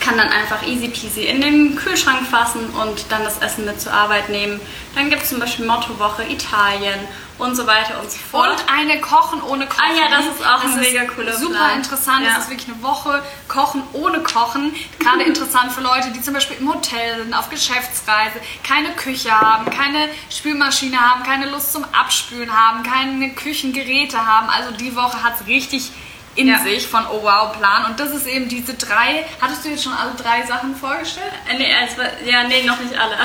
kann 0.00 0.16
dann 0.16 0.28
einfach 0.28 0.66
easy 0.66 0.88
peasy 0.88 1.24
in 1.24 1.40
den 1.40 1.76
Kühlschrank 1.76 2.26
fassen 2.26 2.70
und 2.70 3.04
dann 3.10 3.24
das 3.24 3.38
Essen 3.38 3.64
mit 3.66 3.80
zur 3.80 3.92
Arbeit 3.92 4.30
nehmen. 4.30 4.60
Dann 4.94 5.10
gibt 5.10 5.22
es 5.22 5.28
zum 5.28 5.38
Beispiel 5.38 5.66
Mottowoche 5.66 6.22
Italien 6.24 6.98
und 7.42 7.56
so 7.56 7.66
weiter 7.66 8.00
und 8.00 8.10
so 8.10 8.18
fort. 8.18 8.50
Und 8.50 8.72
eine 8.72 9.00
Kochen 9.00 9.42
ohne 9.42 9.66
Kochen. 9.66 9.82
Ah 9.82 9.94
ja, 9.94 10.16
das 10.16 10.26
ist 10.26 10.46
auch 10.46 10.62
das 10.62 10.74
ein 10.74 10.80
mega 10.80 11.04
cooler 11.04 11.32
Super 11.32 11.54
Plan. 11.54 11.76
interessant. 11.76 12.24
Ja. 12.24 12.34
Das 12.34 12.44
ist 12.44 12.50
wirklich 12.50 12.68
eine 12.72 12.82
Woche 12.82 13.22
Kochen 13.48 13.82
ohne 13.92 14.20
Kochen. 14.20 14.74
Gerade 14.98 15.22
interessant 15.24 15.72
für 15.72 15.80
Leute, 15.80 16.10
die 16.12 16.22
zum 16.22 16.34
Beispiel 16.34 16.58
im 16.58 16.72
Hotel 16.72 17.18
sind, 17.22 17.34
auf 17.34 17.50
Geschäftsreise, 17.50 18.40
keine 18.62 18.92
Küche 18.94 19.32
haben, 19.32 19.68
keine 19.70 20.08
Spülmaschine 20.30 20.98
haben, 20.98 21.22
keine 21.24 21.50
Lust 21.50 21.72
zum 21.72 21.84
Abspülen 21.92 22.52
haben, 22.52 22.82
keine 22.84 23.30
Küchengeräte 23.34 24.24
haben. 24.24 24.48
Also 24.48 24.70
die 24.72 24.94
Woche 24.94 25.22
hat 25.22 25.40
es 25.40 25.46
richtig 25.46 25.90
in 26.34 26.48
Ja. 26.48 26.58
sich 26.60 26.86
von 26.86 27.04
Oh 27.06 27.22
Wow 27.22 27.56
Plan. 27.58 27.84
Und 27.86 28.00
das 28.00 28.10
ist 28.10 28.26
eben 28.26 28.48
diese 28.48 28.74
drei. 28.74 29.24
Hattest 29.40 29.64
du 29.64 29.68
jetzt 29.68 29.84
schon 29.84 29.92
alle 29.92 30.12
drei 30.14 30.46
Sachen 30.46 30.74
vorgestellt? 30.74 31.32
Äh, 31.50 31.58
Nee, 31.58 31.72
also, 31.74 32.02
ja, 32.24 32.44
nee, 32.44 32.62
noch 32.64 32.80
nicht 32.80 32.98
alle. 32.98 33.16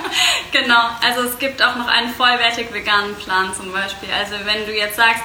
genau, 0.52 0.90
also 1.02 1.22
es 1.22 1.38
gibt 1.38 1.62
auch 1.62 1.76
noch 1.76 1.88
einen 1.88 2.12
vollwertig 2.14 2.72
veganen 2.72 3.14
Plan 3.16 3.52
zum 3.54 3.72
Beispiel. 3.72 4.08
Also 4.12 4.34
wenn 4.44 4.66
du 4.66 4.72
jetzt 4.76 4.96
sagst, 4.96 5.22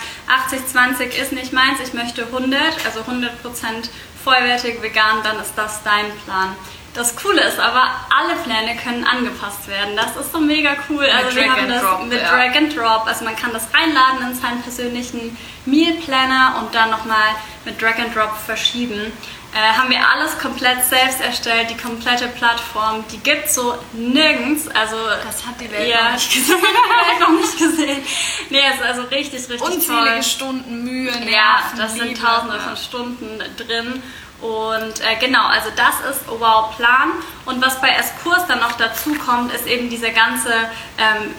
80-20 0.49 1.15
ist 1.21 1.31
nicht 1.33 1.51
meins, 1.53 1.79
ich 1.83 1.93
möchte 1.93 2.23
100, 2.23 2.61
also 2.85 3.01
100% 3.01 3.89
vollwertig 4.23 4.81
vegan, 4.81 5.21
dann 5.23 5.39
ist 5.39 5.53
das 5.55 5.83
dein 5.83 6.05
Plan. 6.25 6.55
Das 6.95 7.15
Coole 7.15 7.41
ist 7.41 7.59
aber, 7.59 7.83
alle 8.09 8.35
Pläne 8.43 8.77
können 8.81 9.03
angepasst 9.05 9.67
werden. 9.67 9.95
Das 9.97 10.15
ist 10.15 10.31
so 10.31 10.39
mega 10.39 10.71
cool. 10.89 11.05
Also 11.05 11.35
wir 11.35 11.43
Drag 11.47 11.57
haben 11.57 11.69
das 11.69 11.81
Drop, 11.81 12.05
mit 12.05 12.21
ja. 12.21 12.29
Drag 12.29 12.55
and 12.55 12.75
Drop. 12.75 13.05
Also 13.05 13.25
man 13.25 13.35
kann 13.35 13.51
das 13.53 13.67
reinladen 13.73 14.29
in 14.31 14.35
seinen 14.35 14.61
persönlichen 14.61 15.37
Meal 15.65 15.93
Planner 16.05 16.55
und 16.61 16.73
dann 16.73 16.89
nochmal 16.89 17.35
mit 17.65 17.81
Drag 17.81 17.97
and 17.99 18.15
Drop 18.15 18.35
verschieben. 18.45 19.11
Äh, 19.53 19.77
haben 19.77 19.89
wir 19.89 19.99
alles 20.09 20.37
komplett 20.39 20.83
selbst 20.83 21.21
erstellt, 21.21 21.69
die 21.69 21.77
komplette 21.77 22.27
Plattform, 22.27 23.05
die 23.09 23.19
gibt 23.19 23.49
so 23.49 23.77
nirgends. 23.93 24.67
Also 24.67 24.97
Das 25.25 25.45
hat 25.45 25.59
die 25.61 25.71
Welt 25.71 25.87
ja, 25.89 26.03
noch 26.09 26.11
nicht 26.13 26.33
gesehen. 26.33 26.57
die 26.61 26.63
Welt 26.63 27.19
noch 27.21 27.29
nicht 27.39 27.57
gesehen. 27.57 28.03
Nee, 28.49 28.59
es 28.69 28.75
ist 28.75 28.83
also 28.83 29.01
richtig, 29.03 29.49
richtig 29.49 29.61
Unzählige 29.61 30.09
toll. 30.11 30.23
Stunden 30.23 30.83
Mühe, 30.83 31.11
Nerven, 31.11 31.29
Ja, 31.29 31.61
das 31.77 31.93
sind 31.93 32.07
Liebe. 32.07 32.19
tausende 32.21 32.59
von 32.59 32.75
Stunden 32.77 33.39
drin. 33.57 34.03
Und 34.45 35.01
äh, 35.01 35.15
genau, 35.19 35.47
also 35.47 35.69
das 35.75 36.15
ist 36.15 36.27
Wow 36.27 36.75
Plan. 36.75 37.13
Und 37.45 37.65
was 37.65 37.81
bei 37.81 37.89
S-Kurs 37.89 38.45
dann 38.47 38.59
noch 38.59 38.73
dazu 38.73 39.15
kommt, 39.15 39.51
ist 39.53 39.65
eben 39.65 39.89
diese 39.89 40.11
ganze, 40.11 40.51
ähm, 40.99 41.33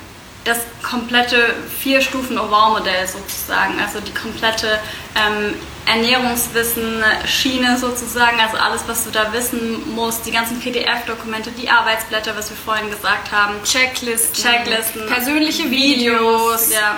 das 0.45 0.59
komplette 0.83 1.55
Vier-Stufen-Wow-Modell 1.79 3.07
sozusagen. 3.07 3.81
Also 3.81 4.01
die 4.01 4.13
komplette 4.13 4.81
ähm, 5.15 5.55
Ernährungswissen-Schiene 5.87 7.79
sozusagen. 7.79 8.41
Also 8.41 8.57
alles, 8.57 8.83
was 8.87 9.05
du 9.05 9.11
da 9.11 9.33
wissen 9.33 9.95
musst, 9.95 10.27
die 10.27 10.33
ganzen 10.33 10.61
PDF-Dokumente, 10.61 11.51
die 11.53 11.69
Arbeitsblätter, 11.69 12.37
was 12.37 12.51
wir 12.51 12.57
vorhin 12.57 12.91
gesagt 12.91 13.31
haben. 13.33 13.55
Checklisten, 13.65 14.35
Checklisten, 14.35 15.07
persönliche 15.07 15.71
Videos, 15.71 16.71
Videos, 16.71 16.73
ja. 16.73 16.97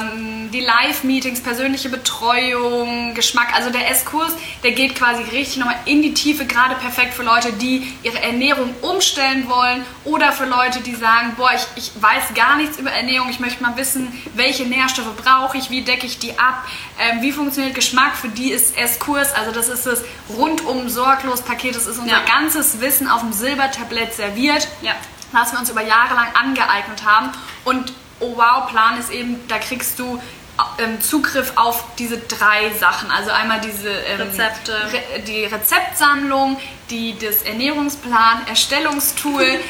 ähm, 0.00 0.50
die 0.50 0.60
Live-Meetings, 0.60 1.42
persönliche 1.42 1.88
Betreuung, 1.88 3.14
Geschmack. 3.14 3.54
Also 3.54 3.70
der 3.70 3.90
S-Kurs, 3.90 4.32
der 4.62 4.72
geht 4.72 4.94
quasi 4.94 5.22
richtig 5.22 5.58
nochmal 5.58 5.76
in 5.84 6.02
die 6.02 6.14
Tiefe, 6.14 6.46
gerade 6.46 6.74
perfekt 6.76 7.14
für 7.14 7.22
Leute, 7.22 7.52
die 7.52 7.92
ihre 8.02 8.20
Ernährung 8.22 8.74
umstellen 8.80 9.48
wollen 9.48 9.84
oder 10.04 10.32
für 10.32 10.46
Leute, 10.46 10.80
die 10.80 10.94
sagen, 10.94 11.34
boah, 11.36 11.50
ich, 11.54 11.66
ich 11.76 11.92
weiß 12.00 12.34
gar 12.34 12.56
nichts 12.56 12.78
über 12.78 12.90
Ernährung, 12.90 13.28
ich 13.30 13.40
möchte 13.40 13.62
mal 13.62 13.76
wissen, 13.76 14.12
welche 14.34 14.64
Nährstoffe 14.64 15.16
brauche 15.16 15.58
ich, 15.58 15.70
wie 15.70 15.82
decke 15.82 16.06
ich 16.06 16.18
die 16.18 16.38
ab, 16.38 16.64
ähm, 16.98 17.22
wie 17.22 17.32
funktioniert 17.32 17.74
Geschmack, 17.74 18.16
für 18.22 18.28
die 18.28 18.50
ist 18.52 18.76
S-Kurs, 18.78 19.32
also 19.34 19.50
das 19.52 19.68
ist 19.68 19.84
das 19.84 20.00
rundum 20.34 20.88
sorglos 20.88 21.42
Paket, 21.42 21.76
das 21.76 21.86
ist 21.86 21.98
unser 21.98 22.12
Ja. 22.12 22.24
ganzes 22.24 22.80
Wissen 22.80 23.08
auf 23.08 23.20
dem 23.20 23.32
Silbertablett 23.32 24.14
serviert 24.14 24.66
Ja. 24.80 24.92
was 25.32 25.52
wir 25.52 25.58
uns 25.58 25.68
über 25.70 25.82
Jahre 25.82 26.14
lang 26.14 26.28
angeeignet 26.34 27.04
haben. 27.04 27.30
Und 27.64 27.92
Oh 28.20 28.36
Wow 28.36 28.68
Plan 28.70 28.96
ist 28.98 29.10
eben, 29.10 29.36
da 29.48 29.58
kriegst 29.58 29.98
du 29.98 30.22
Zugriff 31.00 31.52
auf 31.56 31.84
diese 31.98 32.18
drei 32.18 32.70
Sachen. 32.78 33.10
Also 33.10 33.30
einmal 33.30 33.60
diese 33.60 33.90
ähm, 33.90 34.20
Rezepte. 34.22 34.72
Re 34.72 35.20
die 35.26 35.44
Rezeptsammlung, 35.44 36.58
die, 36.90 37.18
das 37.18 37.42
Ernährungsplan, 37.42 38.46
Erstellungstool, 38.46 39.42
ähm, 39.44 39.60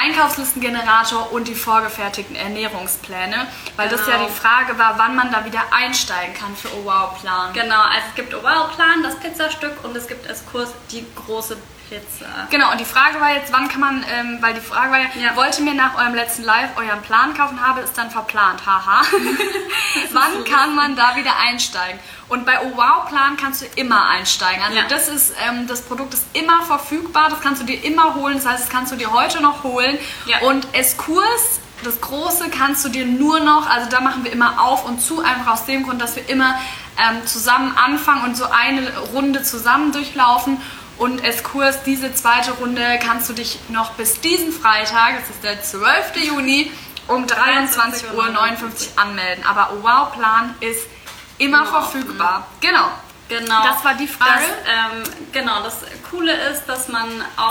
Einkaufslistengenerator 0.00 1.32
und 1.32 1.48
die 1.48 1.54
vorgefertigten 1.54 2.36
Ernährungspläne. 2.36 3.46
Weil 3.76 3.88
das 3.88 4.06
ja 4.06 4.16
Genau. 4.16 4.28
die 4.28 4.34
Frage 4.34 4.78
war, 4.78 4.98
wann 4.98 5.16
man 5.16 5.30
da 5.30 5.44
wieder 5.44 5.62
einsteigen 5.70 6.34
kann 6.34 6.54
für 6.56 6.68
Oh 6.68 6.84
Wow 6.84 7.20
Plan. 7.20 7.52
Genau, 7.52 7.80
also 7.80 8.02
es 8.08 8.14
gibt 8.14 8.32
Wow-Plan, 8.32 9.02
das 9.02 9.16
Pizzastück 9.16 9.84
und 9.84 9.96
es 9.96 10.06
gibt 10.06 10.26
als 10.28 10.44
Kurs 10.46 10.70
die 10.90 11.04
große 11.14 11.56
Pizza. 11.88 12.26
Genau, 12.50 12.70
und 12.72 12.78
die 12.80 12.84
Frage 12.84 13.20
war 13.20 13.32
jetzt, 13.32 13.52
wann 13.52 13.68
kann 13.68 13.80
man, 13.80 14.04
ähm, 14.10 14.38
weil 14.40 14.54
die 14.54 14.60
Frage 14.60 14.90
war 14.90 14.98
ja, 14.98 15.06
Ja. 15.14 15.36
wollte 15.36 15.62
mir 15.62 15.74
nach 15.74 15.96
eurem 15.98 16.14
letzten 16.14 16.42
Live 16.44 16.70
euren 16.76 17.00
Plan 17.02 17.34
kaufen, 17.34 17.60
habe 17.66 17.80
es 17.80 17.92
dann 17.92 18.10
verplant, 18.10 18.64
haha. 18.66 19.02
wann 20.12 20.44
kann 20.44 20.74
man 20.74 20.96
da 20.96 21.16
wieder 21.16 21.32
einsteigen? 21.38 21.98
Und 22.28 22.44
bei 22.44 22.60
Oh 22.60 22.76
Wow 22.76 23.08
Plan 23.08 23.36
kannst 23.36 23.62
du 23.62 23.66
immer 23.76 24.06
einsteigen. 24.08 24.62
Also 24.62 24.76
Ja. 24.78 24.84
das 24.88 25.08
ist, 25.08 25.34
ähm, 25.46 25.66
das 25.66 25.82
Produkt 25.82 26.14
ist 26.14 26.26
immer 26.34 26.62
verfügbar, 26.62 27.28
das 27.30 27.40
kannst 27.40 27.62
du 27.62 27.66
dir 27.66 27.82
immer 27.84 28.14
holen, 28.14 28.36
das 28.36 28.46
heißt, 28.46 28.64
das 28.64 28.68
kannst 28.70 28.92
du 28.92 28.96
dir 28.96 29.12
heute 29.12 29.40
noch 29.42 29.62
holen. 29.62 29.98
Ja. 30.26 30.38
Und 30.40 30.66
S-Kurs, 30.74 31.60
das 31.84 32.00
Große 32.00 32.50
kannst 32.50 32.84
du 32.84 32.88
dir 32.88 33.06
nur 33.06 33.40
noch, 33.40 33.68
also 33.70 33.88
da 33.88 34.00
machen 34.00 34.24
wir 34.24 34.32
immer 34.32 34.60
auf 34.60 34.84
und 34.84 35.00
zu, 35.00 35.22
einfach 35.22 35.52
aus 35.52 35.64
dem 35.64 35.84
Grund, 35.84 36.02
dass 36.02 36.16
wir 36.16 36.28
immer 36.28 36.58
ähm, 36.98 37.24
zusammen 37.24 37.72
anfangen 37.78 38.24
und 38.24 38.36
so 38.36 38.46
eine 38.50 38.98
Runde 39.14 39.42
zusammen 39.44 39.92
durchlaufen. 39.92 40.60
Und 40.98 41.24
S-Kurs, 41.24 41.82
diese 41.84 42.12
zweite 42.12 42.52
Runde 42.52 42.98
kannst 43.00 43.28
du 43.28 43.32
dich 43.32 43.58
noch 43.68 43.92
bis 43.92 44.20
diesen 44.20 44.52
Freitag, 44.52 45.20
das 45.20 45.30
ist 45.30 45.44
der 45.44 45.62
12. 45.62 46.16
Juni, 46.26 46.72
um 47.06 47.24
23.59 47.24 48.14
Uhr 48.14 48.32
anmelden. 48.96 49.44
Aber 49.46 49.72
Oh 49.74 49.82
Wow 49.82 50.12
Plan 50.12 50.54
ist 50.60 50.80
immer 51.38 51.60
Immer 51.60 51.66
verfügbar. 51.66 52.46
Genau. 52.60 52.90
Genau. 53.28 53.62
Das 53.64 53.84
war 53.84 53.94
die 53.94 54.06
Frage. 54.06 54.42
Das, 54.64 54.74
ähm, 54.74 55.02
genau, 55.32 55.62
das 55.62 55.78
Coole 56.10 56.32
ist, 56.50 56.64
dass 56.66 56.88
man 56.88 57.06
auch, 57.36 57.50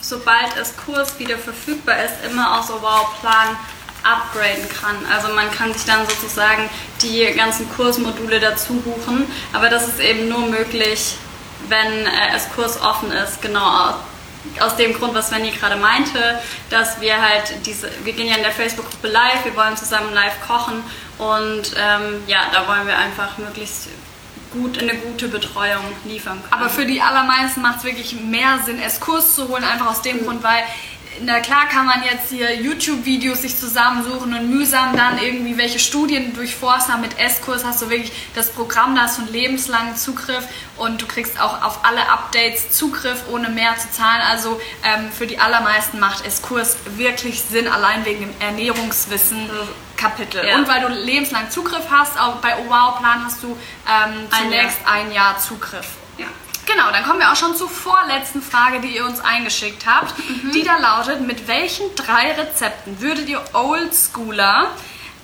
sobald 0.00 0.56
es 0.60 0.76
Kurs 0.76 1.18
wieder 1.18 1.38
verfügbar 1.38 1.96
ist, 2.04 2.30
immer 2.30 2.58
aus 2.58 2.68
so 2.68 2.74
Wow-Plan 2.82 3.56
upgraden 4.02 4.68
kann. 4.68 4.96
Also 5.10 5.34
man 5.34 5.50
kann 5.50 5.72
sich 5.72 5.86
dann 5.86 6.06
sozusagen 6.06 6.68
die 7.00 7.24
ganzen 7.34 7.70
Kursmodule 7.74 8.38
dazu 8.38 8.74
buchen, 8.74 9.26
aber 9.54 9.70
das 9.70 9.88
ist 9.88 9.98
eben 9.98 10.28
nur 10.28 10.46
möglich, 10.46 11.16
wenn 11.74 12.06
äh, 12.06 12.36
es 12.36 12.48
Kurs 12.50 12.80
offen 12.80 13.10
ist, 13.10 13.42
genau 13.42 13.94
aus, 14.60 14.76
dem 14.76 14.92
Grund, 14.94 15.14
was 15.14 15.28
Svenny 15.28 15.50
gerade 15.50 15.76
meinte, 15.76 16.38
dass 16.70 17.00
wir 17.00 17.20
halt 17.20 17.66
diese, 17.66 17.90
wir 18.04 18.12
gehen 18.12 18.28
ja 18.28 18.36
in 18.36 18.42
der 18.42 18.52
Facebook-Gruppe 18.52 19.08
live, 19.08 19.44
wir 19.44 19.56
wollen 19.56 19.76
zusammen 19.76 20.12
live 20.12 20.40
kochen 20.46 20.82
und 21.18 21.74
ähm, 21.78 22.22
ja, 22.26 22.40
da 22.52 22.68
wollen 22.68 22.86
wir 22.86 22.96
einfach 22.96 23.38
möglichst 23.38 23.88
gut 24.52 24.78
eine 24.80 24.94
gute 24.94 25.28
Betreuung 25.28 25.82
liefern 26.04 26.40
können. 26.42 26.52
Aber 26.52 26.70
für 26.70 26.84
die 26.84 27.00
allermeisten 27.00 27.62
macht 27.62 27.78
es 27.78 27.84
wirklich 27.84 28.12
mehr 28.20 28.60
Sinn, 28.64 28.80
S-Kurs 28.80 29.34
zu 29.34 29.48
holen, 29.48 29.64
einfach 29.64 29.86
aus 29.86 30.02
dem 30.02 30.24
Grund, 30.24 30.44
weil 30.44 30.62
na 31.22 31.40
klar 31.40 31.68
kann 31.68 31.86
man 31.86 32.02
jetzt 32.02 32.30
hier 32.30 32.54
YouTube-Videos 32.54 33.42
sich 33.42 33.58
zusammensuchen 33.58 34.34
und 34.34 34.50
mühsam 34.50 34.96
dann 34.96 35.18
irgendwie 35.18 35.56
welche 35.56 35.78
Studien 35.78 36.34
durchforsten, 36.34 37.00
mit 37.00 37.18
S-Kurs 37.18 37.64
hast 37.64 37.82
du 37.82 37.90
wirklich 37.90 38.12
das 38.34 38.50
Programm, 38.50 38.94
da 38.94 39.02
hast 39.02 39.18
du 39.18 39.22
einen 39.22 39.32
lebenslangen 39.32 39.96
Zugriff 39.96 40.46
und 40.76 41.00
du 41.00 41.06
kriegst 41.06 41.40
auch 41.40 41.62
auf 41.62 41.84
alle 41.84 42.08
Updates 42.08 42.70
Zugriff, 42.70 43.24
ohne 43.30 43.48
mehr 43.48 43.76
zu 43.76 43.90
zahlen. 43.90 44.22
Also 44.22 44.60
ähm, 44.84 45.10
für 45.10 45.26
die 45.26 45.38
allermeisten 45.38 46.00
macht 46.00 46.26
S-Kurs 46.26 46.76
wirklich 46.96 47.42
Sinn, 47.42 47.68
allein 47.68 48.04
wegen 48.04 48.20
dem 48.20 48.34
Ernährungswissen. 48.40 49.50
Kapitel. 49.96 50.44
Ja. 50.44 50.56
Und 50.56 50.68
weil 50.68 50.80
du 50.80 50.88
lebenslang 50.88 51.50
Zugriff 51.50 51.84
hast, 51.88 52.18
auch 52.18 52.36
bei 52.36 52.52
Wow 52.68 52.98
Plan 52.98 53.24
hast 53.24 53.42
du 53.42 53.48
ähm, 53.48 54.26
Ein 54.28 54.42
zunächst 54.42 54.78
ein 54.86 55.12
Jahr 55.12 55.38
Zugriff. 55.38 55.86
Genau, 56.66 56.90
dann 56.90 57.04
kommen 57.04 57.18
wir 57.20 57.30
auch 57.30 57.36
schon 57.36 57.54
zur 57.56 57.68
vorletzten 57.68 58.40
Frage, 58.42 58.80
die 58.80 58.96
ihr 58.96 59.04
uns 59.04 59.20
eingeschickt 59.20 59.84
habt. 59.86 60.14
Mhm. 60.18 60.52
Die 60.52 60.62
da 60.62 60.78
lautet, 60.78 61.20
mit 61.20 61.46
welchen 61.46 61.94
drei 61.94 62.32
Rezepten 62.32 63.00
würdet 63.00 63.28
ihr 63.28 63.42
Oldschooler 63.52 64.68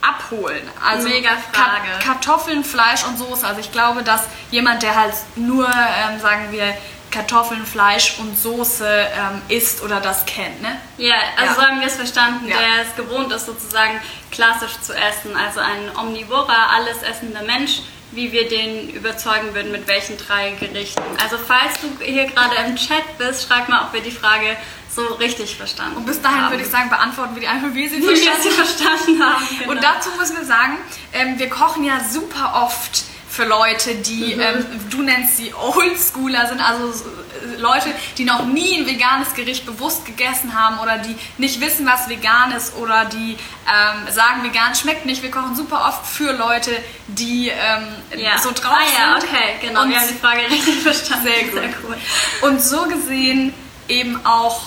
abholen? 0.03 0.63
Also 0.85 1.09
Mega 1.09 1.31
Frage. 1.53 1.89
Ka- 1.99 2.13
Kartoffeln, 2.13 2.65
Fleisch 2.65 3.05
und 3.05 3.19
Soße. 3.19 3.47
Also 3.47 3.61
ich 3.61 3.73
glaube, 3.73 4.03
dass 4.03 4.23
jemand, 4.51 4.83
der 4.83 4.95
halt 4.97 5.15
nur, 5.37 5.67
ähm, 5.69 6.21
sagen 6.21 6.49
wir, 6.53 6.75
Kartoffeln, 7.11 7.67
Fleisch 7.67 8.19
und 8.21 8.39
Soße 8.39 8.87
ähm, 8.87 9.43
isst 9.49 9.83
oder 9.83 10.01
das 10.01 10.25
kennt, 10.27 10.63
ne? 10.63 10.81
Ja, 10.97 11.17
also 11.37 11.47
Ja. 11.49 11.55
so 11.57 11.63
haben 11.67 11.81
wir 11.81 11.89
es 11.89 11.97
verstanden, 11.97 12.47
Ja. 12.49 12.57
der 12.57 12.83
es 12.89 12.95
gewohnt 12.95 13.33
ist, 13.33 13.47
sozusagen 13.47 14.01
klassisch 14.31 14.79
zu 14.81 14.95
essen. 14.95 15.37
Also 15.37 15.59
ein 15.59 15.91
omnivorer, 15.99 16.71
alles 16.73 17.03
essender 17.03 17.43
Mensch, 17.43 17.81
wie 18.13 18.33
wir 18.33 18.49
den 18.49 18.91
überzeugen 18.91 19.55
würden, 19.55 19.73
mit 19.73 19.87
welchen 19.87 20.17
drei 20.17 20.51
Gerichten. 20.53 21.03
Also 21.23 21.37
falls 21.39 21.81
du 21.81 22.05
hier 22.05 22.27
gerade 22.27 22.57
im 22.67 22.77
Chat 22.77 23.19
bist, 23.19 23.47
schreib 23.47 23.69
mal, 23.69 23.85
ob 23.87 23.93
wir 23.93 24.01
die 24.01 24.11
Frage 24.11 24.57
so 24.95 25.07
richtig 25.15 25.57
verstanden 25.57 25.93
haben. 25.93 26.01
Und 26.01 26.07
bis 26.07 26.21
dahin 26.21 26.51
würde 26.51 26.65
ich 26.65 26.71
sagen, 26.71 26.91
beantworten 26.91 27.35
wir 27.35 27.43
die 27.43 27.49
einfach, 27.49 27.73
wie 27.75 27.89
sie 27.89 27.99
wie 27.99 28.09
wir 28.09 28.17
verstanden 28.17 28.43
sie 28.43 28.51
verstanden 28.51 29.25
haben. 29.25 29.49
Genau. 29.59 29.71
Und 29.71 29.85
dazu 29.85 30.11
müssen 30.19 30.37
wir 30.37 30.45
sagen, 30.45 30.79
ähm, 31.13 31.39
wir 31.39 31.49
kochen 31.49 31.85
ja 31.85 32.01
super 32.01 32.63
oft 32.65 33.05
für 33.31 33.45
Leute, 33.45 33.95
die, 33.95 34.35
Mhm. 34.35 34.41
ähm, 34.41 34.67
du 34.91 35.03
nennst 35.03 35.37
sie 35.37 35.55
Oldschooler 35.55 36.49
sind, 36.49 36.61
also 36.61 36.93
so, 36.93 37.05
äh, 37.05 37.57
Leute, 37.59 37.95
die 38.19 38.25
noch 38.25 38.45
nie 38.45 38.79
ein 38.79 38.87
veganes 38.87 39.35
Gericht 39.35 39.65
bewusst 39.65 40.05
gegessen 40.05 40.55
haben 40.55 40.81
oder 40.81 40.99
die 40.99 41.15
nicht 41.39 41.61
wissen, 41.61 41.87
was 41.87 42.09
vegan 42.09 42.51
ist 42.53 42.75
oder 42.77 43.05
die 43.05 43.37
ähm, 43.69 44.13
sagen, 44.13 44.43
vegan 44.43 44.75
schmeckt 44.75 45.07
nicht. 45.07 45.23
Wir 45.23 45.31
kochen 45.31 45.55
super 45.55 45.87
oft 45.89 46.07
für 46.07 46.33
Leute, 46.33 46.73
die 47.07 47.49
ähm, 47.49 47.87
ja. 48.17 48.37
so 48.39 48.51
drauf 48.51 48.75
ah, 48.75 49.15
ja, 49.15 49.21
sind. 49.21 49.31
okay, 49.31 49.55
genau. 49.61 49.83
Und 49.83 49.91
wir 49.91 50.01
haben 50.01 50.09
die 50.09 50.15
Frage 50.19 50.41
richtig 50.51 50.81
verstanden. 50.83 51.25
Sehr 51.25 51.45
gut. 51.45 51.53
Sehr 51.53 51.75
cool. 51.85 51.97
Und 52.51 52.61
so 52.61 52.83
gesehen 52.89 53.55
eben 53.89 54.25
auch 54.27 54.61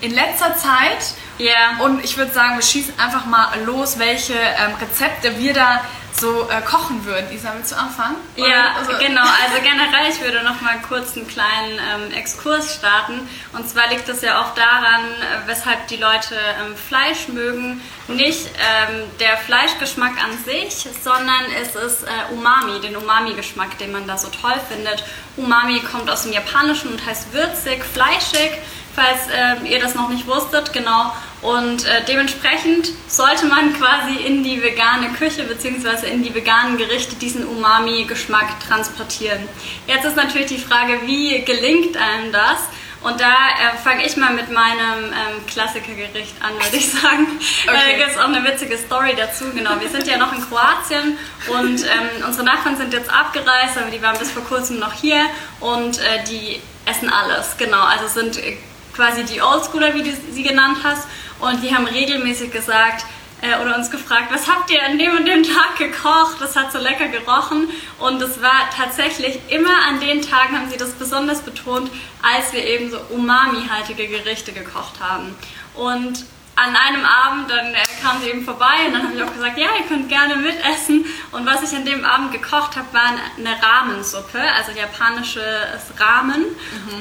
in 0.00 0.12
letzter 0.14 0.56
Zeit. 0.56 1.14
Ja. 1.38 1.78
Und 1.80 2.04
ich 2.04 2.16
würde 2.16 2.32
sagen, 2.32 2.56
wir 2.56 2.62
schießen 2.62 2.98
einfach 2.98 3.26
mal 3.26 3.48
los, 3.64 3.98
welche 3.98 4.34
ähm, 4.34 4.74
Rezepte 4.80 5.38
wir 5.38 5.52
da 5.54 5.82
so 6.18 6.48
äh, 6.48 6.62
kochen 6.62 7.04
würden. 7.04 7.30
Isa, 7.30 7.52
willst 7.54 7.72
du 7.72 7.76
anfangen? 7.76 8.16
Oder- 8.38 8.48
Ja, 8.48 8.74
also- 8.78 8.92
genau. 8.98 9.20
Also 9.20 9.56
generell, 9.62 10.10
ich 10.10 10.18
würde 10.22 10.42
noch 10.44 10.62
mal 10.62 10.78
kurz 10.88 11.14
einen 11.14 11.28
kleinen 11.28 11.78
ähm, 11.78 12.10
Exkurs 12.16 12.74
starten. 12.76 13.28
Und 13.52 13.68
zwar 13.68 13.88
liegt 13.88 14.08
es 14.08 14.22
ja 14.22 14.40
auch 14.40 14.54
daran, 14.54 15.02
äh, 15.04 15.46
weshalb 15.46 15.86
die 15.88 15.96
Leute 15.98 16.34
ähm, 16.64 16.74
Fleisch 16.74 17.28
mögen. 17.28 17.82
Nicht 18.08 18.46
ähm, 18.46 19.02
der 19.20 19.36
Fleischgeschmack 19.36 20.12
an 20.24 20.42
sich, 20.46 20.86
sondern 21.04 21.44
es 21.60 21.74
ist 21.74 22.04
äh, 22.04 22.32
Umami, 22.32 22.80
den 22.80 22.96
Umami-Geschmack, 22.96 23.76
den 23.76 23.92
man 23.92 24.06
da 24.06 24.16
so 24.16 24.28
toll 24.28 24.54
findet. 24.70 25.04
Umami 25.36 25.80
kommt 25.80 26.08
aus 26.08 26.22
dem 26.22 26.32
Japanischen 26.32 26.92
und 26.92 27.04
heißt 27.04 27.34
würzig, 27.34 27.84
fleischig, 27.84 28.52
falls 28.96 29.28
ähm, 29.32 29.66
ihr 29.66 29.78
das 29.78 29.94
noch 29.94 30.08
nicht 30.08 30.26
wusstet, 30.26 30.72
genau. 30.72 31.12
Und 31.42 31.84
äh, 31.84 32.02
dementsprechend 32.08 32.88
sollte 33.06 33.46
man 33.46 33.72
quasi 33.74 34.16
in 34.16 34.42
die 34.42 34.62
vegane 34.62 35.10
Küche 35.10 35.44
bzw. 35.44 36.08
in 36.10 36.22
die 36.22 36.34
veganen 36.34 36.78
Gerichte 36.78 37.14
diesen 37.16 37.46
Umami-Geschmack 37.46 38.58
transportieren. 38.66 39.46
Jetzt 39.86 40.06
ist 40.06 40.16
natürlich 40.16 40.48
die 40.48 40.58
Frage, 40.58 41.02
wie 41.04 41.44
gelingt 41.44 41.96
einem 41.96 42.32
das? 42.32 42.58
Und 43.02 43.20
da 43.20 43.26
äh, 43.26 43.76
fange 43.84 44.04
ich 44.04 44.16
mal 44.16 44.32
mit 44.32 44.50
meinem 44.50 45.12
ähm, 45.12 45.46
Klassikergericht 45.46 46.34
an, 46.42 46.54
würde 46.54 46.76
ich 46.76 46.90
sagen. 46.90 47.26
Okay. 47.68 47.94
Äh, 47.94 47.98
gibt 47.98 48.10
es 48.10 48.18
auch 48.18 48.28
eine 48.28 48.44
witzige 48.44 48.78
Story 48.78 49.14
dazu. 49.16 49.44
Genau, 49.52 49.80
wir 49.80 49.88
sind 49.88 50.06
ja 50.06 50.16
noch 50.16 50.32
in 50.32 50.40
Kroatien 50.40 51.18
und 51.48 51.84
ähm, 51.84 52.24
unsere 52.24 52.44
Nachbarn 52.44 52.76
sind 52.76 52.92
jetzt 52.92 53.10
abgereist, 53.10 53.76
aber 53.76 53.90
die 53.90 54.00
waren 54.02 54.16
bis 54.18 54.30
vor 54.30 54.44
kurzem 54.44 54.78
noch 54.78 54.92
hier 54.92 55.20
und 55.60 55.98
äh, 55.98 56.24
die 56.28 56.60
essen 56.84 57.10
alles. 57.10 57.56
Genau, 57.58 57.82
also 57.82 58.06
sind 58.06 58.38
äh, 58.38 58.56
quasi 58.96 59.24
die 59.24 59.40
Oldschooler, 59.40 59.94
wie 59.94 60.02
du 60.02 60.10
sie 60.32 60.42
genannt 60.42 60.78
hast. 60.82 61.06
Und 61.38 61.62
die 61.62 61.74
haben 61.74 61.86
regelmäßig 61.86 62.50
gesagt 62.50 63.04
äh, 63.42 63.60
oder 63.60 63.76
uns 63.76 63.90
gefragt, 63.90 64.32
was 64.32 64.48
habt 64.48 64.70
ihr 64.70 64.82
an 64.82 64.98
dem 64.98 65.16
und 65.16 65.26
dem 65.26 65.42
Tag 65.42 65.76
gekocht? 65.78 66.40
Das 66.40 66.56
hat 66.56 66.72
so 66.72 66.78
lecker 66.78 67.08
gerochen. 67.08 67.68
Und 67.98 68.20
es 68.22 68.40
war 68.40 68.70
tatsächlich 68.74 69.38
immer 69.48 69.86
an 69.88 70.00
den 70.00 70.22
Tagen, 70.22 70.56
haben 70.56 70.70
sie 70.70 70.78
das 70.78 70.92
besonders 70.92 71.42
betont, 71.42 71.90
als 72.22 72.52
wir 72.52 72.64
eben 72.64 72.90
so 72.90 72.98
umami-haltige 73.10 74.08
Gerichte 74.08 74.52
gekocht 74.52 75.00
haben. 75.00 75.34
Und 75.74 76.24
an 76.58 76.74
einem 76.74 77.04
Abend, 77.04 77.50
dann 77.50 77.74
äh, 77.74 77.82
kamen 78.02 78.22
sie 78.22 78.30
eben 78.30 78.42
vorbei 78.42 78.86
und 78.86 78.94
dann 78.94 79.02
habe 79.02 79.14
ich 79.14 79.22
auch 79.22 79.32
gesagt, 79.32 79.58
ja, 79.58 79.68
ihr 79.78 79.86
könnt 79.86 80.08
gerne 80.08 80.36
mitessen. 80.36 81.04
Und 81.32 81.44
was 81.44 81.62
ich 81.70 81.76
an 81.76 81.84
dem 81.84 82.02
Abend 82.02 82.32
gekocht 82.32 82.76
habe, 82.76 82.86
war 82.92 83.02
eine 83.36 83.56
Ramensuppe, 83.62 84.40
also 84.56 84.72
japanisches 84.72 85.82
Ramen. 85.98 86.46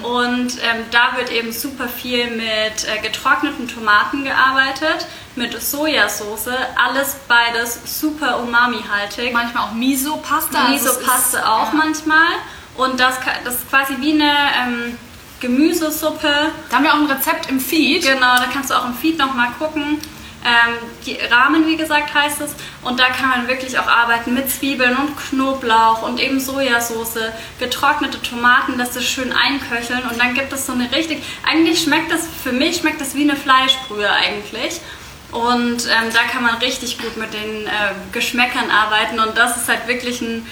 Und 0.03 0.58
ähm, 0.62 0.84
da 0.91 1.16
wird 1.16 1.32
eben 1.32 1.53
super 1.53 1.88
viel 1.88 2.32
mit 2.32 2.86
äh, 2.86 2.99
getrockneten 3.01 3.70
Tomaten 3.70 4.26
gearbeitet, 4.26 5.08
mit 5.38 5.60
Sojasauce, 5.62 6.49
alles 6.76 7.16
beides 7.30 7.80
super 7.99 8.39
umami-haltig. 8.39 9.32
manchmal 9.32 9.64
auch 9.70 9.72
Miso-Pasta. 9.72 10.60
also 10.66 10.72
Miso-Paste 10.74 11.38
ist- 11.38 11.45
auch 11.45 11.72
ja. 11.72 11.78
manchmal. 11.78 12.28
Und 12.76 12.99
das, 12.99 13.16
das 13.45 13.53
ist 13.56 13.70
quasi 13.70 13.95
wie 14.01 14.12
eine 14.22 14.34
ähm, 14.64 14.97
Gemüsesuppe. 15.40 16.52
Da 16.70 16.76
haben 16.76 16.84
wir 16.84 16.94
auch 16.94 17.00
ein 17.00 17.12
Rezept 17.12 17.50
im 17.50 17.60
Feed. 17.60 18.04
Genau, 18.04 18.38
da 18.38 18.46
kannst 18.52 18.70
du 18.70 18.74
auch 18.76 18.86
im 18.86 18.94
Feed 18.96 19.18
nochmal 19.18 19.50
gucken. 19.60 20.00
Ähm, 20.46 20.76
die 21.08 21.18
Ramen, 21.34 21.66
wie 21.66 21.76
gesagt, 21.76 22.14
heißt 22.14 22.42
es. 22.42 22.52
Und 22.84 23.00
da 23.00 23.08
kann 23.08 23.30
man 23.30 23.48
wirklich 23.48 23.80
auch 23.80 23.88
arbeiten 23.88 24.36
mit 24.36 24.50
Zwiebeln 24.50 24.96
und 24.96 25.18
Knoblauch 25.18 26.04
und 26.04 26.20
eben 26.20 26.40
Sojasauce, 26.40 27.32
getrocknete 27.60 28.22
Tomaten, 28.22 28.78
dass 28.78 28.92
das 28.92 29.06
schön 29.06 29.34
einköcheln. 29.34 30.04
Und 30.04 30.20
dann 30.20 30.36
gibt 30.36 30.54
es 30.54 30.68
so 30.68 30.74
eine 30.74 30.92
richtig, 30.92 31.24
eigentlich 31.44 31.82
schmeckt 31.82 32.12
das, 32.12 32.28
für 32.44 32.52
mich 32.52 32.78
schmeckt 32.78 33.02
das 33.02 33.16
wie 33.16 33.24
eine 33.24 33.36
Fleischbrühe 33.36 34.10
eigentlich. 34.10 34.82
Und 35.32 35.88
ähm, 35.88 36.14
da 36.14 36.22
kann 36.32 36.44
man 36.44 36.56
richtig 36.60 37.00
gut 37.00 37.18
mit 37.18 37.34
den 37.34 37.66
äh, 37.66 37.70
Geschmäckern 38.12 38.70
arbeiten. 38.70 39.20
Und 39.20 39.36
das 39.36 39.58
ist 39.58 39.68
halt 39.68 39.88
wirklich 39.88 40.22
ein 40.22 40.46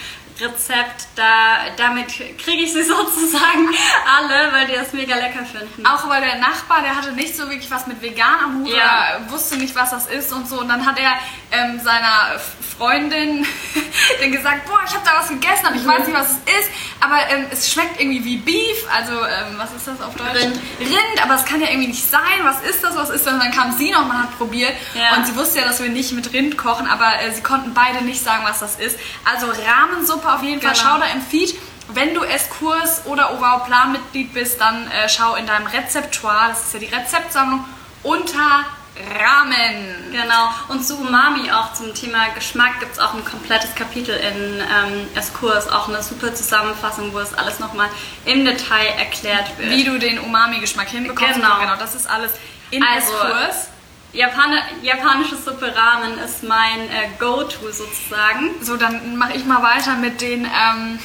Rezept, 0.44 1.08
da, 1.16 1.58
damit 1.78 2.08
kriege 2.38 2.64
ich 2.64 2.74
sie 2.74 2.84
sozusagen 2.84 3.70
alle, 4.18 4.52
weil 4.54 4.68
die 4.68 4.74
das 4.76 4.94
mega 4.94 5.16
lecker 5.16 5.46
finden. 5.46 5.86
Auch 5.86 6.08
weil 6.10 6.22
der 6.22 6.38
Nachbar, 6.40 6.82
der 6.82 6.96
hatte 6.96 7.12
nicht 7.14 7.36
so 7.36 7.44
wirklich 7.50 7.70
was 7.72 7.88
mit 7.88 8.02
vegan 8.02 8.40
am 8.44 8.60
Hut 8.60 8.70
Ja. 8.70 9.18
oder 9.20 9.32
wusste 9.32 9.58
nicht, 9.58 9.76
was 9.76 9.92
das 9.92 10.08
ist 10.08 10.32
und 10.34 10.48
so. 10.48 10.60
Und 10.60 10.70
dann 10.70 10.86
hat 10.86 11.00
er 11.00 11.14
ähm, 11.52 11.80
seiner 11.80 12.40
Freundin 12.78 13.46
dann 14.22 14.32
gesagt, 14.32 14.66
boah, 14.66 14.80
ich 14.86 14.94
habe 14.94 15.06
da 15.06 15.20
was 15.20 15.30
gegessen, 15.30 15.66
aber 15.66 15.76
ich 15.76 15.86
weiß 15.86 16.08
nicht, 16.08 16.18
was 16.18 16.32
es 16.32 16.38
ist. 16.38 16.70
Aber 17.00 17.18
ähm, 17.30 17.46
es 17.52 17.72
schmeckt 17.72 18.00
irgendwie 18.00 18.24
wie 18.24 18.38
Beef. 18.38 18.86
Also, 18.96 19.14
ähm, 19.14 19.58
was 19.58 19.74
ist 19.74 19.88
das 19.88 20.02
auf 20.02 20.16
Deutsch? 20.16 20.34
Rind. 20.34 20.60
Rind, 20.80 21.24
aber 21.24 21.36
es 21.36 21.46
kann 21.46 21.62
ja 21.62 21.68
irgendwie 21.68 21.90
nicht 21.90 22.10
sein. 22.10 22.22
Was 22.44 22.62
ist 22.62 22.84
das, 22.84 22.96
was 22.96 23.10
ist 23.10 23.26
das? 23.26 23.34
Und 23.34 23.40
dann 23.40 23.52
kam 23.52 23.78
sie 23.78 23.92
noch 23.92 24.08
mal 24.08 24.24
hat 24.24 24.38
probiert. 24.38 24.74
Ja. 24.94 25.18
Und 25.18 25.26
sie 25.28 25.36
wusste 25.36 25.60
ja, 25.60 25.66
dass 25.66 25.82
wir 25.82 25.90
nicht 25.90 26.12
mit 26.14 26.34
Rind 26.34 26.58
kochen, 26.58 26.88
aber 26.88 27.22
äh, 27.22 27.32
sie 27.34 27.42
konnten 27.42 27.74
beide 27.74 28.04
nicht 28.04 28.24
sagen, 28.24 28.44
was 28.46 28.60
das 28.60 28.76
ist. 28.78 28.98
Also 29.26 29.48
Rahmensuppe 29.48 30.32
auf 30.32 30.44
jeden 30.44 30.62
Fall. 30.62 30.74
Genau. 30.74 30.84
Schau 30.84 30.98
da 31.00 31.06
im 31.14 31.22
Feed. 31.22 31.56
Wenn 31.90 32.14
du 32.14 32.24
Esskurs 32.24 33.02
oder 33.06 33.34
OVAU 33.34 33.66
Plan 33.66 33.92
Mitglied 33.92 34.34
bist, 34.34 34.60
dann 34.62 34.88
äh, 34.88 35.10
schau 35.10 35.36
in 35.36 35.46
deinem 35.46 35.68
Rezeptoire, 35.68 36.50
das 36.50 36.68
ist 36.68 36.74
ja 36.74 36.80
die 36.80 36.86
Rezeptsammlung, 36.86 37.66
unter 38.04 38.66
Ramen. 38.96 40.12
Genau. 40.12 40.50
Und 40.68 40.86
zu 40.86 40.98
Umami 40.98 41.52
auch 41.52 41.74
zum 41.74 41.94
Thema 41.96 42.30
Geschmack 42.36 42.80
gibt 42.80 42.94
es 42.94 43.00
auch 43.00 43.14
ein 43.14 43.26
komplettes 43.26 43.74
Kapitel 43.74 44.16
in 44.16 44.60
ähm, 44.60 45.08
Eskurs, 45.16 45.68
auch 45.68 45.88
eine 45.90 46.04
super 46.04 46.34
Zusammenfassung, 46.36 47.12
wo 47.14 47.20
es 47.20 47.34
alles 47.34 47.60
nochmal 47.60 47.90
im 48.26 48.46
Detail 48.46 48.86
erklärt 49.00 49.58
wird. 49.58 49.70
Wie 49.70 49.84
du 49.84 49.98
den 49.98 50.20
Umami-Geschmack 50.20 50.90
hinbekommst. 50.90 51.36
Genau. 51.36 51.60
genau, 51.60 51.76
das 51.78 51.96
ist 51.96 52.08
alles 52.08 52.32
in 52.70 52.84
Also, 52.84 53.14
Esskurs. 53.14 53.68
Japane, 54.14 54.62
japanische 54.84 55.36
Suppe 55.38 55.74
Ramen 55.76 56.20
ist 56.20 56.44
mein 56.44 56.82
äh, 56.92 57.10
Go-To 57.18 57.72
sozusagen. 57.72 58.52
So, 58.62 58.78
dann 58.78 59.18
mache 59.18 59.34
ich 59.34 59.46
mal 59.46 59.64
weiter 59.64 59.96
mit 59.96 60.22
den. 60.22 60.46
Ähm, 60.46 61.00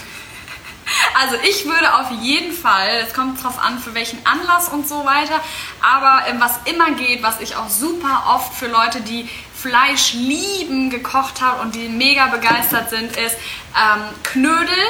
also 1.21 1.37
ich 1.49 1.65
würde 1.65 1.95
auf 1.95 2.11
jeden 2.23 2.53
Fall, 2.53 3.05
es 3.07 3.15
kommt 3.15 3.43
drauf 3.43 3.59
an, 3.63 3.79
für 3.79 3.95
welchen 3.95 4.19
Anlass 4.27 4.69
und 4.69 4.89
so 4.89 5.05
weiter, 5.05 5.41
aber 5.83 6.27
ähm, 6.29 6.41
was 6.41 6.59
immer 6.65 6.93
geht, 6.93 7.23
was 7.23 7.41
ich 7.41 7.57
auch 7.57 7.69
super 7.69 8.25
oft 8.35 8.55
für 8.55 8.69
Leute, 8.69 9.01
die 9.01 9.29
Fleisch 9.55 10.13
lieben, 10.13 10.91
gekocht 10.91 11.41
habe 11.41 11.63
und 11.63 11.75
die 11.75 11.89
mega 11.89 12.27
begeistert 12.27 12.91
sind, 12.91 13.17
ist 13.17 13.37
ähm, 13.77 14.03
Knödel 14.23 14.85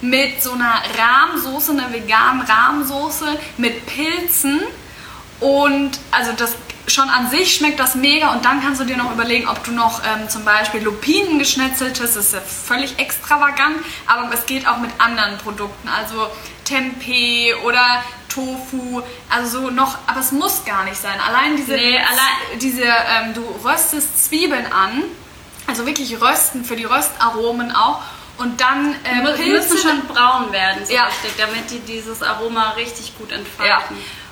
mit 0.00 0.42
so 0.42 0.52
einer 0.52 0.82
Rahmsoße, 0.98 1.72
einer 1.72 1.92
veganen 1.92 2.42
Rahmsoße 2.42 3.38
mit 3.58 3.86
Pilzen 3.86 4.60
und 5.40 5.98
also 6.10 6.32
das 6.32 6.54
schon 6.96 7.08
an 7.10 7.30
sich 7.30 7.54
schmeckt 7.54 7.78
das 7.78 7.94
mega 7.94 8.32
und 8.32 8.44
dann 8.44 8.60
kannst 8.62 8.80
du 8.80 8.84
dir 8.84 8.96
noch 8.96 9.12
überlegen, 9.12 9.46
ob 9.48 9.62
du 9.62 9.70
noch 9.70 10.00
ähm, 10.04 10.28
zum 10.28 10.44
Beispiel 10.44 10.82
Lupinen 10.82 11.38
geschnetzeltes, 11.38 12.14
das 12.14 12.26
ist 12.26 12.34
ja 12.34 12.40
völlig 12.40 12.98
extravagant, 12.98 13.76
aber 14.06 14.32
es 14.34 14.46
geht 14.46 14.66
auch 14.66 14.78
mit 14.78 14.90
anderen 14.98 15.38
Produkten, 15.38 15.88
also 15.88 16.28
Tempeh 16.64 17.54
oder 17.64 18.02
Tofu, 18.28 19.02
also 19.30 19.60
so 19.62 19.70
noch, 19.70 19.98
aber 20.06 20.20
es 20.20 20.32
muss 20.32 20.64
gar 20.64 20.84
nicht 20.84 20.96
sein. 20.96 21.18
Allein 21.20 21.56
diese, 21.56 21.72
Nee, 21.74 21.96
allein- 21.98 22.58
diese 22.60 22.82
ähm, 22.84 23.34
du 23.34 23.42
röstest 23.64 24.26
Zwiebeln 24.26 24.66
an, 24.72 25.02
also 25.66 25.86
wirklich 25.86 26.20
rösten 26.20 26.64
für 26.64 26.76
die 26.76 26.84
Röstaromen 26.84 27.72
auch 27.74 28.00
und 28.38 28.60
dann 28.60 28.92
äh, 29.04 29.36
Die 29.42 29.50
müssen 29.50 29.78
schon 29.78 30.06
braun 30.06 30.52
werden, 30.52 30.84
so 30.84 30.92
Ja. 30.92 31.04
richtig, 31.04 31.32
damit 31.38 31.70
die 31.70 31.78
dieses 31.80 32.22
Aroma 32.22 32.70
richtig 32.72 33.16
gut 33.18 33.30
Ja. 33.64 33.82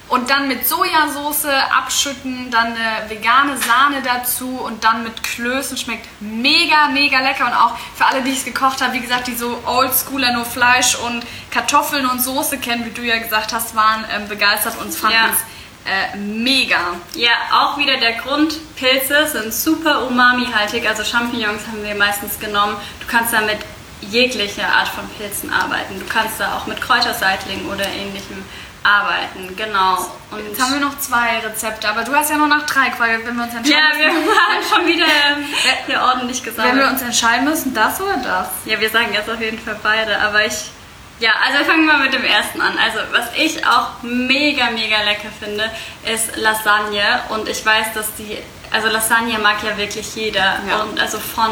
Und 0.08 0.28
dann 0.28 0.48
mit 0.48 0.66
Sojasauce 0.68 1.46
abschütten, 1.76 2.50
dann 2.50 2.74
eine 2.76 3.08
vegane 3.08 3.56
Sahne 3.56 4.02
dazu 4.02 4.48
und 4.60 4.84
dann 4.84 5.02
mit 5.02 5.22
Klößen. 5.22 5.76
Schmeckt 5.78 6.06
mega, 6.20 6.88
mega 6.92 7.20
lecker. 7.20 7.46
Und 7.46 7.54
auch 7.54 7.76
für 7.96 8.04
alle, 8.04 8.22
die 8.22 8.32
es 8.32 8.44
gekocht 8.44 8.82
haben, 8.82 8.92
wie 8.92 9.00
gesagt, 9.00 9.26
die 9.28 9.34
so 9.34 9.58
Oldschooler 9.66 10.32
nur 10.32 10.44
Fleisch 10.44 10.94
und 10.96 11.24
Kartoffeln 11.50 12.06
und 12.06 12.20
Soße 12.20 12.58
kennen, 12.58 12.84
wie 12.84 12.90
du 12.90 13.02
ja 13.02 13.18
gesagt 13.18 13.52
hast, 13.52 13.74
waren 13.74 14.04
ähm, 14.14 14.28
begeistert 14.28 14.76
und 14.78 14.94
fanden 14.94 15.16
Ja. 15.16 15.28
es 15.32 15.38
äh, 15.86 16.16
mega. 16.16 16.78
Ja, 17.14 17.32
auch 17.52 17.78
wieder 17.78 17.96
der 17.98 18.12
Grund, 18.14 18.54
Pilze 18.76 19.26
sind 19.26 19.52
super 19.52 20.06
umami-haltig, 20.06 20.88
also 20.88 21.04
Champignons 21.04 21.66
haben 21.66 21.82
wir 21.84 21.94
meistens 21.94 22.38
genommen. 22.38 22.76
Du 23.00 23.06
kannst 23.06 23.32
damit 23.32 23.58
jegliche 24.00 24.66
Art 24.66 24.88
von 24.88 25.08
Pilzen 25.18 25.50
arbeiten. 25.52 25.98
Du 25.98 26.06
kannst 26.06 26.40
da 26.40 26.56
auch 26.56 26.66
mit 26.66 26.80
Kräuterseitling 26.80 27.66
oder 27.70 27.86
ähnlichem 27.86 28.44
arbeiten, 28.84 29.56
genau. 29.56 29.96
Und 30.30 30.46
Jetzt 30.46 30.60
haben 30.60 30.74
wir 30.74 30.80
noch 30.80 30.98
zwei 30.98 31.38
Rezepte, 31.38 31.88
aber 31.88 32.04
du 32.04 32.14
hast 32.14 32.30
ja 32.30 32.36
nur 32.36 32.48
nach 32.48 32.66
drei 32.66 32.90
quasi, 32.90 33.24
wenn 33.24 33.34
wir 33.36 33.44
uns 33.44 33.54
entscheiden 33.54 33.80
ja, 33.80 33.98
wir 33.98 34.12
müssen. 34.12 34.28
haben 34.30 34.62
schon 34.62 34.86
wieder 34.86 35.06
ähm, 35.06 35.46
hier 35.86 36.00
ordentlich 36.02 36.44
Wenn 36.44 36.54
gesammelt. 36.54 36.76
wir 36.76 36.88
uns 36.90 37.02
entscheiden 37.02 37.44
müssen, 37.44 37.74
das 37.74 38.00
oder 38.00 38.18
das? 38.18 38.48
Ja, 38.66 38.78
wir 38.78 38.90
sagen 38.90 39.12
jetzt 39.12 39.28
auf 39.30 39.40
jeden 39.40 39.58
Fall 39.58 39.76
beide, 39.82 40.20
aber 40.20 40.44
ich. 40.46 40.70
Ja, 41.20 41.30
also 41.46 41.64
fangen 41.64 41.86
wir 41.86 41.94
mal 41.94 42.02
mit 42.02 42.12
dem 42.12 42.24
ersten 42.24 42.60
an. 42.60 42.76
Also, 42.76 42.98
was 43.12 43.26
ich 43.36 43.64
auch 43.66 44.02
mega, 44.02 44.70
mega 44.70 45.00
lecker 45.02 45.28
finde, 45.40 45.70
ist 46.12 46.36
Lasagne. 46.36 47.22
Und 47.30 47.48
ich 47.48 47.64
weiß, 47.64 47.92
dass 47.94 48.14
die. 48.16 48.36
Also, 48.74 48.88
Lasagne 48.88 49.38
mag 49.38 49.62
ja 49.62 49.76
wirklich 49.78 50.14
jeder. 50.14 50.58
Ja. 50.68 50.82
Und 50.82 51.00
also 51.00 51.18
von 51.18 51.50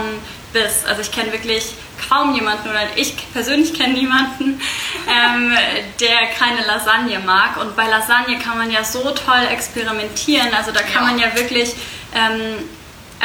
bis. 0.53 0.85
Also, 0.87 1.01
ich 1.03 1.13
kenne 1.13 1.33
wirklich 1.33 1.73
kaum 2.09 2.35
jemanden, 2.35 2.69
oder 2.69 2.81
ich 2.97 3.15
persönlich 3.33 3.73
kenne 3.75 3.95
niemanden, 3.95 4.61
ähm, 5.09 5.57
der 6.01 6.27
keine 6.39 6.67
Lasagne 6.67 7.19
mag. 7.21 7.57
Und 7.59 7.77
bei 7.77 7.87
Lasagne 7.87 8.39
kann 8.39 8.59
man 8.59 8.71
ja 8.71 8.83
so 8.85 9.03
toll 9.13 9.47
experimentieren. 9.51 10.53
Also, 10.55 10.73
da 10.73 10.81
kann 10.83 11.05
Ja. 11.07 11.11
man 11.13 11.19
ja 11.19 11.35
wirklich. 11.35 11.75
Ähm, 12.15 12.69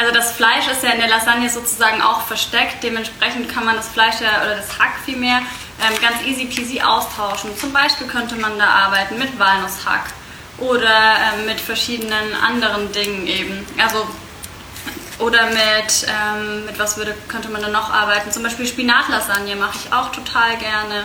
also 0.00 0.14
das 0.14 0.30
Fleisch 0.30 0.68
ist 0.70 0.84
ja 0.84 0.90
in 0.90 1.00
der 1.00 1.08
Lasagne 1.08 1.50
sozusagen 1.50 2.00
auch 2.00 2.20
versteckt. 2.22 2.84
Dementsprechend 2.84 3.52
kann 3.52 3.64
man 3.64 3.74
das 3.74 3.88
Fleisch 3.88 4.20
ja, 4.20 4.42
oder 4.44 4.54
das 4.54 4.78
Hack 4.78 4.92
vielmehr 5.04 5.38
ähm, 5.38 5.94
ganz 6.00 6.22
easy 6.24 6.44
peasy 6.44 6.80
austauschen. 6.80 7.50
Zum 7.58 7.72
Beispiel 7.72 8.06
könnte 8.06 8.36
man 8.36 8.56
da 8.60 8.66
arbeiten 8.68 9.18
mit 9.18 9.36
Walnusshack 9.40 10.04
oder 10.58 11.16
ähm, 11.34 11.46
mit 11.46 11.60
verschiedenen 11.60 12.34
anderen 12.46 12.90
Dingen 12.92 13.26
eben. 13.26 13.66
Also 13.82 14.06
oder 15.18 15.46
mit, 15.46 16.06
ähm, 16.06 16.64
mit 16.66 16.78
was 16.78 16.96
würde, 16.96 17.14
könnte 17.26 17.48
man 17.48 17.60
da 17.60 17.68
noch 17.68 17.92
arbeiten? 17.92 18.30
Zum 18.30 18.42
Beispiel 18.44 18.66
Spinatlasagne 18.66 19.56
mache 19.56 19.76
ich 19.76 19.92
auch 19.92 20.12
total 20.12 20.56
gerne. 20.58 21.04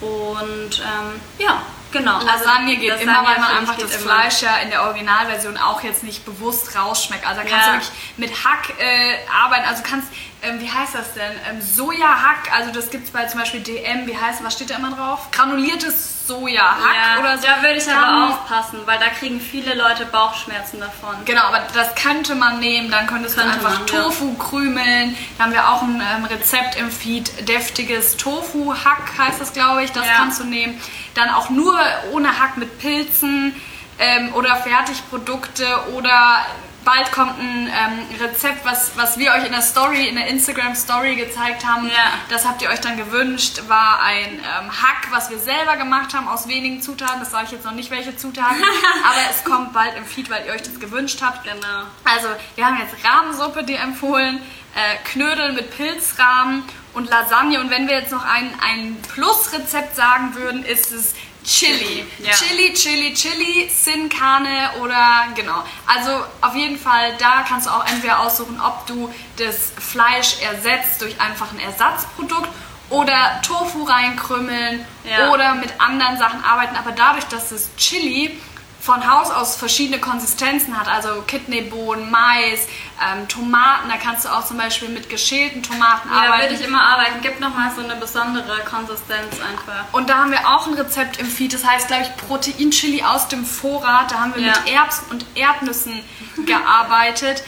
Und 0.00 0.80
ähm, 0.80 1.20
ja, 1.38 1.62
genau. 1.90 2.20
Lasagne 2.20 2.76
geht 2.76 2.90
Lasagne 2.90 3.02
immer, 3.10 3.26
weil 3.26 3.40
man 3.40 3.56
einfach 3.58 3.76
das 3.78 3.96
immer. 3.96 4.12
Fleisch 4.12 4.42
ja 4.42 4.56
in 4.58 4.70
der 4.70 4.82
Originalversion 4.84 5.56
auch 5.56 5.82
jetzt 5.82 6.02
nicht 6.04 6.24
bewusst 6.26 6.76
rausschmeckt. 6.76 7.26
Also 7.26 7.40
da 7.42 7.48
kannst 7.48 7.66
Ja. 7.66 7.72
du 7.72 7.78
wirklich 7.78 7.92
mit 8.18 8.30
Hack 8.44 8.74
äh, 8.78 9.16
arbeiten. 9.42 9.66
Also 9.66 9.82
kannst, 9.82 10.08
ähm, 10.42 10.60
wie 10.60 10.70
heißt 10.70 10.94
das 10.94 11.14
denn? 11.14 11.32
Ähm, 11.50 11.60
Sojahack, 11.60 12.52
also 12.56 12.70
das 12.72 12.90
gibt 12.90 13.04
es 13.06 13.10
bei 13.10 13.24
zum 13.26 13.40
Beispiel 13.40 13.60
DM, 13.60 14.06
wie 14.06 14.16
heißt, 14.16 14.42
was 14.44 14.54
steht 14.54 14.70
da 14.70 14.76
immer 14.76 14.90
drauf? 14.92 15.28
Granuliertes 15.32 16.26
Sojahack 16.28 16.94
Ja, 16.94 17.20
oder 17.20 17.38
so. 17.38 17.46
da 17.46 17.62
würde 17.62 17.78
ich 17.78 17.84
Dann- 17.86 17.96
aber 18.04 18.28
aufpassen, 18.34 18.80
weil 18.84 18.98
da 18.98 19.08
kriegen 19.08 19.40
viele 19.40 19.74
Leute 19.74 20.04
Bauchschmerzen 20.06 20.78
davon. 20.78 21.16
Genau, 21.24 21.42
aber 21.42 21.62
das 21.74 21.94
könnte 21.94 22.34
man 22.34 22.60
nehmen. 22.60 22.90
Dann 22.90 23.06
könntest 23.06 23.36
Könnte 23.36 23.58
du 23.58 23.66
einfach 23.66 23.78
man, 23.80 23.88
ja. 23.88 24.02
Tofu 24.04 24.34
krümeln. 24.34 25.16
Da 25.38 25.44
haben 25.44 25.52
wir 25.52 25.68
auch 25.68 25.82
ein 25.82 26.00
ähm, 26.00 26.24
Rezept 26.26 26.76
im 26.76 26.90
Feed. 26.90 27.48
Deftiges 27.48 28.16
Tofu-Hack 28.18 29.12
heißt 29.18 29.40
das, 29.40 29.52
glaube 29.52 29.84
ich. 29.84 29.92
Das 29.92 30.06
Ja. 30.06 30.12
kannst 30.18 30.38
du 30.40 30.44
nehmen. 30.44 30.80
Dann 31.14 31.30
auch 31.30 31.48
nur 31.50 31.78
ohne 32.12 32.38
Hack 32.38 32.56
mit 32.58 32.78
Pilzen 32.78 33.54
ähm, 33.98 34.32
oder 34.34 34.54
Fertigprodukte 34.56 35.66
oder 35.94 36.44
bald 36.88 37.12
kommt 37.12 37.38
ein 37.38 37.66
ähm, 37.66 38.18
Rezept, 38.18 38.64
was, 38.64 38.96
was 38.96 39.18
wir 39.18 39.32
euch 39.32 39.44
in 39.44 39.52
der 39.52 39.60
Story, 39.60 40.08
in 40.08 40.14
der 40.16 40.26
Instagram-Story 40.28 41.16
gezeigt 41.16 41.66
haben. 41.66 41.86
Ja. 41.86 42.14
Das 42.30 42.46
habt 42.48 42.62
ihr 42.62 42.70
euch 42.70 42.80
dann 42.80 42.96
gewünscht, 42.96 43.60
war 43.68 44.00
ein 44.02 44.36
ähm, 44.36 44.70
Hack, 44.70 45.08
was 45.10 45.28
wir 45.28 45.38
selber 45.38 45.76
gemacht 45.76 46.14
haben 46.14 46.28
aus 46.28 46.48
wenigen 46.48 46.80
Zutaten. 46.80 47.20
Das 47.20 47.30
sage 47.30 47.44
ich 47.44 47.52
jetzt 47.52 47.66
noch 47.66 47.74
nicht, 47.74 47.90
welche 47.90 48.16
Zutaten. 48.16 48.56
aber 49.04 49.20
es 49.30 49.44
kommt 49.44 49.74
bald 49.74 49.98
im 49.98 50.06
Feed, 50.06 50.30
weil 50.30 50.46
ihr 50.46 50.54
euch 50.54 50.62
das 50.62 50.80
gewünscht 50.80 51.20
habt. 51.20 51.44
Genau. 51.44 51.82
Also, 52.04 52.28
wir 52.54 52.64
haben 52.64 52.78
jetzt 52.78 52.94
Rahmensuppe 53.04 53.64
dir 53.64 53.80
empfohlen, 53.80 54.40
äh, 54.74 54.96
Knödel 55.04 55.52
mit 55.52 55.76
Pilzrahmen 55.76 56.62
und 56.94 57.08
Lasagne. 57.08 57.60
Und 57.60 57.70
wenn 57.70 57.88
wir 57.88 57.96
jetzt 58.00 58.12
noch 58.12 58.24
ein, 58.24 58.50
ein 58.60 58.96
Plusrezept 59.14 59.94
sagen 59.96 60.34
würden, 60.34 60.64
ist 60.64 60.92
es 60.92 61.14
Chili. 61.44 62.04
Ja. 62.18 62.32
Chili, 62.32 62.74
Chili, 62.74 63.14
Chili, 63.14 63.70
Sin 63.70 64.08
Carne 64.08 64.70
oder 64.82 65.28
genau. 65.34 65.62
Also 65.86 66.10
auf 66.42 66.54
jeden 66.54 66.78
Fall, 66.78 67.14
da 67.18 67.42
kannst 67.48 67.66
du 67.66 67.70
auch 67.70 67.86
entweder 67.86 68.20
aussuchen, 68.20 68.60
ob 68.60 68.86
du 68.86 69.12
das 69.38 69.72
Fleisch 69.78 70.40
ersetzt 70.42 71.00
durch 71.00 71.18
einfach 71.20 71.52
ein 71.52 71.60
Ersatzprodukt 71.60 72.48
oder 72.90 73.40
Tofu 73.42 73.84
reinkrümmeln 73.84 74.84
Ja. 75.04 75.30
oder 75.30 75.54
mit 75.54 75.70
anderen 75.78 76.18
Sachen 76.18 76.42
arbeiten. 76.44 76.76
Aber 76.76 76.92
dadurch, 76.92 77.24
dass 77.24 77.50
das 77.50 77.74
Chili 77.76 78.38
von 78.80 79.10
Haus 79.10 79.30
aus 79.30 79.56
verschiedene 79.56 79.98
Konsistenzen 80.00 80.78
hat, 80.78 80.88
also 80.88 81.22
Kidneybohnen, 81.26 82.10
Mais, 82.10 82.66
ähm, 83.04 83.26
Tomaten, 83.28 83.88
da 83.88 83.96
kannst 83.96 84.24
du 84.24 84.28
auch 84.28 84.44
zum 84.46 84.56
Beispiel 84.56 84.88
mit 84.88 85.10
geschälten 85.10 85.62
Tomaten 85.62 86.08
Ja, 86.10 86.22
arbeiten. 86.22 86.42
würde 86.50 86.54
ich 86.54 86.66
immer 86.66 86.80
arbeiten. 86.82 87.20
Gibt 87.20 87.40
nochmal 87.40 87.70
so 87.74 87.82
eine 87.82 87.96
besondere 87.96 88.60
Konsistenz 88.64 89.34
einfach. 89.40 89.84
Und 89.92 90.08
da 90.08 90.18
haben 90.18 90.30
wir 90.30 90.46
auch 90.48 90.66
ein 90.68 90.74
Rezept 90.74 91.18
im 91.18 91.26
Feed, 91.26 91.52
das 91.52 91.64
heißt, 91.66 91.88
glaube 91.88 92.04
ich, 92.04 92.16
Proteinchili 92.28 93.02
aus 93.02 93.28
dem 93.28 93.44
Vorrat. 93.44 94.10
Da 94.12 94.20
haben 94.20 94.34
wir 94.34 94.42
Ja. 94.42 94.54
mit 94.64 94.72
Erbsen 94.72 95.04
und 95.10 95.26
Erdnüssen 95.34 96.00
gearbeitet. 96.46 97.42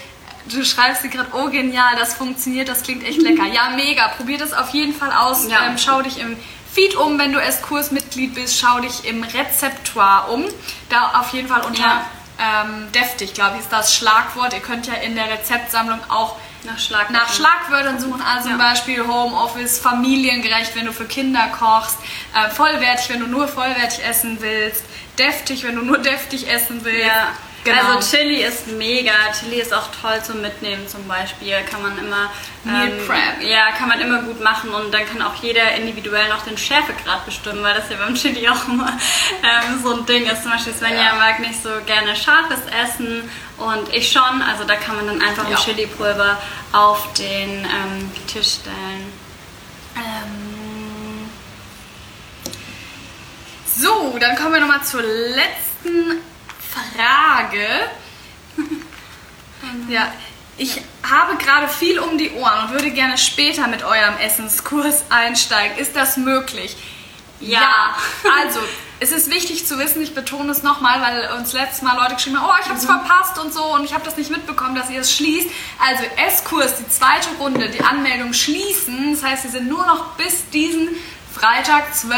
Du 0.47 0.65
schreibst 0.65 1.05
dir 1.05 1.11
gerade, 1.11 1.29
oh 1.33 1.49
genial, 1.49 1.95
das 1.99 2.15
funktioniert, 2.15 2.69
das 2.69 2.83
klingt 2.83 3.05
echt 3.05 3.23
lecker. 3.23 3.45
Ja, 3.47 3.71
mega. 3.77 4.09
Probier 4.09 4.39
das 4.39 4.53
auf 4.53 4.71
jeden 4.71 4.95
Fall 4.95 5.13
aus. 5.13 5.47
Ja. 5.49 5.65
Ähm, 5.67 5.79
schau 5.79 6.03
dich 6.03 6.19
im 6.19 6.37
Feed 6.73 6.95
um, 6.97 7.19
wenn 7.19 7.33
du 7.33 7.41
S-Kursmitglied 7.41 8.35
bist. 8.35 8.59
Schau 8.61 8.81
dich 8.81 9.05
im 9.05 9.23
Rezeptoire 9.25 10.31
um. 10.31 10.45
Da 10.89 11.21
auf 11.21 11.33
jeden 11.33 11.49
Fall 11.49 11.63
unter 11.63 11.81
Ja. 11.83 12.05
ähm, 12.39 12.91
deftig, 12.93 13.35
glaube 13.35 13.57
ich, 13.57 13.63
ist 13.63 13.73
das 13.73 13.95
Schlagwort. 13.95 14.53
Ihr 14.53 14.61
könnt 14.61 14.87
ja 14.87 14.95
in 14.95 15.15
der 15.15 15.29
Rezeptsammlung 15.31 15.99
auch 16.09 16.37
Nach 16.65 16.79
Schlag. 16.79 17.11
nach 17.11 17.33
Schlagwörtern 17.33 17.99
suchen, 17.99 18.23
also 18.23 18.49
zum 18.51 18.59
Ja. 18.61 18.69
Beispiel 18.71 19.07
Homeoffice, 19.07 19.79
familiengerecht, 19.79 20.75
wenn 20.77 20.87
du 20.87 20.93
für 20.93 21.07
Kinder 21.07 21.49
kochst, 21.59 21.97
äh, 22.35 22.51
vollwertig, 22.51 23.09
wenn 23.11 23.21
du 23.21 23.27
nur 23.27 23.49
vollwertig 23.49 24.05
essen 24.05 24.39
willst, 24.41 24.85
deftig, 25.19 25.65
wenn 25.65 25.77
du 25.77 25.83
nur 25.83 25.99
deftig 26.13 26.49
essen 26.49 26.85
willst. 26.85 27.07
Ja. 27.07 27.29
Genau. 27.63 27.97
Also 27.97 28.17
Chili 28.17 28.43
ist 28.43 28.69
mega. 28.69 29.13
Chili 29.39 29.61
ist 29.61 29.75
auch 29.75 29.89
toll 30.01 30.23
zum 30.25 30.41
Mitnehmen 30.41 30.89
zum 30.89 31.07
Beispiel. 31.07 31.57
Kann 31.71 31.83
man 31.83 31.99
immer 31.99 32.31
ähm, 32.65 32.73
Meal 32.73 32.91
Prep. 33.07 33.43
Ja, 33.43 33.71
kann 33.73 33.89
man 33.89 34.01
immer 34.01 34.23
gut 34.23 34.41
machen 34.41 34.71
und 34.71 34.93
dann 34.95 35.05
kann 35.07 35.21
auch 35.21 35.35
jeder 35.43 35.73
individuell 35.75 36.29
noch 36.31 36.43
den 36.45 36.57
Schärfegrad 36.57 37.27
bestimmen, 37.27 37.63
weil 37.63 37.75
das 37.75 37.91
ja 37.91 37.97
beim 37.99 38.15
Chili 38.15 38.49
auch 38.49 38.67
immer 38.67 38.89
ähm, 39.43 39.79
so 39.83 39.93
ein 39.95 40.07
Ding 40.07 40.25
ist. 40.25 40.43
Zum 40.43 40.53
Beispiel 40.53 40.73
Svenja 40.73 41.05
Ja. 41.05 41.15
mag 41.17 41.39
nicht 41.41 41.63
so 41.63 41.69
gerne 41.85 42.17
scharfes 42.17 42.61
Essen 42.83 43.29
und 43.59 43.95
ich 43.95 44.11
schon. 44.11 44.41
Also 44.43 44.65
da 44.65 44.77
kann 44.77 44.97
man 44.97 45.07
dann 45.07 45.21
einfach 45.21 45.45
Ja. 45.51 45.57
ein 45.59 45.63
Chili-Pulver 45.63 46.41
auf 46.73 47.13
den 47.13 47.65
ähm, 47.65 48.11
Tisch 48.27 48.55
stellen. 48.61 49.13
Ähm, 49.97 51.31
so, 53.67 54.17
dann 54.19 54.35
kommen 54.37 54.55
wir 54.55 54.61
nochmal 54.61 54.83
zur 54.83 55.03
letzten 55.03 56.21
Frage. 56.73 57.67
ja, 59.89 60.13
ich 60.57 60.81
habe 61.03 61.37
gerade 61.37 61.69
viel 61.69 61.99
um 61.99 62.19
die 62.19 62.33
Ohren 62.33 62.65
und 62.65 62.71
würde 62.73 62.91
gerne 62.91 63.17
später 63.19 63.67
mit 63.67 63.83
eurem 63.83 64.17
Essenskurs 64.19 65.05
einsteigen. 65.09 65.79
Ist 65.79 65.97
das 65.97 66.17
möglich? 66.17 66.77
Ja. 67.41 67.97
Also, 68.43 68.61
es 69.01 69.13
ist 69.13 69.31
wichtig 69.31 69.67
zu 69.67 69.79
wissen, 69.79 70.03
ich 70.03 70.15
betone 70.15 70.53
es 70.53 70.63
nochmal, 70.63 71.01
weil 71.01 71.39
uns 71.39 71.55
letztes 71.55 71.81
Mal 71.81 71.97
Leute 71.97 72.17
geschrieben 72.17 72.39
haben, 72.39 72.51
oh, 72.51 72.61
ich 72.61 72.69
habe 72.69 72.79
es 72.79 72.85
verpasst 72.85 73.39
und 73.39 73.55
so 73.55 73.65
und 73.75 73.85
ich 73.85 73.95
habe 73.95 74.05
das 74.05 74.19
nicht 74.19 74.31
mitbekommen, 74.31 74.75
dass 74.75 74.91
ihr 74.91 75.01
es 75.01 75.15
schließt. 75.15 75.49
Also, 75.79 76.05
S-Kurs, 76.27 76.77
die 76.77 76.89
zweite 76.89 77.31
Runde, 77.39 77.71
die 77.71 77.83
Anmeldung 77.83 78.35
schließen. 78.35 79.15
Das 79.15 79.23
heißt, 79.23 79.43
sie 79.45 79.49
sind 79.49 79.69
nur 79.69 79.87
noch 79.87 80.17
bis 80.17 80.51
diesen 80.51 80.91
Freitag, 81.33 81.95
12. 81.95 82.15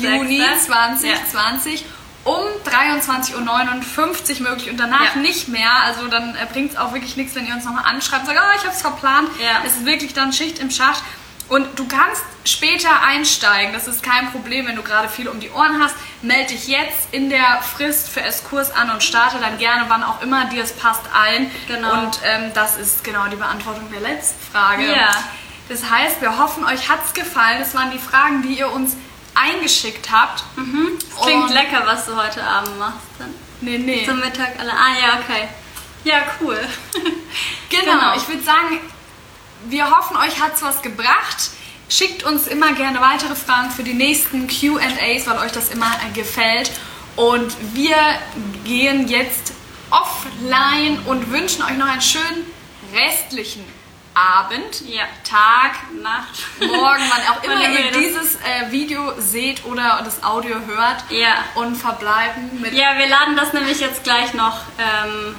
Juni 0.00 0.38
Sechste. 0.38 0.66
2020 0.66 1.84
um 2.26 2.42
23.59 2.64 4.40
Uhr 4.42 4.48
möglich 4.50 4.68
und 4.70 4.78
danach 4.78 5.14
Ja. 5.14 5.20
nicht 5.20 5.48
mehr. 5.48 5.72
Also 5.84 6.08
dann 6.08 6.34
äh, 6.34 6.46
bringt 6.52 6.72
es 6.72 6.76
auch 6.76 6.92
wirklich 6.92 7.16
nichts, 7.16 7.34
wenn 7.34 7.46
ihr 7.46 7.54
uns 7.54 7.64
nochmal 7.64 7.84
anschreibt 7.86 8.28
und 8.28 8.34
sagt, 8.34 8.40
oh, 8.44 8.56
ich 8.58 8.64
habe 8.64 8.74
es 8.74 8.82
verplant. 8.82 9.28
Ja. 9.40 9.62
Es 9.64 9.76
ist 9.76 9.86
wirklich 9.86 10.12
dann 10.12 10.32
Schicht 10.32 10.58
im 10.58 10.70
Schacht. 10.70 11.02
Und 11.48 11.78
du 11.78 11.86
kannst 11.86 12.24
später 12.44 12.88
einsteigen, 13.02 13.72
das 13.72 13.86
ist 13.86 14.02
kein 14.02 14.32
Problem, 14.32 14.66
wenn 14.66 14.74
du 14.74 14.82
gerade 14.82 15.08
viel 15.08 15.28
um 15.28 15.38
die 15.38 15.48
Ohren 15.50 15.80
hast. 15.80 15.94
Melde 16.22 16.48
dich 16.54 16.66
jetzt 16.66 17.06
in 17.12 17.30
der 17.30 17.62
Frist 17.62 18.08
für 18.08 18.20
S-Kurs 18.22 18.72
an 18.74 18.90
und 18.90 19.04
starte 19.04 19.38
dann 19.38 19.56
gerne, 19.58 19.84
wann 19.86 20.02
auch 20.02 20.20
immer 20.22 20.46
dir 20.46 20.64
es 20.64 20.72
passt, 20.72 21.02
ein. 21.14 21.48
Genau. 21.68 21.92
Und 22.02 22.18
ähm, 22.24 22.50
das 22.54 22.76
ist 22.76 23.04
genau 23.04 23.26
die 23.28 23.36
Beantwortung 23.36 23.88
der 23.92 24.00
letzten 24.00 24.40
Frage. 24.52 24.90
Ja. 24.92 25.10
Das 25.68 25.88
heißt, 25.88 26.20
wir 26.20 26.36
hoffen, 26.36 26.64
euch 26.64 26.88
hat's 26.88 27.12
gefallen. 27.14 27.60
Das 27.60 27.76
waren 27.76 27.92
die 27.92 27.98
Fragen, 28.00 28.42
die 28.42 28.54
ihr 28.58 28.72
uns 28.72 28.96
eingeschickt 29.36 30.10
habt. 30.10 30.44
Mhm. 30.56 30.98
Klingt 31.22 31.44
Und- 31.44 31.52
lecker, 31.52 31.82
was 31.84 32.06
du 32.06 32.16
heute 32.16 32.42
Abend 32.42 32.78
machst. 32.78 33.06
Dann. 33.18 33.34
Nee, 33.60 33.78
nee. 33.78 34.04
Zum 34.06 34.18
Mittag 34.20 34.58
alle. 34.58 34.72
Ah 34.72 34.94
ja, 35.00 35.20
okay. 35.20 35.48
Ja, 36.04 36.22
cool. 36.40 36.58
Genau, 37.68 38.16
ich 38.16 38.26
würde 38.28 38.42
sagen, 38.42 38.80
wir 39.68 39.90
hoffen, 39.90 40.16
euch 40.16 40.40
hat's 40.40 40.62
was 40.62 40.80
gebracht. 40.82 41.50
Schickt 41.88 42.22
uns 42.22 42.46
immer 42.46 42.72
gerne 42.72 43.00
weitere 43.00 43.34
Fragen 43.34 43.70
für 43.70 43.82
die 43.82 43.92
nächsten 43.94 44.46
QAs, 44.46 45.26
weil 45.26 45.38
euch 45.38 45.52
das 45.52 45.68
immer 45.68 45.90
äh, 46.06 46.12
gefällt. 46.14 46.70
Und 47.16 47.54
wir 47.74 47.96
gehen 48.64 49.08
jetzt 49.08 49.52
offline 49.90 50.98
und 51.06 51.30
wünschen 51.30 51.62
euch 51.62 51.76
noch 51.76 51.86
einen 51.88 52.00
schönen 52.02 52.46
restlichen 52.94 53.64
Abend, 54.16 54.82
Ja. 54.88 55.04
Tag, 55.24 55.92
Nacht. 56.02 56.46
morgen, 56.60 57.02
wann 57.10 57.36
auch 57.36 57.44
immer 57.44 57.60
Wann 57.60 57.72
ihr 57.72 57.90
dieses 57.92 58.36
äh, 58.36 58.70
Video 58.70 59.12
seht 59.18 59.64
oder 59.66 60.00
das 60.02 60.24
Audio 60.24 60.56
hört. 60.66 61.04
Ja. 61.10 61.44
Und 61.54 61.76
verbleiben 61.76 62.60
mit 62.60 62.72
Ja, 62.72 62.96
wir 62.96 63.08
laden 63.08 63.36
das 63.36 63.52
nämlich 63.52 63.78
jetzt 63.80 64.04
gleich 64.04 64.32
noch 64.32 64.62
ähm, 64.78 65.36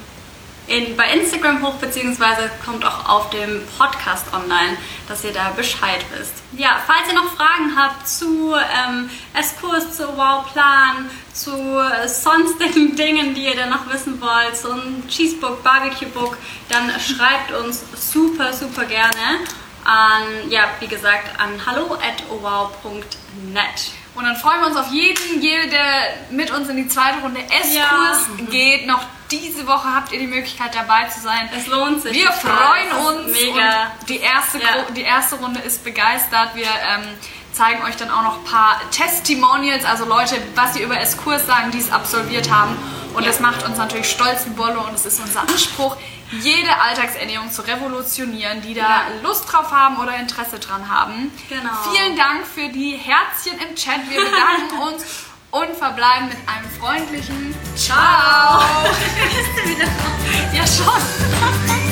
in, 0.68 0.96
bei 0.98 1.10
Instagram 1.12 1.66
hoch, 1.66 1.76
beziehungsweise 1.76 2.52
kommt 2.66 2.84
auch 2.86 3.08
auf 3.08 3.30
dem 3.30 3.64
Podcast 3.78 4.26
online, 4.34 4.78
dass 5.08 5.24
ihr 5.24 5.32
da 5.34 5.50
Bescheid 5.52 6.04
wisst. 6.12 6.34
Ja, 6.54 6.78
falls 6.86 7.08
ihr 7.08 7.16
noch 7.16 7.34
Fragen 7.36 7.76
habt 7.78 8.08
zu 8.08 8.54
ähm, 8.56 9.10
Eskurs, 9.34 9.96
zu 9.96 10.06
Wow-Plan, 10.18 11.10
zu 11.34 11.52
äh, 11.80 12.08
sonstigen 12.08 12.96
Dingen, 12.98 13.34
die 13.34 13.46
ihr 13.46 13.56
dann 13.56 13.70
noch 13.70 13.88
wissen 13.92 14.20
wollt, 14.22 14.58
so 14.58 14.72
ein 14.72 15.04
Cheesebook, 15.08 15.64
Barbecue-Book, 15.64 16.38
dann 16.70 16.92
schreibt 17.00 17.52
uns 17.54 17.84
super, 17.96 18.52
super 18.54 18.86
gerne 18.86 19.40
an, 19.86 20.50
ja, 20.50 20.66
wie 20.82 20.88
gesagt, 20.88 21.40
an 21.40 21.50
hallo 21.66 21.94
at 21.94 22.22
wow.net. 22.42 23.92
Und 24.16 24.24
dann 24.26 24.36
freuen 24.36 24.60
wir 24.62 24.68
uns 24.68 24.76
auf 24.76 24.92
jeden, 24.92 25.42
jede, 25.42 25.68
der 25.70 26.14
mit 26.32 26.52
uns 26.52 26.68
in 26.70 26.76
die 26.78 26.88
zweite 26.88 27.20
Runde 27.20 27.40
S-Kurs 27.40 27.74
Ja. 27.74 28.46
geht. 28.50 28.88
Noch 28.88 29.02
diese 29.32 29.68
Woche 29.68 29.94
habt 29.94 30.12
ihr 30.12 30.20
die 30.20 30.28
Möglichkeit 30.28 30.74
dabei 30.76 31.06
zu 31.06 31.20
sein. 31.20 31.50
Es 31.56 31.68
lohnt 31.68 32.02
sich. 32.02 32.14
Wir 32.14 32.32
freuen 32.32 32.92
uns. 33.08 33.32
Mega. 33.34 33.92
Die, 34.08 34.20
erste, 34.20 34.60
Ja. 34.60 34.84
Die 34.96 35.02
erste 35.02 35.36
Runde 35.36 35.60
ist 35.60 35.84
begeistert. 35.84 36.56
Wir 36.56 36.68
ähm, 36.68 37.04
zeigen 37.54 37.84
euch 37.84 37.96
dann 37.98 38.10
auch 38.12 38.22
noch 38.24 38.38
ein 38.40 38.44
paar 38.44 38.80
Testimonials, 38.92 39.84
also 39.86 40.06
Leute, 40.06 40.38
was 40.56 40.76
sie 40.76 40.84
über 40.84 41.00
S-Kurs 41.00 41.46
sagen, 41.48 41.72
die 41.72 41.80
es 41.80 41.92
absolviert 41.92 42.50
haben. 42.52 42.78
Und 43.14 43.24
Ja. 43.24 43.30
das 43.30 43.40
macht 43.40 43.66
uns 43.66 43.78
natürlich 43.78 44.10
stolz 44.10 44.46
wie 44.46 44.52
Bolle 44.52 44.78
und 44.80 44.94
es 44.94 45.06
ist 45.06 45.20
unser 45.20 45.42
Anspruch, 45.42 45.98
jede 46.30 46.70
Alltagsernährung 46.82 47.50
zu 47.52 47.62
revolutionieren, 47.64 48.62
die 48.62 48.74
da 48.76 48.82
Ja. 48.82 49.02
Lust 49.24 49.52
drauf 49.52 49.72
haben 49.72 49.98
oder 49.98 50.16
Interesse 50.18 50.60
dran 50.60 50.90
haben. 50.90 51.32
Genau. 51.50 51.70
Vielen 51.94 52.16
Dank 52.16 52.46
für 52.46 52.68
die 52.70 52.98
Herzchen 52.98 53.58
im 53.68 53.76
Chat. 53.76 54.10
Wir 54.10 54.20
bedanken 54.24 54.78
uns 54.94 55.04
und 55.52 55.76
verbleiben 55.76 56.30
mit 56.30 56.38
einem 56.48 56.70
freundlichen 56.80 57.56
Ciao. 57.76 58.62
ja, 60.54 60.66
schon. 60.68 61.87